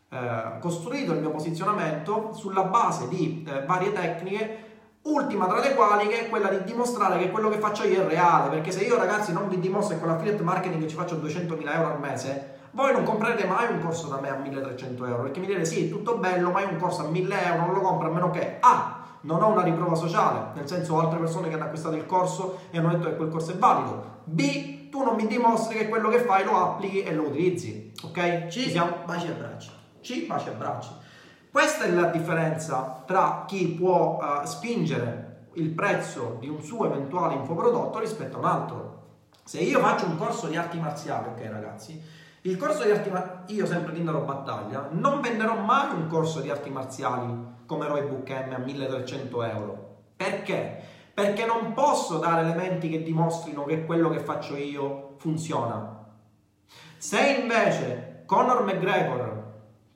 uh, 0.09 0.59
costruito 0.61 1.13
il 1.13 1.21
mio 1.21 1.31
posizionamento 1.31 2.33
sulla 2.33 2.65
base 2.65 3.09
di 3.09 3.47
uh, 3.47 3.67
varie 3.67 3.93
tecniche 3.93 4.73
Ultima 5.05 5.47
tra 5.47 5.61
le 5.61 5.75
quali 5.75 6.07
che 6.07 6.21
è 6.21 6.29
quella 6.31 6.49
di 6.49 6.65
dimostrare 6.65 7.19
che 7.19 7.31
quello 7.31 7.51
che 7.51 7.59
faccio 7.59 7.85
io 7.85 8.05
è 8.05 8.07
reale, 8.07 8.49
perché 8.49 8.71
se 8.71 8.85
io 8.85 8.97
ragazzi 8.97 9.35
non 9.35 9.51
vi 9.51 9.61
dimostro 9.61 9.97
che 9.97 10.01
con 10.01 10.11
l'affiliate 10.11 10.43
marketing 10.43 10.87
ci 10.87 10.95
faccio 10.95 11.17
200.000 11.17 11.75
euro 11.75 11.93
al 11.93 12.01
mese, 12.01 12.54
voi 12.75 12.93
non 12.93 13.05
comprerete 13.05 13.47
mai 13.47 13.73
un 13.73 13.81
corso 13.81 14.09
da 14.09 14.21
me 14.21 14.31
a 14.31 14.37
1300 14.37 15.07
euro, 15.07 15.23
perché 15.23 15.39
mi 15.39 15.47
direte 15.47 15.65
sì, 15.65 15.89
tutto 15.89 16.19
bello, 16.19 16.51
ma 16.51 16.61
io 16.61 16.71
un 16.71 16.77
corso 16.77 17.03
a 17.03 17.09
1000 17.09 17.45
euro 17.45 17.67
non 17.67 17.75
lo 17.75 17.81
compro 17.81 18.09
a 18.09 18.13
meno 18.13 18.31
che 18.31 18.57
A, 18.61 19.03
non 19.23 19.43
ho 19.43 19.49
una 19.49 19.63
riprova 19.63 19.95
sociale, 19.95 20.51
nel 20.55 20.67
senso 20.67 20.95
ho 20.95 21.01
altre 21.01 21.21
persone 21.21 21.49
che 21.49 21.55
hanno 21.55 21.65
acquistato 21.65 21.95
il 21.95 22.05
corso 22.05 22.59
e 22.71 22.79
hanno 22.79 22.91
detto 22.91 23.09
che 23.09 23.17
quel 23.17 23.29
corso 23.29 23.53
è 23.53 23.57
valido, 23.57 24.23
B, 24.25 24.91
tu 24.91 25.03
non 25.05 25.15
mi 25.15 25.27
dimostri 25.27 25.79
che 25.79 25.89
quello 25.89 26.09
che 26.09 26.19
fai 26.21 26.45
lo 26.45 26.57
applichi 26.57 27.03
e 27.03 27.15
lo 27.15 27.29
utilizzi, 27.29 27.93
ok? 28.03 28.49
Ci 28.49 28.71
siamo? 28.71 28.97
baci 29.05 29.29
e 29.29 29.31
abbracci. 29.31 29.71
C, 30.01 30.27
baci 30.27 30.49
e 30.49 30.51
abbracci. 30.51 30.91
Questa 31.51 31.85
è 31.85 31.91
la 31.91 32.07
differenza 32.07 33.05
tra 33.07 33.45
chi 33.47 33.69
può 33.69 34.19
uh, 34.21 34.45
spingere 34.45 35.47
il 35.55 35.71
prezzo 35.71 36.39
di 36.41 36.49
un 36.49 36.61
suo 36.61 36.87
eventuale 36.87 37.35
infoprodotto 37.35 38.01
rispetto 38.01 38.37
a 38.37 38.39
un 38.41 38.45
altro. 38.45 39.03
Se 39.45 39.61
io 39.61 39.79
faccio 39.79 40.07
un 40.07 40.17
corso 40.17 40.49
di 40.49 40.57
arti 40.57 40.81
marziali, 40.81 41.29
ok 41.29 41.51
ragazzi, 41.51 42.03
il 42.47 42.59
corso 42.59 42.85
di 42.85 42.91
arti 42.91 43.09
marziali, 43.09 43.55
io 43.55 43.65
sempre 43.65 43.95
Tindaro 43.95 44.21
Battaglia, 44.21 44.89
non 44.91 45.23
venderò 45.23 45.57
mai 45.57 45.95
un 45.95 46.09
corso 46.09 46.41
di 46.41 46.51
arti 46.51 46.69
marziali 46.69 47.53
come 47.65 47.87
Roy 47.87 48.03
Book 48.07 48.29
M 48.29 48.53
a 48.53 48.59
1300 48.59 49.43
euro. 49.45 49.97
Perché? 50.15 50.83
Perché 51.15 51.47
non 51.47 51.73
posso 51.73 52.19
dare 52.19 52.43
elementi 52.43 52.91
che 52.91 53.03
dimostrino 53.03 53.65
che 53.65 53.87
quello 53.87 54.11
che 54.11 54.19
faccio 54.19 54.57
io 54.57 55.15
funziona. 55.17 56.05
Se 56.99 57.19
invece 57.41 58.25
Conor 58.27 58.65
McGregor, 58.65 59.53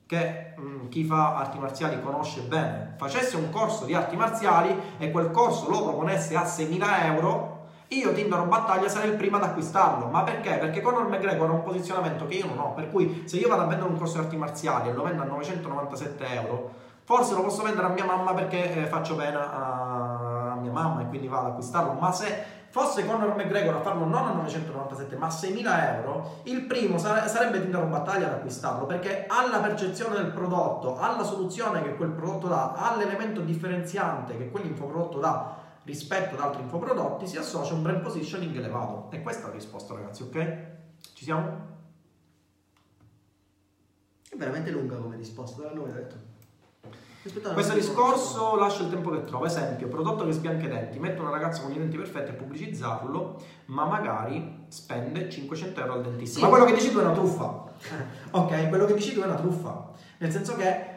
che 0.07 0.55
mh, 0.57 0.87
chi 0.87 1.03
fa 1.03 1.35
arti 1.35 1.59
marziali 1.59 2.01
conosce 2.01 2.41
bene, 2.41 2.95
facesse 2.97 3.35
un 3.37 3.51
corso 3.51 3.85
di 3.85 3.93
arti 3.93 4.15
marziali 4.15 4.75
e 4.97 5.11
quel 5.11 5.29
corso 5.29 5.69
lo 5.69 5.83
proponesse 5.83 6.35
a 6.35 6.45
6.000 6.45 7.05
euro 7.13 7.58
io 7.89 8.13
Tinder 8.13 8.43
battaglia 8.43 8.87
sarei 8.87 9.09
il 9.09 9.15
primo 9.15 9.37
ad 9.37 9.43
acquistarlo. 9.43 10.07
Ma 10.07 10.23
perché? 10.23 10.57
Perché 10.57 10.81
Conor 10.81 11.07
McGregor 11.07 11.49
ha 11.49 11.53
un 11.53 11.63
posizionamento 11.63 12.27
che 12.27 12.35
io 12.35 12.45
non 12.45 12.59
ho. 12.59 12.73
Per 12.73 12.89
cui 12.89 13.23
se 13.25 13.37
io 13.37 13.47
vado 13.47 13.63
a 13.63 13.65
vendere 13.65 13.89
un 13.89 13.97
corso 13.97 14.19
di 14.19 14.23
arti 14.25 14.37
marziali 14.37 14.89
e 14.89 14.93
lo 14.93 15.03
vendo 15.03 15.23
a 15.23 15.25
997 15.25 16.25
euro, 16.33 16.71
forse 17.03 17.33
lo 17.33 17.41
posso 17.41 17.63
vendere 17.63 17.87
a 17.87 17.89
mia 17.89 18.05
mamma 18.05 18.33
perché 18.33 18.83
eh, 18.83 18.85
faccio 18.85 19.15
pena 19.15 20.51
a 20.51 20.55
mia 20.59 20.71
mamma 20.71 21.01
e 21.01 21.07
quindi 21.07 21.27
vado 21.27 21.47
ad 21.47 21.51
acquistarlo. 21.53 21.93
Ma 21.93 22.11
se 22.11 22.57
fosse 22.69 23.07
Conor 23.07 23.35
McGregor 23.35 23.77
a 23.77 23.81
farlo 23.81 24.05
non 24.05 24.27
a 24.27 24.33
997 24.33 25.15
ma 25.15 25.25
a 25.25 25.29
6.000 25.29 25.95
euro, 25.95 26.41
il 26.43 26.61
primo 26.65 26.99
sarebbe 26.99 27.59
Tinder 27.59 27.85
battaglia 27.85 28.27
ad 28.27 28.33
acquistarlo 28.33 28.85
perché 28.85 29.25
ha 29.27 29.47
la 29.49 29.57
percezione 29.57 30.15
del 30.15 30.27
prodotto, 30.27 30.99
ha 30.99 31.15
la 31.15 31.23
soluzione 31.23 31.81
che 31.81 31.95
quel 31.95 32.11
prodotto 32.11 32.47
dà, 32.47 32.73
ha 32.73 32.95
l'elemento 32.95 33.41
differenziante 33.41 34.37
che 34.37 34.51
quell'infoprodotto 34.51 35.17
dà 35.17 35.67
rispetto 35.89 36.35
ad 36.35 36.41
altri 36.41 36.61
infoprodotti, 36.61 37.25
si 37.25 37.37
associa 37.37 37.73
un 37.73 37.81
brand 37.81 38.01
positioning 38.01 38.55
elevato. 38.55 39.09
E 39.11 39.21
questa 39.21 39.45
è 39.45 39.47
la 39.47 39.53
risposta 39.53 39.95
ragazzi, 39.95 40.21
ok? 40.21 40.57
Ci 41.13 41.23
siamo? 41.23 41.67
È 44.29 44.35
veramente 44.35 44.69
lunga 44.69 44.97
come 44.97 45.15
risposta, 45.15 45.63
l'hanno 45.63 45.85
detto. 45.85 46.27
Questo 47.53 47.73
discorso 47.73 48.55
lascia 48.55 48.83
il 48.83 48.89
tempo 48.89 49.09
che 49.09 49.23
trova. 49.23 49.47
Esempio, 49.47 49.87
prodotto 49.87 50.25
che 50.25 50.31
sbianca 50.31 50.65
i 50.65 50.69
denti, 50.69 50.99
metto 50.99 51.21
una 51.21 51.31
ragazza 51.31 51.63
con 51.63 51.71
i 51.71 51.77
denti 51.77 51.97
perfetti 51.97 52.29
a 52.29 52.33
pubblicizzarlo, 52.33 53.41
ma 53.65 53.85
magari 53.85 54.65
spende 54.69 55.29
500 55.29 55.79
euro 55.81 55.93
al 55.93 56.03
dentista. 56.03 56.37
Sì. 56.37 56.43
Ma 56.43 56.49
quello 56.49 56.65
che 56.65 56.73
dici 56.73 56.91
tu 56.91 56.99
è 56.99 57.01
una 57.01 57.13
truffa. 57.13 57.73
ok, 58.31 58.69
quello 58.69 58.85
che 58.85 58.93
dici 58.93 59.13
tu 59.13 59.21
è 59.21 59.25
una 59.25 59.35
truffa. 59.35 59.91
Nel 60.19 60.31
senso 60.31 60.55
che 60.55 60.88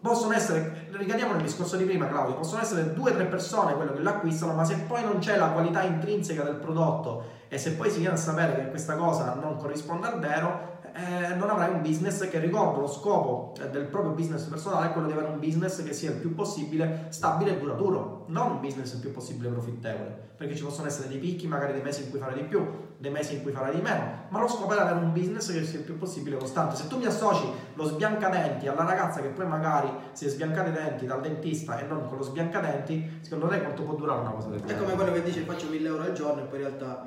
possono 0.00 0.32
essere, 0.32 0.86
ricadiamo 0.92 1.32
nel 1.32 1.42
discorso 1.42 1.76
di 1.76 1.84
prima 1.84 2.06
Claudio, 2.06 2.36
possono 2.36 2.62
essere 2.62 2.92
due 2.94 3.10
o 3.10 3.14
tre 3.14 3.26
persone 3.26 3.74
quello 3.74 3.92
che 3.92 4.00
l'acquistano, 4.00 4.52
ma 4.52 4.64
se 4.64 4.76
poi 4.86 5.02
non 5.02 5.18
c'è 5.18 5.36
la 5.36 5.48
qualità 5.48 5.82
intrinseca 5.82 6.42
del 6.42 6.56
prodotto 6.56 7.36
e 7.48 7.58
se 7.58 7.72
poi 7.72 7.90
si 7.90 7.98
viene 7.98 8.14
a 8.14 8.18
sapere 8.18 8.54
che 8.54 8.68
questa 8.68 8.94
cosa 8.96 9.34
non 9.34 9.56
corrisponde 9.56 10.06
al 10.06 10.20
vero, 10.20 10.77
eh, 10.94 11.34
non 11.34 11.50
avrai 11.50 11.70
un 11.70 11.82
business 11.82 12.28
che 12.28 12.38
ricordo 12.38 12.80
lo 12.80 12.86
scopo 12.86 13.54
eh, 13.60 13.68
del 13.68 13.84
proprio 13.84 14.12
business 14.12 14.44
personale 14.44 14.88
è 14.88 14.92
quello 14.92 15.06
di 15.06 15.12
avere 15.12 15.28
un 15.28 15.38
business 15.38 15.82
che 15.82 15.92
sia 15.92 16.10
il 16.10 16.16
più 16.16 16.34
possibile 16.34 17.06
stabile 17.08 17.56
e 17.56 17.58
duraturo, 17.58 18.24
non 18.28 18.52
un 18.52 18.60
business 18.60 18.92
il 18.94 19.00
più 19.00 19.12
possibile 19.12 19.48
profittevole, 19.50 20.32
perché 20.36 20.54
ci 20.56 20.62
possono 20.62 20.86
essere 20.86 21.08
dei 21.08 21.18
picchi, 21.18 21.46
magari 21.46 21.72
dei 21.72 21.82
mesi 21.82 22.04
in 22.04 22.10
cui 22.10 22.18
fare 22.18 22.34
di 22.34 22.42
più, 22.42 22.64
dei 22.98 23.10
mesi 23.10 23.34
in 23.34 23.42
cui 23.42 23.52
fare 23.52 23.74
di 23.74 23.80
meno, 23.80 24.26
ma 24.28 24.40
lo 24.40 24.48
scopo 24.48 24.74
è 24.74 24.78
avere 24.78 24.98
un 24.98 25.12
business 25.12 25.52
che 25.52 25.64
sia 25.64 25.78
il 25.78 25.84
più 25.84 25.96
possibile 25.96 26.36
costante. 26.36 26.76
Se 26.76 26.88
tu 26.88 26.98
mi 26.98 27.06
associ 27.06 27.46
lo 27.74 27.84
sbiancadenti 27.84 28.66
alla 28.66 28.84
ragazza 28.84 29.20
che 29.20 29.28
poi 29.28 29.46
magari 29.46 29.88
si 30.12 30.26
è 30.26 30.28
sbiancata 30.28 30.68
i 30.68 30.72
denti 30.72 31.06
dal 31.06 31.20
dentista 31.20 31.78
e 31.78 31.86
non 31.86 32.06
con 32.08 32.18
lo 32.18 32.24
sbiancadenti, 32.24 33.20
secondo 33.20 33.46
te 33.46 33.60
quanto 33.60 33.82
può 33.82 33.94
durare 33.94 34.20
una 34.20 34.30
cosa 34.30 34.48
del 34.48 34.60
genere? 34.60 34.78
È 34.78 34.82
come 34.82 34.94
quello 34.94 35.12
che 35.12 35.22
dice 35.22 35.40
faccio 35.42 35.68
1000 35.68 35.88
euro 35.88 36.02
al 36.02 36.12
giorno 36.12 36.42
e 36.42 36.44
poi 36.44 36.60
in 36.60 36.66
realtà... 36.66 37.04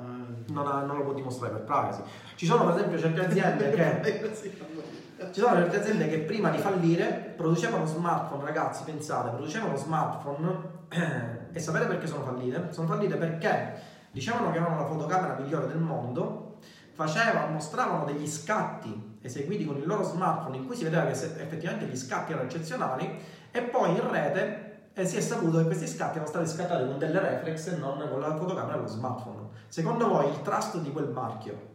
Non, 0.48 0.66
ha, 0.66 0.80
non, 0.82 0.98
lo 0.98 1.04
può 1.04 1.12
dimostrare 1.12 1.52
per 1.52 1.62
privacy. 1.62 2.02
Ci 2.34 2.46
sono 2.46 2.64
per 2.64 2.74
esempio 2.74 2.98
certe 2.98 3.26
aziende 3.26 3.70
che... 3.70 4.90
Ci 5.32 5.38
sono 5.38 5.54
certe 5.54 5.78
aziende 5.78 6.08
che 6.08 6.18
prima 6.18 6.50
di 6.50 6.58
fallire 6.58 7.34
producevano 7.36 7.86
smartphone, 7.86 8.44
ragazzi, 8.44 8.82
pensate, 8.82 9.30
producevano 9.30 9.76
smartphone 9.76 10.80
e 11.52 11.60
sapete 11.60 11.86
perché 11.86 12.08
sono 12.08 12.24
fallite? 12.24 12.68
Sono 12.70 12.88
fallite 12.88 13.14
perché 13.14 13.80
dicevano 14.10 14.50
che 14.50 14.58
avevano 14.58 14.80
la 14.80 14.86
fotocamera 14.86 15.38
migliore 15.38 15.68
del 15.68 15.78
mondo, 15.78 16.58
facevano, 16.92 17.52
mostravano 17.52 18.04
degli 18.04 18.26
scatti 18.26 19.18
eseguiti 19.22 19.64
con 19.64 19.76
il 19.76 19.86
loro 19.86 20.02
smartphone 20.02 20.56
in 20.56 20.66
cui 20.66 20.74
si 20.74 20.84
vedeva 20.84 21.04
che 21.04 21.12
effettivamente 21.12 21.86
gli 21.86 21.96
scatti 21.96 22.32
erano 22.32 22.48
eccezionali 22.48 23.18
e 23.50 23.62
poi 23.62 23.90
in 23.90 24.10
rete 24.10 24.71
e 24.94 25.06
si 25.06 25.16
è 25.16 25.20
saputo 25.20 25.58
che 25.58 25.64
questi 25.64 25.86
scatti 25.86 26.18
erano 26.18 26.26
stati 26.26 26.46
scattati 26.46 26.84
con 26.86 26.98
delle 26.98 27.18
reflex 27.18 27.68
e 27.68 27.76
non 27.76 28.06
con 28.10 28.20
la 28.20 28.36
fotocamera 28.36 28.76
dello 28.76 28.88
smartphone. 28.88 29.48
Secondo 29.68 30.08
voi 30.08 30.28
il 30.28 30.42
trust 30.42 30.78
di 30.78 30.92
quel 30.92 31.08
marchio, 31.08 31.70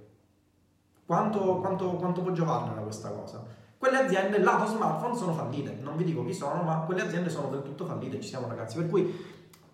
quanto, 1.06 1.58
quanto, 1.58 1.92
quanto 1.92 2.22
può 2.22 2.32
giovarne 2.32 2.82
questa 2.84 3.10
cosa? 3.10 3.44
Quelle 3.78 3.98
aziende 3.98 4.40
lato 4.40 4.66
smartphone 4.66 5.16
sono 5.16 5.34
fallite, 5.34 5.78
non 5.82 5.98
vi 5.98 6.04
dico 6.04 6.26
chi 6.26 6.34
sono, 6.34 6.62
ma 6.64 6.80
quelle 6.82 7.02
aziende 7.02 7.30
sono 7.30 7.50
del 7.50 7.64
tutto 7.64 7.86
fallite, 7.86 8.20
ci 8.20 8.30
siamo 8.30 8.48
ragazzi. 8.48 8.78
Per 8.78 8.90
cui 8.90 9.26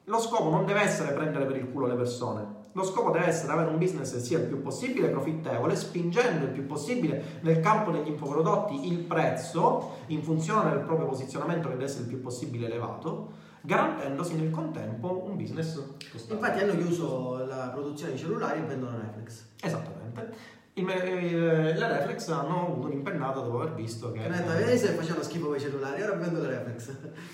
lo 0.05 0.19
scopo 0.19 0.49
non 0.49 0.65
deve 0.65 0.81
essere 0.81 1.13
prendere 1.13 1.45
per 1.45 1.57
il 1.57 1.71
culo 1.71 1.87
le 1.87 1.95
persone, 1.95 2.45
lo 2.73 2.83
scopo 2.83 3.11
deve 3.11 3.27
essere 3.27 3.51
avere 3.51 3.69
un 3.69 3.77
business 3.77 4.13
che 4.13 4.19
sia 4.19 4.39
il 4.39 4.45
più 4.45 4.61
possibile 4.61 5.09
profittevole, 5.09 5.75
spingendo 5.75 6.45
il 6.45 6.51
più 6.51 6.65
possibile 6.65 7.39
nel 7.41 7.59
campo 7.59 7.91
degli 7.91 8.07
infoprodotti 8.07 8.87
il 8.87 8.99
prezzo 8.99 9.97
in 10.07 10.21
funzione 10.23 10.71
del 10.71 10.81
proprio 10.81 11.07
posizionamento 11.07 11.67
che 11.67 11.75
deve 11.75 11.85
essere 11.85 12.03
il 12.03 12.09
più 12.09 12.21
possibile 12.21 12.65
elevato, 12.65 13.31
garantendosi 13.61 14.35
nel 14.35 14.51
contempo 14.51 15.23
un 15.25 15.37
business 15.37 15.81
costante. 16.11 16.33
Infatti 16.33 16.63
hanno 16.63 16.77
chiuso 16.77 17.45
la 17.45 17.69
produzione 17.73 18.13
di 18.13 18.17
cellulari 18.17 18.59
e 18.59 18.63
vendono 18.63 18.97
Netflix. 18.97 19.45
Esattamente 19.61 20.61
il, 20.75 20.89
il, 20.89 21.77
le 21.77 21.87
reflex 21.87 22.27
hanno 22.29 22.67
avuto 22.67 22.87
un'impennata 22.87 23.41
dopo 23.41 23.61
aver 23.61 23.75
visto 23.75 24.11
che. 24.11 24.21
Canetta, 24.21 24.53
vedi 24.53 24.77
se 24.77 24.87
facevano 24.93 25.23
schifo 25.23 25.47
con 25.47 25.55
i 25.55 25.59
cellulari, 25.59 26.01
ora 26.01 26.13
prendo 26.13 26.41
le 26.41 26.47
reflex. 26.47 26.91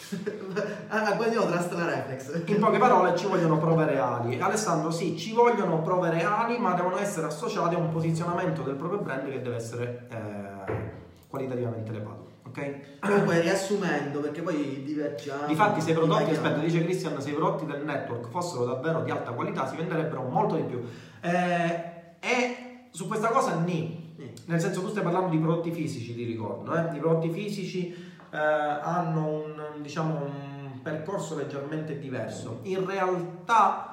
ah, 0.89 1.13
guardiamo 1.13 1.45
trust 1.45 1.71
la 1.73 1.85
reflex. 1.85 2.43
In 2.47 2.59
poche 2.59 2.77
parole 2.77 3.15
ci 3.15 3.27
vogliono 3.27 3.57
prove 3.57 3.85
reali. 3.85 4.37
Alessandro, 4.41 4.91
sì, 4.91 5.17
ci 5.17 5.33
vogliono 5.33 5.81
prove 5.81 6.09
reali, 6.09 6.57
ma 6.57 6.73
devono 6.73 6.97
essere 6.97 7.27
associate 7.27 7.75
a 7.75 7.77
un 7.77 7.91
posizionamento 7.91 8.61
del 8.61 8.75
proprio 8.75 8.99
brand 8.99 9.29
che 9.29 9.41
deve 9.41 9.55
essere 9.55 10.07
eh, 10.09 10.91
qualitativamente 11.29 11.91
elevato. 11.91 12.27
Ok? 12.47 12.99
Comunque 12.99 13.39
riassumendo, 13.39 14.19
perché 14.19 14.41
poi 14.41 14.83
divergiamo. 14.83 15.45
Difatti, 15.45 15.79
se 15.79 15.91
i 15.91 15.93
prodotti, 15.93 16.31
aspetta, 16.31 16.57
dice 16.57 16.83
Christian, 16.83 17.21
se 17.21 17.29
i 17.29 17.33
prodotti 17.33 17.65
del 17.65 17.85
network 17.85 18.27
fossero 18.27 18.65
davvero 18.65 19.01
di 19.01 19.11
alta 19.11 19.31
qualità, 19.31 19.65
si 19.65 19.77
venderebbero 19.77 20.23
molto 20.23 20.55
di 20.55 20.63
più. 20.63 20.83
Eh, 21.21 21.97
e 22.19 22.68
su 22.91 23.07
questa 23.07 23.29
cosa 23.29 23.59
ni. 23.59 24.07
Nel 24.45 24.59
senso, 24.59 24.81
tu 24.81 24.89
stai 24.89 25.03
parlando 25.03 25.29
di 25.29 25.37
prodotti 25.37 25.71
fisici, 25.71 26.13
ti 26.13 26.25
ricordo, 26.25 26.75
eh? 26.75 26.95
I 26.95 26.99
prodotti 26.99 27.29
fisici 27.29 27.93
eh, 28.31 28.37
hanno 28.37 29.27
un, 29.27 29.81
diciamo, 29.81 30.23
un 30.23 30.81
percorso 30.81 31.35
leggermente 31.35 31.97
diverso. 31.97 32.59
In 32.63 32.85
realtà 32.85 33.89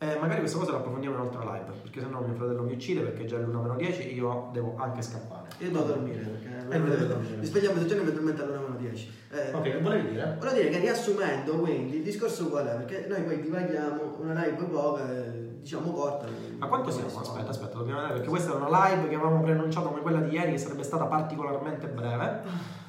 eh, 0.00 0.16
magari 0.20 0.38
questa 0.38 0.58
cosa 0.58 0.70
la 0.70 0.78
approfondiamo 0.78 1.16
in 1.16 1.22
un'altra 1.22 1.52
live, 1.52 1.72
perché 1.82 2.00
sennò 2.00 2.20
mio 2.20 2.36
fratello 2.36 2.62
mi 2.62 2.72
uccide 2.72 3.00
perché 3.00 3.24
già 3.24 3.36
è 3.36 3.40
l'1 3.40 3.76
10 3.76 4.14
io 4.14 4.48
devo 4.52 4.76
anche 4.78 5.02
scappare. 5.02 5.48
Io 5.58 5.72
devo 5.72 5.82
dormire 5.82 6.20
perché 6.20 6.46
eh, 6.46 7.06
dormire. 7.06 7.36
mi 7.36 7.44
svegliamo 7.44 7.74
tutti 7.74 7.88
giorni 7.88 8.02
eventualmente 8.02 8.42
all'1 8.42 8.76
10. 8.76 9.12
Eh, 9.30 9.54
ok, 9.54 9.62
che 9.62 9.80
volevi 9.80 10.10
dire? 10.10 10.36
Volevo 10.38 10.56
dire 10.56 10.68
che 10.68 10.78
riassumendo 10.78 11.56
quindi 11.58 11.96
il 11.96 12.02
discorso 12.04 12.48
qual 12.48 12.66
è? 12.66 12.76
Perché 12.76 13.06
noi 13.08 13.22
poi 13.22 13.40
divaghiamo 13.40 14.18
una 14.20 14.34
live 14.34 14.64
poca, 14.66 15.12
eh, 15.12 15.47
diciamo 15.60 15.92
corta. 15.92 16.26
Ma 16.58 16.66
quanto 16.66 16.90
siamo? 16.90 17.20
Aspetta, 17.20 17.50
aspetta, 17.50 17.76
dobbiamo 17.76 18.00
vedere 18.00 18.18
perché 18.18 18.28
questa 18.30 18.52
è 18.52 18.56
una 18.56 18.68
live 18.68 19.08
che 19.08 19.14
avevamo 19.14 19.42
preannunciato 19.42 19.88
come 19.88 20.00
quella 20.00 20.20
di 20.20 20.34
ieri 20.34 20.52
che 20.52 20.58
sarebbe 20.58 20.82
stata 20.82 21.04
particolarmente 21.06 21.86
breve 21.88 22.42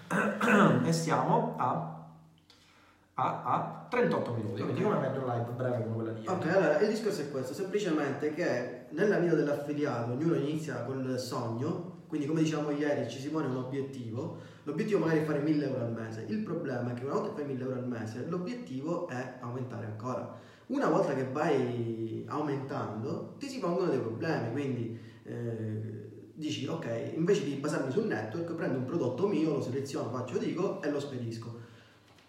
e 0.85 0.93
siamo 0.93 1.55
a 1.57 1.97
a, 3.19 3.41
a 3.43 3.87
38 3.89 4.33
minuti. 4.33 4.61
Quindi 4.61 4.81
come 4.81 4.99
metto 4.99 5.19
live 5.19 5.51
breve 5.55 5.83
come 5.83 5.95
quella 5.95 6.11
di 6.11 6.21
ieri. 6.21 6.33
Ok, 6.33 6.45
allora 6.47 6.79
il 6.79 6.87
discorso 6.87 7.21
è 7.21 7.29
questo, 7.29 7.53
semplicemente 7.53 8.33
che 8.33 8.85
nella 8.91 9.17
vita 9.19 9.35
dell'affiliato 9.35 10.13
ognuno 10.13 10.35
inizia 10.35 10.83
col 10.83 11.19
sogno, 11.19 11.97
quindi 12.07 12.25
come 12.25 12.41
diciamo 12.41 12.71
ieri 12.71 13.09
ci 13.09 13.19
si 13.19 13.29
pone 13.29 13.47
un 13.47 13.57
obiettivo, 13.57 14.39
l'obiettivo 14.63 14.99
magari 14.99 15.19
è 15.19 15.25
fare 15.25 15.39
1000 15.39 15.65
euro 15.65 15.81
al 15.81 15.91
mese, 15.91 16.25
il 16.27 16.39
problema 16.39 16.91
è 16.91 16.93
che 16.93 17.03
una 17.03 17.13
volta 17.13 17.29
che 17.29 17.35
fai 17.35 17.45
1000 17.45 17.63
euro 17.63 17.75
al 17.75 17.87
mese 17.87 18.25
l'obiettivo 18.27 19.07
è 19.09 19.37
aumentare 19.41 19.85
ancora. 19.85 20.47
Una 20.69 20.89
volta 20.89 21.13
che 21.13 21.27
vai 21.31 22.23
aumentando 22.27 23.35
ti 23.37 23.47
si 23.47 23.59
pongono 23.59 23.89
dei 23.89 23.99
problemi, 23.99 24.51
quindi 24.51 24.99
eh, 25.23 26.09
dici 26.33 26.65
ok, 26.67 27.13
invece 27.15 27.43
di 27.43 27.55
basarmi 27.55 27.91
sul 27.91 28.05
network 28.05 28.53
prendo 28.53 28.77
un 28.77 28.85
prodotto 28.85 29.27
mio, 29.27 29.53
lo 29.53 29.61
seleziono, 29.61 30.09
faccio 30.09 30.37
dico 30.37 30.81
e 30.81 30.89
lo 30.89 30.99
spedisco 30.99 31.67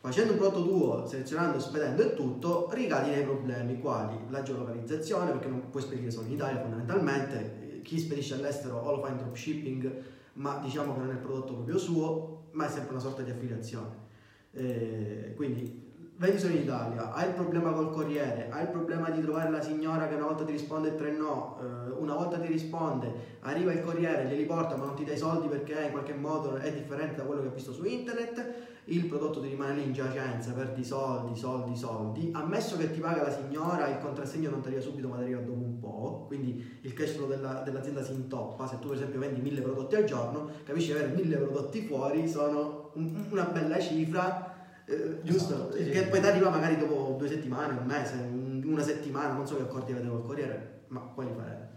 Facendo 0.01 0.33
un 0.33 0.39
prodotto 0.39 0.67
tuo, 0.67 1.07
selezionando, 1.07 1.61
spedendo 1.61 2.01
e 2.01 2.15
tutto, 2.15 2.71
ricadi 2.73 3.11
nei 3.11 3.23
problemi 3.23 3.79
quali 3.81 4.17
la 4.31 4.41
geolocalizzazione, 4.41 5.31
perché 5.31 5.49
non 5.49 5.69
puoi 5.69 5.83
spedire 5.83 6.11
solo 6.11 6.27
in 6.29 6.33
Italia 6.33 6.59
fondamentalmente, 6.59 7.81
chi 7.83 7.99
spedisce 7.99 8.33
all'estero 8.33 8.79
o 8.79 8.93
lo 8.93 9.03
fa 9.03 9.11
in 9.11 9.19
dropshipping, 9.19 10.03
ma 10.35 10.59
diciamo 10.63 10.95
che 10.95 11.01
non 11.01 11.11
è 11.11 11.13
il 11.13 11.19
prodotto 11.19 11.53
proprio 11.53 11.77
suo, 11.77 12.45
ma 12.53 12.65
è 12.65 12.71
sempre 12.71 12.93
una 12.93 13.01
sorta 13.01 13.21
di 13.21 13.31
affiliazione. 13.31 14.09
Eh, 14.53 15.35
quindi 15.37 15.90
vendi 16.21 16.39
solo 16.39 16.53
in 16.53 16.61
Italia, 16.61 17.13
hai 17.13 17.29
il 17.29 17.35
problema 17.35 17.73
col 17.73 17.91
corriere, 17.91 18.49
hai 18.51 18.65
il 18.65 18.69
problema 18.69 19.09
di 19.09 19.23
trovare 19.23 19.49
la 19.51 19.63
signora 19.63 20.07
che 20.07 20.17
una 20.17 20.27
volta 20.27 20.45
ti 20.45 20.53
risponde 20.53 20.95
tre 20.95 21.13
no, 21.13 21.57
eh, 21.59 21.93
una 21.93 22.13
volta 22.13 22.39
ti 22.39 22.47
risponde, 22.47 23.39
arriva 23.41 23.73
il 23.73 23.81
corriere, 23.81 24.27
glieli 24.27 24.45
porta 24.45 24.77
ma 24.77 24.85
non 24.85 24.95
ti 24.95 25.05
dai 25.05 25.17
soldi 25.17 25.49
perché 25.49 25.83
in 25.87 25.93
qualche 25.93 26.13
modo 26.13 26.57
è 26.57 26.71
differente 26.75 27.17
da 27.17 27.23
quello 27.23 27.41
che 27.41 27.49
hai 27.49 27.55
visto 27.55 27.73
su 27.73 27.85
internet, 27.85 28.55
il 28.85 29.07
prodotto 29.07 29.41
ti 29.41 29.49
rimane 29.49 29.77
lì 29.77 29.85
in 29.85 29.95
giacenza, 29.95 30.53
perdi 30.53 30.85
soldi, 30.85 31.35
soldi, 31.39 31.75
soldi, 31.75 32.31
ammesso 32.35 32.77
che 32.77 32.91
ti 32.91 33.01
paga 33.01 33.23
la 33.23 33.33
signora, 33.33 33.89
il 33.89 33.99
contrassegno 33.99 34.51
non 34.51 34.61
ti 34.61 34.67
arriva 34.67 34.83
subito 34.83 35.09
ma 35.09 35.17
ti 35.17 35.23
arriva 35.23 35.41
dopo 35.41 35.59
un 35.59 35.79
po', 35.79 36.25
quindi 36.27 36.81
il 36.83 36.93
cash 36.93 37.13
flow 37.13 37.29
della, 37.29 37.63
dell'azienda 37.65 38.03
si 38.03 38.13
intoppa, 38.13 38.67
se 38.67 38.79
tu 38.79 38.89
per 38.89 38.97
esempio 38.97 39.21
vendi 39.21 39.41
mille 39.41 39.63
prodotti 39.63 39.95
al 39.95 40.05
giorno, 40.05 40.51
capisci 40.65 40.93
che 40.93 40.99
avere 40.99 41.15
mille 41.15 41.39
prodotti 41.39 41.81
fuori 41.81 42.29
sono 42.29 42.91
un, 42.97 43.27
una 43.31 43.45
bella 43.45 43.79
cifra, 43.79 44.50
eh, 44.91 45.21
giusto? 45.23 45.55
Esatto, 45.55 45.77
sì, 45.77 45.91
che 45.91 46.03
sì. 46.03 46.09
poi 46.09 46.21
ti 46.21 46.27
arriva 46.27 46.51
magari 46.51 46.77
dopo 46.77 47.17
due 47.19 47.29
settimane, 47.29 47.79
un 47.79 47.87
mese, 47.87 48.15
un, 48.15 48.63
una 48.65 48.83
settimana, 48.83 49.35
non 49.35 49.47
so 49.47 49.57
che 49.57 49.63
accordi 49.63 49.93
avete 49.93 50.09
col 50.09 50.23
Corriere, 50.23 50.85
ma 50.89 51.01
quali 51.01 51.31
farete? 51.37 51.69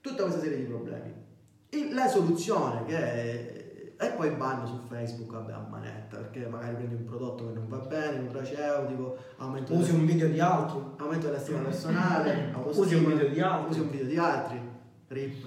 Tutta 0.00 0.22
questa 0.22 0.40
serie 0.40 0.58
di 0.58 0.64
problemi. 0.64 1.12
E 1.68 1.92
la 1.92 2.08
soluzione 2.08 2.84
che 2.84 2.96
è 2.96 3.62
e 3.96 4.10
poi 4.10 4.30
banno 4.30 4.66
su 4.66 4.80
Facebook 4.88 5.30
vabbè, 5.30 5.52
a 5.52 5.66
manetta 5.70 6.16
perché 6.16 6.46
magari 6.48 6.74
prendi 6.74 6.94
un 6.94 7.04
prodotto 7.04 7.46
che 7.46 7.52
non 7.52 7.68
va 7.68 7.78
bene, 7.78 8.18
un 8.18 8.24
nutraceutico, 8.24 9.16
aumento 9.36 9.74
Usi 9.74 9.92
un 9.92 10.04
video 10.04 10.28
di 10.28 10.40
altri. 10.40 10.78
aumento 10.96 11.26
della 11.26 11.38
stima 11.38 11.60
personale, 11.60 12.52
Usi 12.74 12.94
un 12.94 13.04
video 13.06 13.28
di 13.28 13.40
altri. 13.40 13.70
usi 13.70 13.80
un 13.80 13.90
video 13.90 14.06
di 14.06 14.16
altri, 14.16 14.60
rip. 15.08 15.46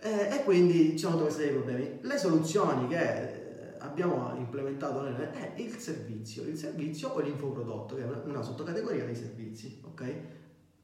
Eh, 0.00 0.34
e 0.34 0.42
quindi 0.42 0.90
ci 0.90 0.98
sono 0.98 1.12
tutte 1.12 1.24
queste 1.26 1.42
serie 1.44 1.56
di 1.56 1.62
problemi. 1.62 1.98
Le 2.02 2.18
soluzioni 2.18 2.88
che 2.88 2.96
eh, 2.96 3.41
abbiamo 3.82 4.34
implementato 4.36 5.02
noi 5.02 5.14
è 5.14 5.54
il 5.56 5.76
servizio, 5.76 6.42
il 6.44 6.56
servizio 6.56 7.08
o 7.08 7.20
l'infoprodotto, 7.20 7.96
che 7.96 8.02
è 8.02 8.06
una, 8.24 8.42
sottocategoria 8.42 9.04
dei 9.04 9.14
servizi, 9.14 9.80
ok? 9.82 10.14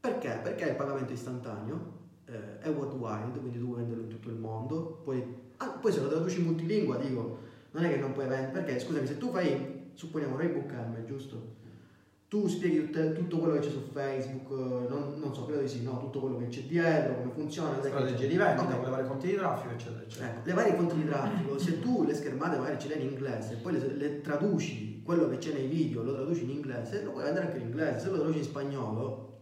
Perché? 0.01 0.41
Perché 0.43 0.65
il 0.65 0.77
pagamento 0.77 1.13
istantaneo 1.13 1.97
eh, 2.27 2.59
è 2.59 2.69
worldwide, 2.69 3.39
quindi 3.39 3.59
tu 3.59 3.67
puoi 3.67 3.79
venderlo 3.79 4.03
in 4.03 4.09
tutto 4.09 4.29
il 4.29 4.37
mondo, 4.37 5.01
poi, 5.05 5.23
ah, 5.59 5.71
poi 5.71 5.93
se 5.93 6.01
lo 6.01 6.09
traduci 6.09 6.43
multilingua 6.43 6.97
dico, 6.97 7.39
non 7.73 7.85
è 7.85 7.91
che 7.91 7.99
non 7.99 8.13
puoi 8.13 8.27
vendere, 8.27 8.53
perché 8.53 8.79
scusami, 8.79 9.07
se 9.07 9.19
tu 9.19 9.31
fai, 9.31 9.91
supponiamo 9.95 10.37
Raybook 10.37 10.73
M, 10.73 11.05
giusto? 11.05 11.57
Tu 12.29 12.47
spieghi 12.47 12.91
tutto 13.15 13.39
quello 13.39 13.55
che 13.55 13.61
c'è 13.61 13.71
su 13.71 13.81
Facebook, 13.91 14.51
eh, 14.51 14.87
non, 14.87 15.15
non 15.17 15.33
so, 15.33 15.47
credo 15.47 15.63
di 15.63 15.69
sì, 15.69 15.83
no, 15.83 15.97
tutto 15.99 16.21
quello 16.21 16.37
che 16.37 16.49
c'è 16.49 16.61
dietro, 16.65 17.15
come 17.17 17.31
funziona, 17.33 17.79
che 17.79 17.89
Strategie 17.89 18.15
c'è. 18.25 18.27
di 18.27 18.37
vendita, 18.37 18.63
Ok. 18.65 18.75
con 18.75 18.85
le 18.85 18.91
varie 18.91 19.05
fonti 19.07 19.27
di 19.29 19.35
traffico, 19.37 19.73
eccetera, 19.73 20.03
eccetera. 20.03 20.31
Ecco, 20.33 20.41
le 20.45 20.53
varie 20.53 20.75
fonti 20.75 20.95
di 20.97 21.05
traffico, 21.07 21.59
se 21.59 21.79
tu 21.79 22.05
le 22.05 22.13
schermate 22.15 22.59
magari 22.59 22.79
ce 22.79 22.89
le 22.89 22.95
hai 22.97 23.03
in 23.03 23.09
inglese 23.13 23.53
e 23.55 23.57
poi 23.57 23.73
le, 23.81 23.93
le 23.95 24.21
traduci, 24.21 25.01
quello 25.03 25.27
che 25.31 25.39
c'è 25.39 25.53
nei 25.55 25.67
video 25.69 26.03
lo 26.03 26.13
traduci 26.13 26.43
in 26.43 26.51
inglese, 26.51 27.03
lo 27.03 27.13
puoi 27.13 27.23
vendere 27.25 27.47
anche 27.47 27.57
in 27.61 27.65
inglese, 27.65 27.99
se 28.01 28.09
lo 28.11 28.17
traduci 28.17 28.39
in 28.39 28.45
spagnolo, 28.45 29.33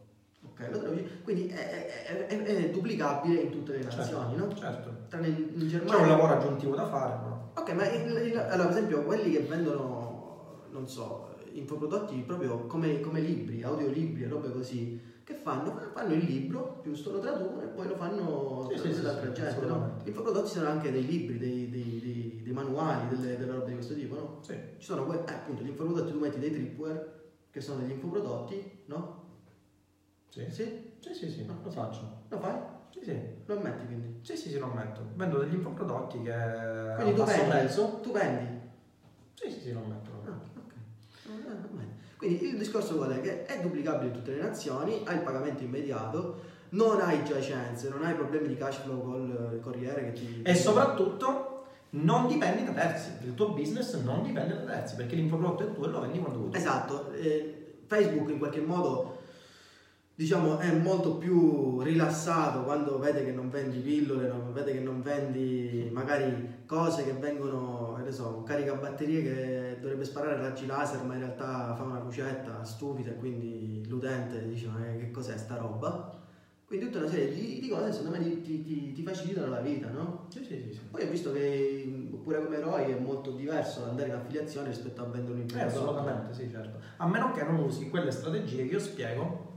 ok, 0.44 0.68
lo 0.70 0.78
traduci, 0.78 1.08
quindi 1.24 1.48
è, 1.48 1.86
è- 2.06 2.26
è- 2.28 2.42
è 2.44 2.70
duplicabile 2.70 3.40
in 3.40 3.50
tutte 3.50 3.72
le 3.72 3.82
nazioni, 3.82 4.36
no? 4.36 4.54
Certo. 4.54 4.90
Tranne 5.08 5.26
in, 5.26 5.48
in 5.54 5.58
C'è 5.62 5.66
Germania. 5.66 6.02
un 6.02 6.08
lavoro 6.08 6.32
aggiuntivo 6.34 6.76
da 6.76 6.86
fare, 6.86 7.14
ma... 7.20 7.48
Ok, 7.54 7.72
ma 7.72 7.84
il- 7.88 8.26
il- 8.28 8.36
allora, 8.38 8.68
per 8.68 8.76
esempio, 8.76 9.02
quelli 9.02 9.32
che 9.32 9.40
vendono, 9.40 10.62
non 10.70 10.86
so, 10.86 11.34
infoprodotti 11.58 12.22
proprio 12.22 12.66
come, 12.66 13.00
come 13.00 13.20
libri, 13.20 13.62
audiolibri 13.62 14.22
e 14.22 14.28
robe 14.28 14.50
così, 14.52 14.94
che 15.22 15.34
fanno? 15.34 15.74
Fanno 15.92 16.12
il 16.12 16.20
libro, 16.24 16.80
giusto, 16.82 17.10
lo 17.10 17.18
traducono 17.18 17.62
e 17.62 17.68
poi 17.68 17.86
lo 17.88 17.96
fanno 17.96 18.66
Sì, 18.70 18.78
sì, 18.78 18.92
sì, 18.92 19.00
da 19.00 19.10
sì, 19.10 19.14
altra 19.14 19.32
gente, 19.32 19.66
no? 19.66 19.96
Infoprodotti 20.04 20.50
sono 20.50 20.66
anche 20.68 20.90
dei 20.90 21.04
libri, 21.04 21.36
dei, 21.38 21.68
dei- 21.68 22.00
dei- 22.00 22.42
dei 22.42 22.52
manuali, 22.52 23.08
delle, 23.08 23.36
delle 23.36 23.52
robe 23.52 23.66
di 23.68 23.74
questo 23.74 23.94
tipo, 23.94 24.14
no? 24.14 24.38
Sì. 24.40 24.52
Ci 24.76 24.84
sono 24.84 25.12
eh, 25.12 25.32
appunto 25.32 25.62
gli 25.62 25.68
infoprodotti, 25.68 26.12
tu 26.12 26.18
metti 26.18 26.38
dei 26.38 26.50
tripware, 26.50 27.14
che 27.50 27.60
sono 27.60 27.78
degli 27.80 27.90
infoprodotti, 27.90 28.82
no? 28.86 29.24
Sì. 30.28 30.44
Sì? 30.50 30.84
Sì, 31.00 31.14
sì, 31.14 31.30
sì, 31.30 31.44
lo 31.46 31.70
faccio. 31.70 32.08
Lo 32.28 32.38
fai? 32.38 32.56
Sì, 32.90 33.00
sì. 33.02 33.20
Lo 33.44 33.54
ammetti 33.54 33.84
quindi. 33.84 34.18
Sì, 34.22 34.36
sì, 34.36 34.50
sì, 34.50 34.58
lo 34.58 34.66
ammetto. 34.66 35.08
Vendo 35.14 35.38
degli 35.38 35.52
infoprodotti 35.54 36.20
che 36.22 36.92
Quindi 36.96 37.14
tu 37.14 37.24
vendi, 37.24 37.72
tu 38.00 38.10
vendi. 38.12 38.64
Sì, 39.34 39.50
sì, 39.50 39.60
sì, 39.60 39.72
lo 39.72 39.80
ammetto. 39.80 40.10
lo 40.12 40.22
Ah, 40.24 40.30
ammetto. 40.30 40.58
ok. 40.60 40.74
Ah, 41.26 41.54
va 41.60 41.66
bene. 41.68 41.94
Quindi 42.16 42.48
il 42.48 42.58
discorso 42.58 42.96
qual 42.96 43.10
è? 43.10 43.20
Che 43.20 43.44
è 43.44 43.60
duplicabile 43.60 44.08
in 44.08 44.12
tutte 44.12 44.32
le 44.32 44.42
nazioni, 44.42 45.02
hai 45.04 45.16
il 45.16 45.22
pagamento 45.22 45.62
immediato, 45.62 46.40
non 46.70 47.00
hai 47.00 47.24
giacenze, 47.24 47.88
non 47.88 48.04
hai 48.04 48.14
problemi 48.14 48.48
di 48.48 48.56
cash 48.56 48.76
flow 48.78 49.02
col 49.02 49.52
eh, 49.54 49.60
corriere 49.60 50.06
che 50.06 50.12
ti... 50.12 50.42
E 50.42 50.54
soprattutto 50.54 51.64
non 51.90 52.26
dipendi 52.26 52.64
da 52.64 52.72
terzi. 52.72 53.10
Il 53.24 53.34
tuo 53.34 53.50
business 53.50 53.94
non 54.02 54.22
dipende 54.22 54.54
da 54.54 54.62
terzi 54.62 54.96
perché 54.96 55.14
l'infoprodotto 55.14 55.62
è 55.62 55.72
tuo 55.72 55.86
e 55.86 55.88
lo 55.88 56.00
vendi 56.00 56.18
quando 56.18 56.38
vuoi. 56.38 56.50
tu. 56.50 56.56
Esatto, 56.56 57.12
eh, 57.12 57.76
Facebook 57.86 58.30
in 58.30 58.38
qualche 58.38 58.60
modo 58.60 59.15
diciamo 60.16 60.58
è 60.58 60.72
molto 60.72 61.16
più 61.18 61.80
rilassato 61.82 62.62
quando 62.64 62.98
vede 62.98 63.22
che 63.22 63.32
non 63.32 63.50
vendi 63.50 63.78
pillole, 63.80 64.32
vede 64.50 64.72
che 64.72 64.80
non 64.80 65.02
vendi 65.02 65.90
magari 65.92 66.64
cose 66.64 67.04
che 67.04 67.12
vengono, 67.12 67.94
che 67.98 68.02
ne 68.02 68.12
so, 68.12 68.36
un 68.38 68.42
caricabatterie 68.42 69.22
che 69.22 69.78
dovrebbe 69.80 70.04
sparare 70.04 70.40
raggi 70.40 70.64
laser 70.64 71.04
ma 71.04 71.14
in 71.14 71.20
realtà 71.20 71.74
fa 71.76 71.82
una 71.82 72.00
lucetta 72.02 72.64
stupida 72.64 73.10
e 73.10 73.16
quindi 73.16 73.86
l'utente 73.88 74.48
dice 74.48 74.68
ma 74.68 74.80
che 74.80 75.10
cos'è 75.10 75.36
sta 75.36 75.56
roba? 75.56 76.14
Quindi 76.64 76.86
tutta 76.86 76.98
una 76.98 77.08
serie 77.08 77.32
di, 77.32 77.60
di 77.60 77.68
cose 77.68 77.92
secondo 77.92 78.16
me 78.18 78.24
ti, 78.24 78.40
ti- 78.62 78.92
ti- 78.92 79.02
facilitano 79.04 79.50
la 79.50 79.60
vita, 79.60 79.88
no? 79.90 80.24
Sì, 80.28 80.42
sì, 80.42 80.68
sì. 80.72 80.80
Poi 80.90 81.04
ho 81.04 81.10
visto 81.10 81.30
che 81.30 82.08
pure 82.24 82.42
come 82.42 82.56
eroi 82.56 82.90
è 82.90 82.98
molto 82.98 83.30
diverso 83.32 83.84
andare 83.84 84.08
in 84.08 84.14
affiliazione 84.14 84.68
rispetto 84.68 85.02
a 85.02 85.04
vendere 85.04 85.38
un 85.38 85.46
Eh, 85.54 85.62
assolutamente, 85.62 86.34
sì, 86.34 86.50
certo. 86.50 86.78
A 86.96 87.06
meno 87.06 87.30
che 87.30 87.44
non 87.44 87.60
usi 87.60 87.88
quelle 87.88 88.10
strategie 88.10 88.66
che 88.66 88.72
io 88.72 88.80
spiego 88.80 89.55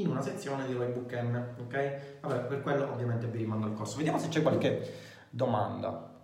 in 0.00 0.08
una 0.08 0.22
sezione 0.22 0.66
di 0.66 0.72
Roybook 0.74 1.12
M, 1.12 1.44
ok? 1.60 2.20
Vabbè, 2.20 2.40
per 2.46 2.62
quello 2.62 2.90
ovviamente 2.90 3.26
vi 3.26 3.38
rimando 3.38 3.66
al 3.66 3.74
corso. 3.74 3.96
Vediamo 3.96 4.18
se 4.18 4.28
c'è 4.28 4.42
qualche 4.42 4.94
domanda. 5.30 6.16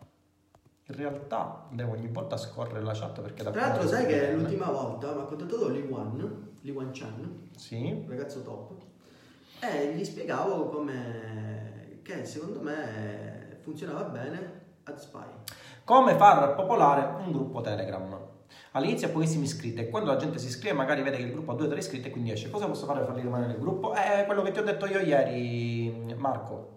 In 0.87 0.97
realtà 0.97 1.67
devo 1.71 1.93
ogni 1.93 2.09
volta 2.09 2.37
scorrere 2.37 2.83
la 2.83 2.93
chat 2.93 3.21
perché 3.23 3.43
da 3.43 3.51
Tra 3.51 3.69
l'altro 3.69 3.89
sai 3.89 4.07
che 4.07 4.33
l'ultima 4.33 4.71
volta 4.71 5.15
mi 5.15 5.21
ha 5.21 5.25
contattato 5.25 5.69
Lee 5.69 5.87
Wan, 5.87 6.57
Lee 6.61 6.75
Wan 6.75 6.91
Chan, 6.93 7.49
Sì, 7.57 7.91
un 7.91 8.07
ragazzo 8.07 8.43
top, 8.43 8.73
e 9.61 9.95
gli 9.95 10.05
spiegavo 10.05 10.69
come 10.69 12.01
che 12.03 12.27
secondo 12.27 12.61
me 12.61 13.59
funzionava 13.63 14.03
bene 14.05 14.63
AdSpy. 14.85 15.25
Come 15.85 16.17
far 16.17 16.55
popolare 16.55 17.23
un 17.25 17.33
gruppo 17.33 17.63
Telegram? 17.63 18.33
All'inizio 18.73 19.09
pochissimi 19.11 19.45
iscritti 19.45 19.81
e 19.81 19.89
quando 19.89 20.11
la 20.11 20.17
gente 20.17 20.39
si 20.39 20.49
iscrive 20.49 20.75
magari 20.75 21.03
vede 21.03 21.19
che 21.19 21.23
il 21.23 21.33
gruppo 21.33 21.53
ha 21.53 21.55
2-3 21.55 21.77
iscritti 21.77 22.09
e 22.09 22.11
quindi 22.11 22.33
esce. 22.33 22.51
Cosa 22.51 22.67
posso 22.67 22.87
fare 22.87 22.99
per 22.99 23.09
farli 23.09 23.23
rimanere 23.23 23.53
nel 23.53 23.61
gruppo? 23.61 23.93
È 23.93 24.25
quello 24.27 24.43
che 24.43 24.51
ti 24.51 24.59
ho 24.59 24.65
detto 24.65 24.87
io 24.87 25.01
ieri, 25.01 26.15
Marco. 26.17 26.73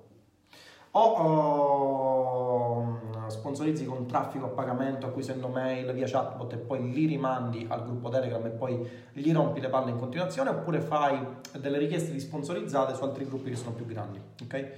O 0.91 1.01
o, 1.01 2.97
sponsorizzi 3.27 3.85
con 3.85 4.07
traffico 4.07 4.45
a 4.45 4.49
pagamento 4.49 5.05
acquisendo 5.05 5.47
mail 5.47 5.91
via 5.93 6.07
chatbot 6.07 6.53
e 6.53 6.57
poi 6.57 6.91
li 6.91 7.05
rimandi 7.05 7.65
al 7.69 7.83
gruppo 7.83 8.09
Telegram 8.09 8.43
e 8.45 8.49
poi 8.49 8.89
gli 9.11 9.31
rompi 9.33 9.59
le 9.59 9.69
palle 9.69 9.91
in 9.91 9.97
continuazione 9.97 10.49
oppure 10.49 10.79
fai 10.79 11.19
delle 11.59 11.77
richieste 11.77 12.11
di 12.11 12.19
sponsorizzate 12.19 12.95
su 12.95 13.03
altri 13.03 13.25
gruppi 13.25 13.49
che 13.49 13.55
sono 13.55 13.71
più 13.71 13.85
grandi. 13.85 14.19
Ok? 14.43 14.71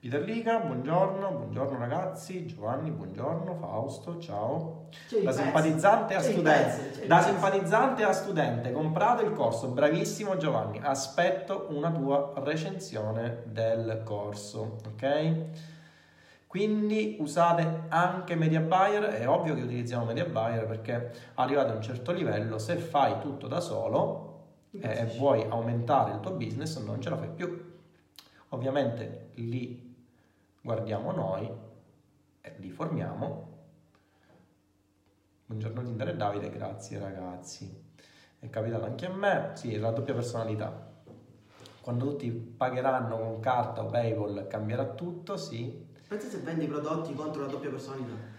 Peter 0.00 0.22
Liga, 0.22 0.56
buongiorno, 0.60 1.30
buongiorno 1.30 1.76
ragazzi, 1.76 2.46
Giovanni, 2.46 2.90
buongiorno, 2.90 3.54
Fausto, 3.56 4.18
ciao. 4.18 4.86
Da 5.22 5.30
simpatizzante 5.30 6.14
a 6.14 6.20
studente, 6.20 7.06
da 7.06 7.20
simpatizzante 7.20 8.02
a 8.02 8.12
studente, 8.14 8.72
comprato 8.72 9.22
il 9.22 9.34
corso, 9.34 9.68
bravissimo 9.68 10.38
Giovanni, 10.38 10.80
aspetto 10.82 11.66
una 11.72 11.90
tua 11.90 12.32
recensione 12.36 13.42
del 13.44 14.00
corso, 14.02 14.78
ok? 14.86 15.34
Quindi 16.46 17.18
usate 17.20 17.82
anche 17.88 18.34
Media 18.36 18.60
Buyer, 18.60 19.02
è 19.02 19.28
ovvio 19.28 19.54
che 19.54 19.60
utilizziamo 19.60 20.06
Media 20.06 20.24
Buyer 20.24 20.64
perché 20.64 21.12
arrivato 21.34 21.72
a 21.72 21.74
un 21.74 21.82
certo 21.82 22.12
livello, 22.12 22.58
se 22.58 22.76
fai 22.76 23.20
tutto 23.20 23.48
da 23.48 23.60
solo 23.60 24.44
e 24.80 25.04
vuoi 25.18 25.44
aumentare 25.46 26.12
il 26.12 26.20
tuo 26.20 26.30
business 26.30 26.82
non 26.82 27.02
ce 27.02 27.10
la 27.10 27.18
fai 27.18 27.28
più. 27.28 27.68
Ovviamente 28.52 29.32
li 29.34 29.88
guardiamo 30.62 31.12
noi 31.12 31.50
e 32.40 32.54
li 32.58 32.70
formiamo. 32.70 33.48
Buongiorno 35.46 35.82
Tinder 35.82 36.08
e 36.08 36.16
Davide, 36.16 36.50
grazie 36.50 36.98
ragazzi. 36.98 37.88
È 38.38 38.48
capitato 38.48 38.84
anche 38.84 39.06
a 39.06 39.12
me, 39.12 39.50
sì, 39.54 39.74
è 39.74 39.78
la 39.78 39.90
doppia 39.90 40.14
personalità. 40.14 40.88
Quando 41.80 42.08
tutti 42.08 42.30
pagheranno 42.30 43.18
con 43.18 43.40
carta 43.40 43.82
o 43.82 43.86
PayPal 43.86 44.46
cambierà 44.48 44.84
tutto, 44.84 45.36
sì. 45.36 45.88
Pensa 46.06 46.28
se 46.28 46.38
vendi 46.38 46.66
prodotti 46.66 47.14
contro 47.14 47.42
la 47.42 47.48
doppia 47.48 47.70
personalità. 47.70 48.38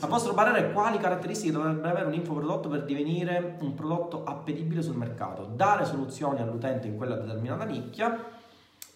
A 0.00 0.06
vostro 0.06 0.34
parere, 0.34 0.72
quali 0.72 0.98
caratteristiche 0.98 1.50
dovrebbe 1.52 1.88
avere 1.88 2.06
un 2.06 2.14
infoprodotto 2.14 2.68
per 2.68 2.84
divenire 2.84 3.56
un 3.60 3.74
prodotto 3.74 4.22
appetibile 4.22 4.82
sul 4.82 4.96
mercato? 4.96 5.46
Dare 5.46 5.84
soluzioni 5.84 6.40
all'utente 6.40 6.86
in 6.86 6.96
quella 6.96 7.16
determinata 7.16 7.64
nicchia 7.64 8.37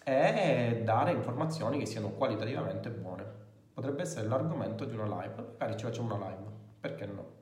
e 0.03 0.81
dare 0.83 1.11
informazioni 1.11 1.77
che 1.77 1.85
siano 1.85 2.09
qualitativamente 2.09 2.89
buone. 2.89 3.25
Potrebbe 3.73 4.01
essere 4.01 4.27
l'argomento 4.27 4.85
di 4.85 4.95
una 4.95 5.05
live. 5.05 5.55
Magari 5.57 5.77
ci 5.77 5.85
facciamo 5.85 6.13
una 6.13 6.27
live, 6.27 6.43
perché 6.79 7.05
no? 7.05 7.41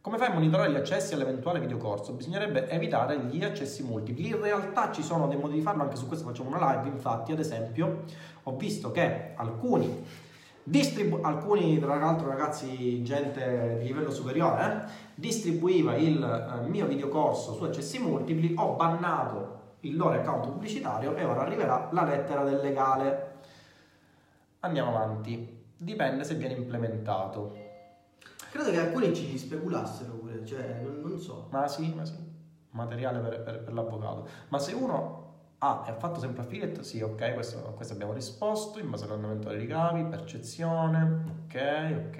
Come 0.00 0.18
fai 0.18 0.28
a 0.28 0.32
monitorare 0.32 0.72
gli 0.72 0.76
accessi 0.76 1.14
all'eventuale 1.14 1.60
videocorso? 1.60 2.12
Bisognerebbe 2.12 2.68
evitare 2.68 3.18
gli 3.18 3.44
accessi 3.44 3.84
multipli. 3.84 4.28
In 4.28 4.42
realtà 4.42 4.90
ci 4.90 5.02
sono 5.02 5.28
dei 5.28 5.38
modi 5.38 5.54
di 5.54 5.60
farlo, 5.60 5.82
anche 5.82 5.94
su 5.94 6.08
questo 6.08 6.26
facciamo 6.26 6.48
una 6.48 6.72
live. 6.72 6.88
Infatti, 6.88 7.30
ad 7.30 7.38
esempio, 7.38 8.02
ho 8.42 8.56
visto 8.56 8.90
che 8.90 9.34
alcuni 9.36 10.04
distribu- 10.64 11.24
alcuni 11.24 11.78
tra 11.78 11.96
l'altro 11.96 12.28
ragazzi 12.28 13.02
gente 13.02 13.78
di 13.80 13.86
livello 13.86 14.10
superiore 14.10 14.64
eh, 14.64 14.90
distribuiva 15.14 15.96
il 15.96 16.22
eh, 16.22 16.68
mio 16.68 16.86
videocorso 16.86 17.54
su 17.54 17.64
accessi 17.64 17.98
multipli 17.98 18.54
ho 18.56 18.74
bannato 18.74 19.60
il 19.82 19.96
loro 19.96 20.14
account 20.18 20.48
pubblicitario 20.48 21.14
e 21.16 21.24
ora 21.24 21.42
arriverà 21.42 21.88
la 21.92 22.04
lettera 22.04 22.42
del 22.44 22.60
legale 22.60 23.30
andiamo 24.60 24.90
avanti 24.96 25.64
dipende 25.76 26.24
se 26.24 26.34
viene 26.34 26.54
implementato 26.54 27.60
Credo 28.50 28.70
che 28.70 28.80
alcuni 28.80 29.14
ci 29.14 29.38
speculassero 29.38 30.12
pure, 30.12 30.44
cioè 30.44 30.80
non, 30.82 31.00
non 31.00 31.18
so. 31.18 31.46
ma 31.50 31.66
sì 31.68 31.92
ma 31.94 32.04
sì 32.04 32.30
materiale 32.72 33.18
per, 33.20 33.42
per- 33.42 33.62
per 33.64 33.72
l'avvocato. 33.72 34.26
Ma 34.48 34.58
se 34.58 34.72
uno 34.72 35.20
ha 35.58 35.82
ha 35.84 35.94
fatto 35.94 36.18
sempre 36.20 36.42
affiliate, 36.42 36.82
sì, 36.82 37.00
ok, 37.00 37.34
questo, 37.34 37.58
questo 37.76 37.94
abbiamo 37.94 38.12
risposto 38.12 38.78
in 38.78 38.90
base 38.90 39.04
all'andamento 39.04 39.48
dei 39.48 39.58
ricavi, 39.58 40.04
percezione, 40.06 41.22
ok, 41.46 42.06
ok. 42.08 42.18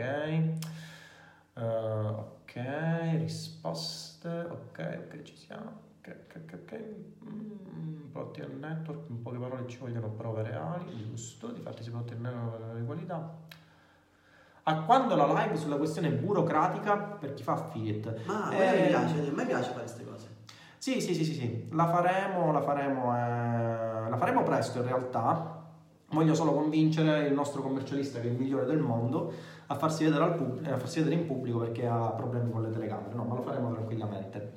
Eh, 1.54 1.62
ok, 1.64 2.54
risposte, 3.18 4.28
ok, 4.28 4.98
ok, 5.06 5.22
ci 5.22 5.36
siamo. 5.36 5.90
Ok, 6.04 6.16
ok, 6.26 6.40
ok, 6.42 6.58
ok. 6.62 6.84
Mm, 7.30 8.10
prodotti 8.10 8.40
al 8.40 8.50
network, 8.50 9.08
in 9.08 9.22
poche 9.22 9.38
parole 9.38 9.68
ci 9.68 9.78
vogliono 9.78 10.08
prove 10.08 10.42
reali, 10.42 10.84
giusto, 10.96 11.52
di 11.52 11.60
fatti 11.60 11.84
si 11.84 11.90
prodotti 11.90 12.14
al 12.14 12.20
network 12.20 12.74
di 12.76 12.84
qualità. 12.84 13.36
A 14.64 14.82
quando 14.82 15.14
la 15.14 15.26
live 15.26 15.56
sulla 15.56 15.76
questione 15.76 16.10
burocratica 16.10 16.96
per 16.96 17.34
chi 17.34 17.42
fa 17.44 17.52
affiliate? 17.52 18.20
Ma 18.24 18.48
a 18.48 18.54
Eh, 18.54 18.80
mi 18.82 18.88
piace, 18.88 19.28
a 19.28 19.32
me 19.32 19.46
piace 19.46 19.70
fare 19.70 19.82
queste 19.82 20.04
cose. 20.04 20.26
Sì, 20.78 21.00
sì, 21.00 21.14
sì, 21.14 21.24
sì, 21.24 21.34
sì, 21.34 21.68
la 21.70 21.86
faremo, 21.86 22.50
la 22.50 22.60
faremo, 22.62 23.14
eh, 23.14 24.08
la 24.10 24.16
faremo 24.16 24.42
presto 24.42 24.78
in 24.78 24.86
realtà. 24.86 25.60
Voglio 26.10 26.34
solo 26.34 26.52
convincere 26.52 27.26
il 27.26 27.32
nostro 27.32 27.62
commercialista, 27.62 28.18
che 28.20 28.26
è 28.26 28.30
il 28.30 28.36
migliore 28.36 28.66
del 28.66 28.78
mondo, 28.80 29.32
a 29.66 29.74
farsi 29.76 30.02
vedere, 30.04 30.32
pub- 30.32 30.66
a 30.66 30.76
farsi 30.76 31.00
vedere 31.00 31.20
in 31.20 31.26
pubblico 31.26 31.58
perché 31.60 31.86
ha 31.86 32.10
problemi 32.10 32.50
con 32.50 32.62
le 32.62 32.70
telecamere. 32.70 33.14
No, 33.14 33.22
ma 33.24 33.36
lo 33.36 33.42
faremo 33.42 33.72
tranquillamente. 33.72 34.56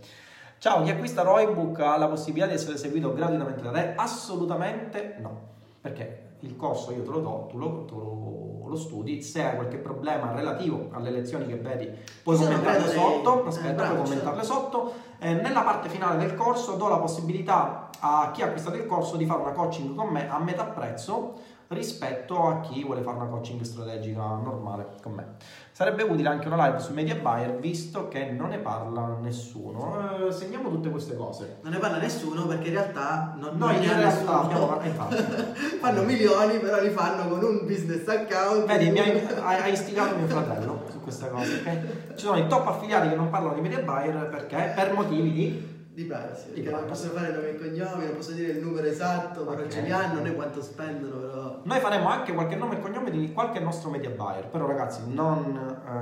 Ciao, 0.65 0.81
chi 0.81 0.89
acquista 0.89 1.21
Roybook 1.21 1.79
ha 1.81 1.95
la 1.95 2.07
possibilità 2.07 2.47
di 2.47 2.55
essere 2.55 2.75
seguito 2.77 3.13
gratuitamente 3.13 3.61
da 3.61 3.69
te? 3.69 3.93
Assolutamente 3.95 5.15
no, 5.19 5.39
perché 5.79 6.37
il 6.39 6.55
corso 6.55 6.91
io 6.91 7.03
te 7.03 7.11
lo 7.11 7.19
do, 7.19 7.45
tu 7.51 7.59
lo, 7.59 7.85
lo- 7.87 8.67
lo 8.67 8.75
studi, 8.75 9.21
se 9.21 9.43
hai 9.43 9.53
qualche 9.53 9.77
problema 9.77 10.31
relativo 10.31 10.89
alle 10.93 11.11
lezioni 11.11 11.45
che 11.45 11.57
vedi 11.57 11.87
puoi 12.23 12.35
sono, 12.35 12.47
commentarle 12.57 12.89
sotto, 12.91 13.45
aspetta, 13.45 13.69
eh, 13.69 13.73
bravo, 13.75 13.93
puoi 13.93 14.05
commentarle 14.05 14.43
sotto. 14.43 14.93
Eh, 15.19 15.33
nella 15.35 15.61
parte 15.61 15.87
finale 15.87 16.17
del 16.17 16.33
corso 16.33 16.73
do 16.77 16.87
la 16.87 16.97
possibilità 16.97 17.91
a 17.99 18.31
chi 18.33 18.41
ha 18.41 18.47
acquistato 18.47 18.75
il 18.75 18.87
corso 18.87 19.17
di 19.17 19.25
fare 19.27 19.41
una 19.43 19.51
coaching 19.51 19.93
con 19.93 20.07
me 20.07 20.27
a 20.27 20.39
metà 20.39 20.63
prezzo 20.63 21.35
rispetto 21.69 22.47
a 22.47 22.59
chi 22.59 22.83
vuole 22.83 23.01
fare 23.01 23.17
una 23.17 23.25
coaching 23.27 23.61
strategica 23.61 24.21
normale 24.21 24.95
con 25.01 25.13
me. 25.13 25.25
Sarebbe 25.71 26.03
utile 26.03 26.29
anche 26.29 26.47
una 26.47 26.67
live 26.67 26.79
su 26.79 26.93
Media 26.93 27.15
Buyer 27.15 27.57
visto 27.57 28.07
che 28.07 28.31
non 28.31 28.49
ne 28.49 28.59
parla 28.59 29.17
nessuno. 29.19 30.27
Eh, 30.27 30.31
segniamo 30.31 30.69
tutte 30.69 30.89
queste 30.89 31.15
cose. 31.17 31.57
Non 31.61 31.73
ne 31.73 31.79
parla 31.79 31.97
nessuno 31.97 32.45
perché 32.45 32.67
in 32.67 32.75
realtà 32.75 33.35
non, 33.37 33.57
Noi 33.57 33.73
non 33.75 33.83
in 33.83 33.97
realtà 33.97 34.41
abbiamo 34.41 34.79
infatti. 34.81 35.15
fanno 35.81 36.03
milioni, 36.03 36.59
però 36.59 36.81
li 36.81 36.89
fanno 36.89 37.27
con 37.27 37.43
un 37.43 37.65
business 37.65 38.07
account. 38.07 38.65
Vedi, 38.65 38.89
mi 38.89 38.99
hai, 38.99 39.27
hai- 39.41 39.73
istigato 39.73 40.15
mio 40.15 40.27
fratello 40.27 40.83
su 40.89 41.01
questa 41.01 41.27
cosa, 41.27 41.51
ok? 41.51 42.15
Ci 42.15 42.25
sono 42.25 42.37
i 42.37 42.47
top 42.47 42.67
affiliati 42.67 43.09
che 43.09 43.15
non 43.15 43.29
parlano 43.29 43.55
di 43.55 43.61
media 43.61 43.79
buyer 43.79 44.29
perché? 44.29 44.71
Per 44.73 44.93
motivi 44.93 45.31
di 45.33 45.74
di 45.95 46.03
privacy, 46.03 46.49
perché 46.49 46.69
non 46.69 46.85
posso 46.85 47.07
fare 47.11 47.31
nomi 47.31 47.47
e 47.47 47.57
cognomi, 47.57 48.05
non 48.05 48.15
posso 48.17 48.33
dire 48.33 48.51
il 48.51 48.61
numero 48.61 48.85
esatto, 48.85 49.45
però 49.45 49.61
Ok. 49.61 49.69
ce 49.69 49.79
li 49.79 49.91
hanno, 49.91 50.19
né 50.19 50.35
quanto 50.35 50.61
spendono, 50.61 51.15
però. 51.21 51.61
Noi 51.63 51.79
faremo 51.79 52.09
anche 52.09 52.33
qualche 52.33 52.57
nome 52.57 52.75
e 52.77 52.81
cognome 52.81 53.09
di 53.11 53.31
qualche 53.31 53.61
nostro 53.61 53.89
media 53.89 54.09
buyer, 54.09 54.45
però 54.47 54.67
ragazzi 54.67 55.01
non 55.07 55.55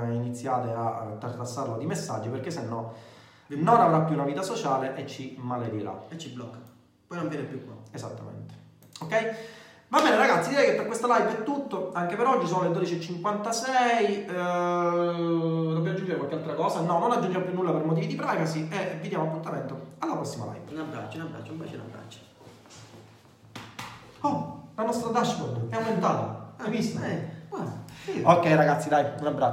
eh, 0.08 0.14
iniziate 0.14 0.72
a 0.72 1.12
eh, 1.14 1.18
tartassarlo 1.18 1.78
di 1.78 1.86
messaggi 1.86 2.28
perché 2.28 2.50
sennò 2.50 2.92
non 3.46 3.80
avrà 3.80 4.00
più 4.00 4.14
una 4.14 4.24
vita 4.24 4.42
sociale 4.42 4.96
e 4.96 5.06
ci 5.06 5.36
maledirà. 5.38 6.06
E 6.08 6.18
ci 6.18 6.30
blocca. 6.30 6.58
Poi 7.06 7.16
non 7.18 7.28
viene 7.28 7.44
più 7.44 7.64
qua. 7.64 7.74
Esattamente. 7.92 8.54
Ok? 9.00 9.34
Va 9.94 10.02
bene 10.02 10.16
ragazzi, 10.16 10.48
direi 10.48 10.70
che 10.70 10.72
per 10.72 10.86
questa 10.86 11.06
live 11.06 11.38
è 11.38 11.42
tutto, 11.44 11.92
anche 11.94 12.16
per 12.16 12.26
oggi 12.26 12.48
sono 12.48 12.68
le 12.68 12.76
12.56, 12.80 13.68
eh, 14.00 14.24
dobbiamo 14.26 15.88
aggiungere 15.88 16.16
qualche 16.16 16.34
altra 16.34 16.54
cosa? 16.54 16.80
No, 16.80 16.98
non 16.98 17.12
aggiungiamo 17.12 17.44
più 17.44 17.54
nulla 17.54 17.70
per 17.70 17.84
motivi 17.84 18.08
di 18.08 18.16
privacy 18.16 18.66
e 18.72 18.98
vi 19.00 19.06
diamo 19.06 19.26
appuntamento 19.26 19.92
alla 20.00 20.14
prossima 20.14 20.46
live. 20.46 20.74
Un 20.74 20.80
abbraccio, 20.80 21.18
un 21.18 21.22
abbraccio, 21.22 21.52
un 21.52 21.58
bacio, 21.58 21.74
un 21.74 21.80
abbraccio. 21.80 22.18
Oh, 24.22 24.62
la 24.74 24.82
nostra 24.82 25.10
dashboard 25.10 25.70
è 25.70 25.76
aumentata, 25.76 26.54
hai 26.56 26.70
visto? 26.70 27.00
Eh, 27.00 27.28
guarda. 27.48 27.72
Ok 28.24 28.44
ragazzi, 28.46 28.88
dai, 28.88 29.04
un 29.04 29.26
abbraccio. 29.28 29.42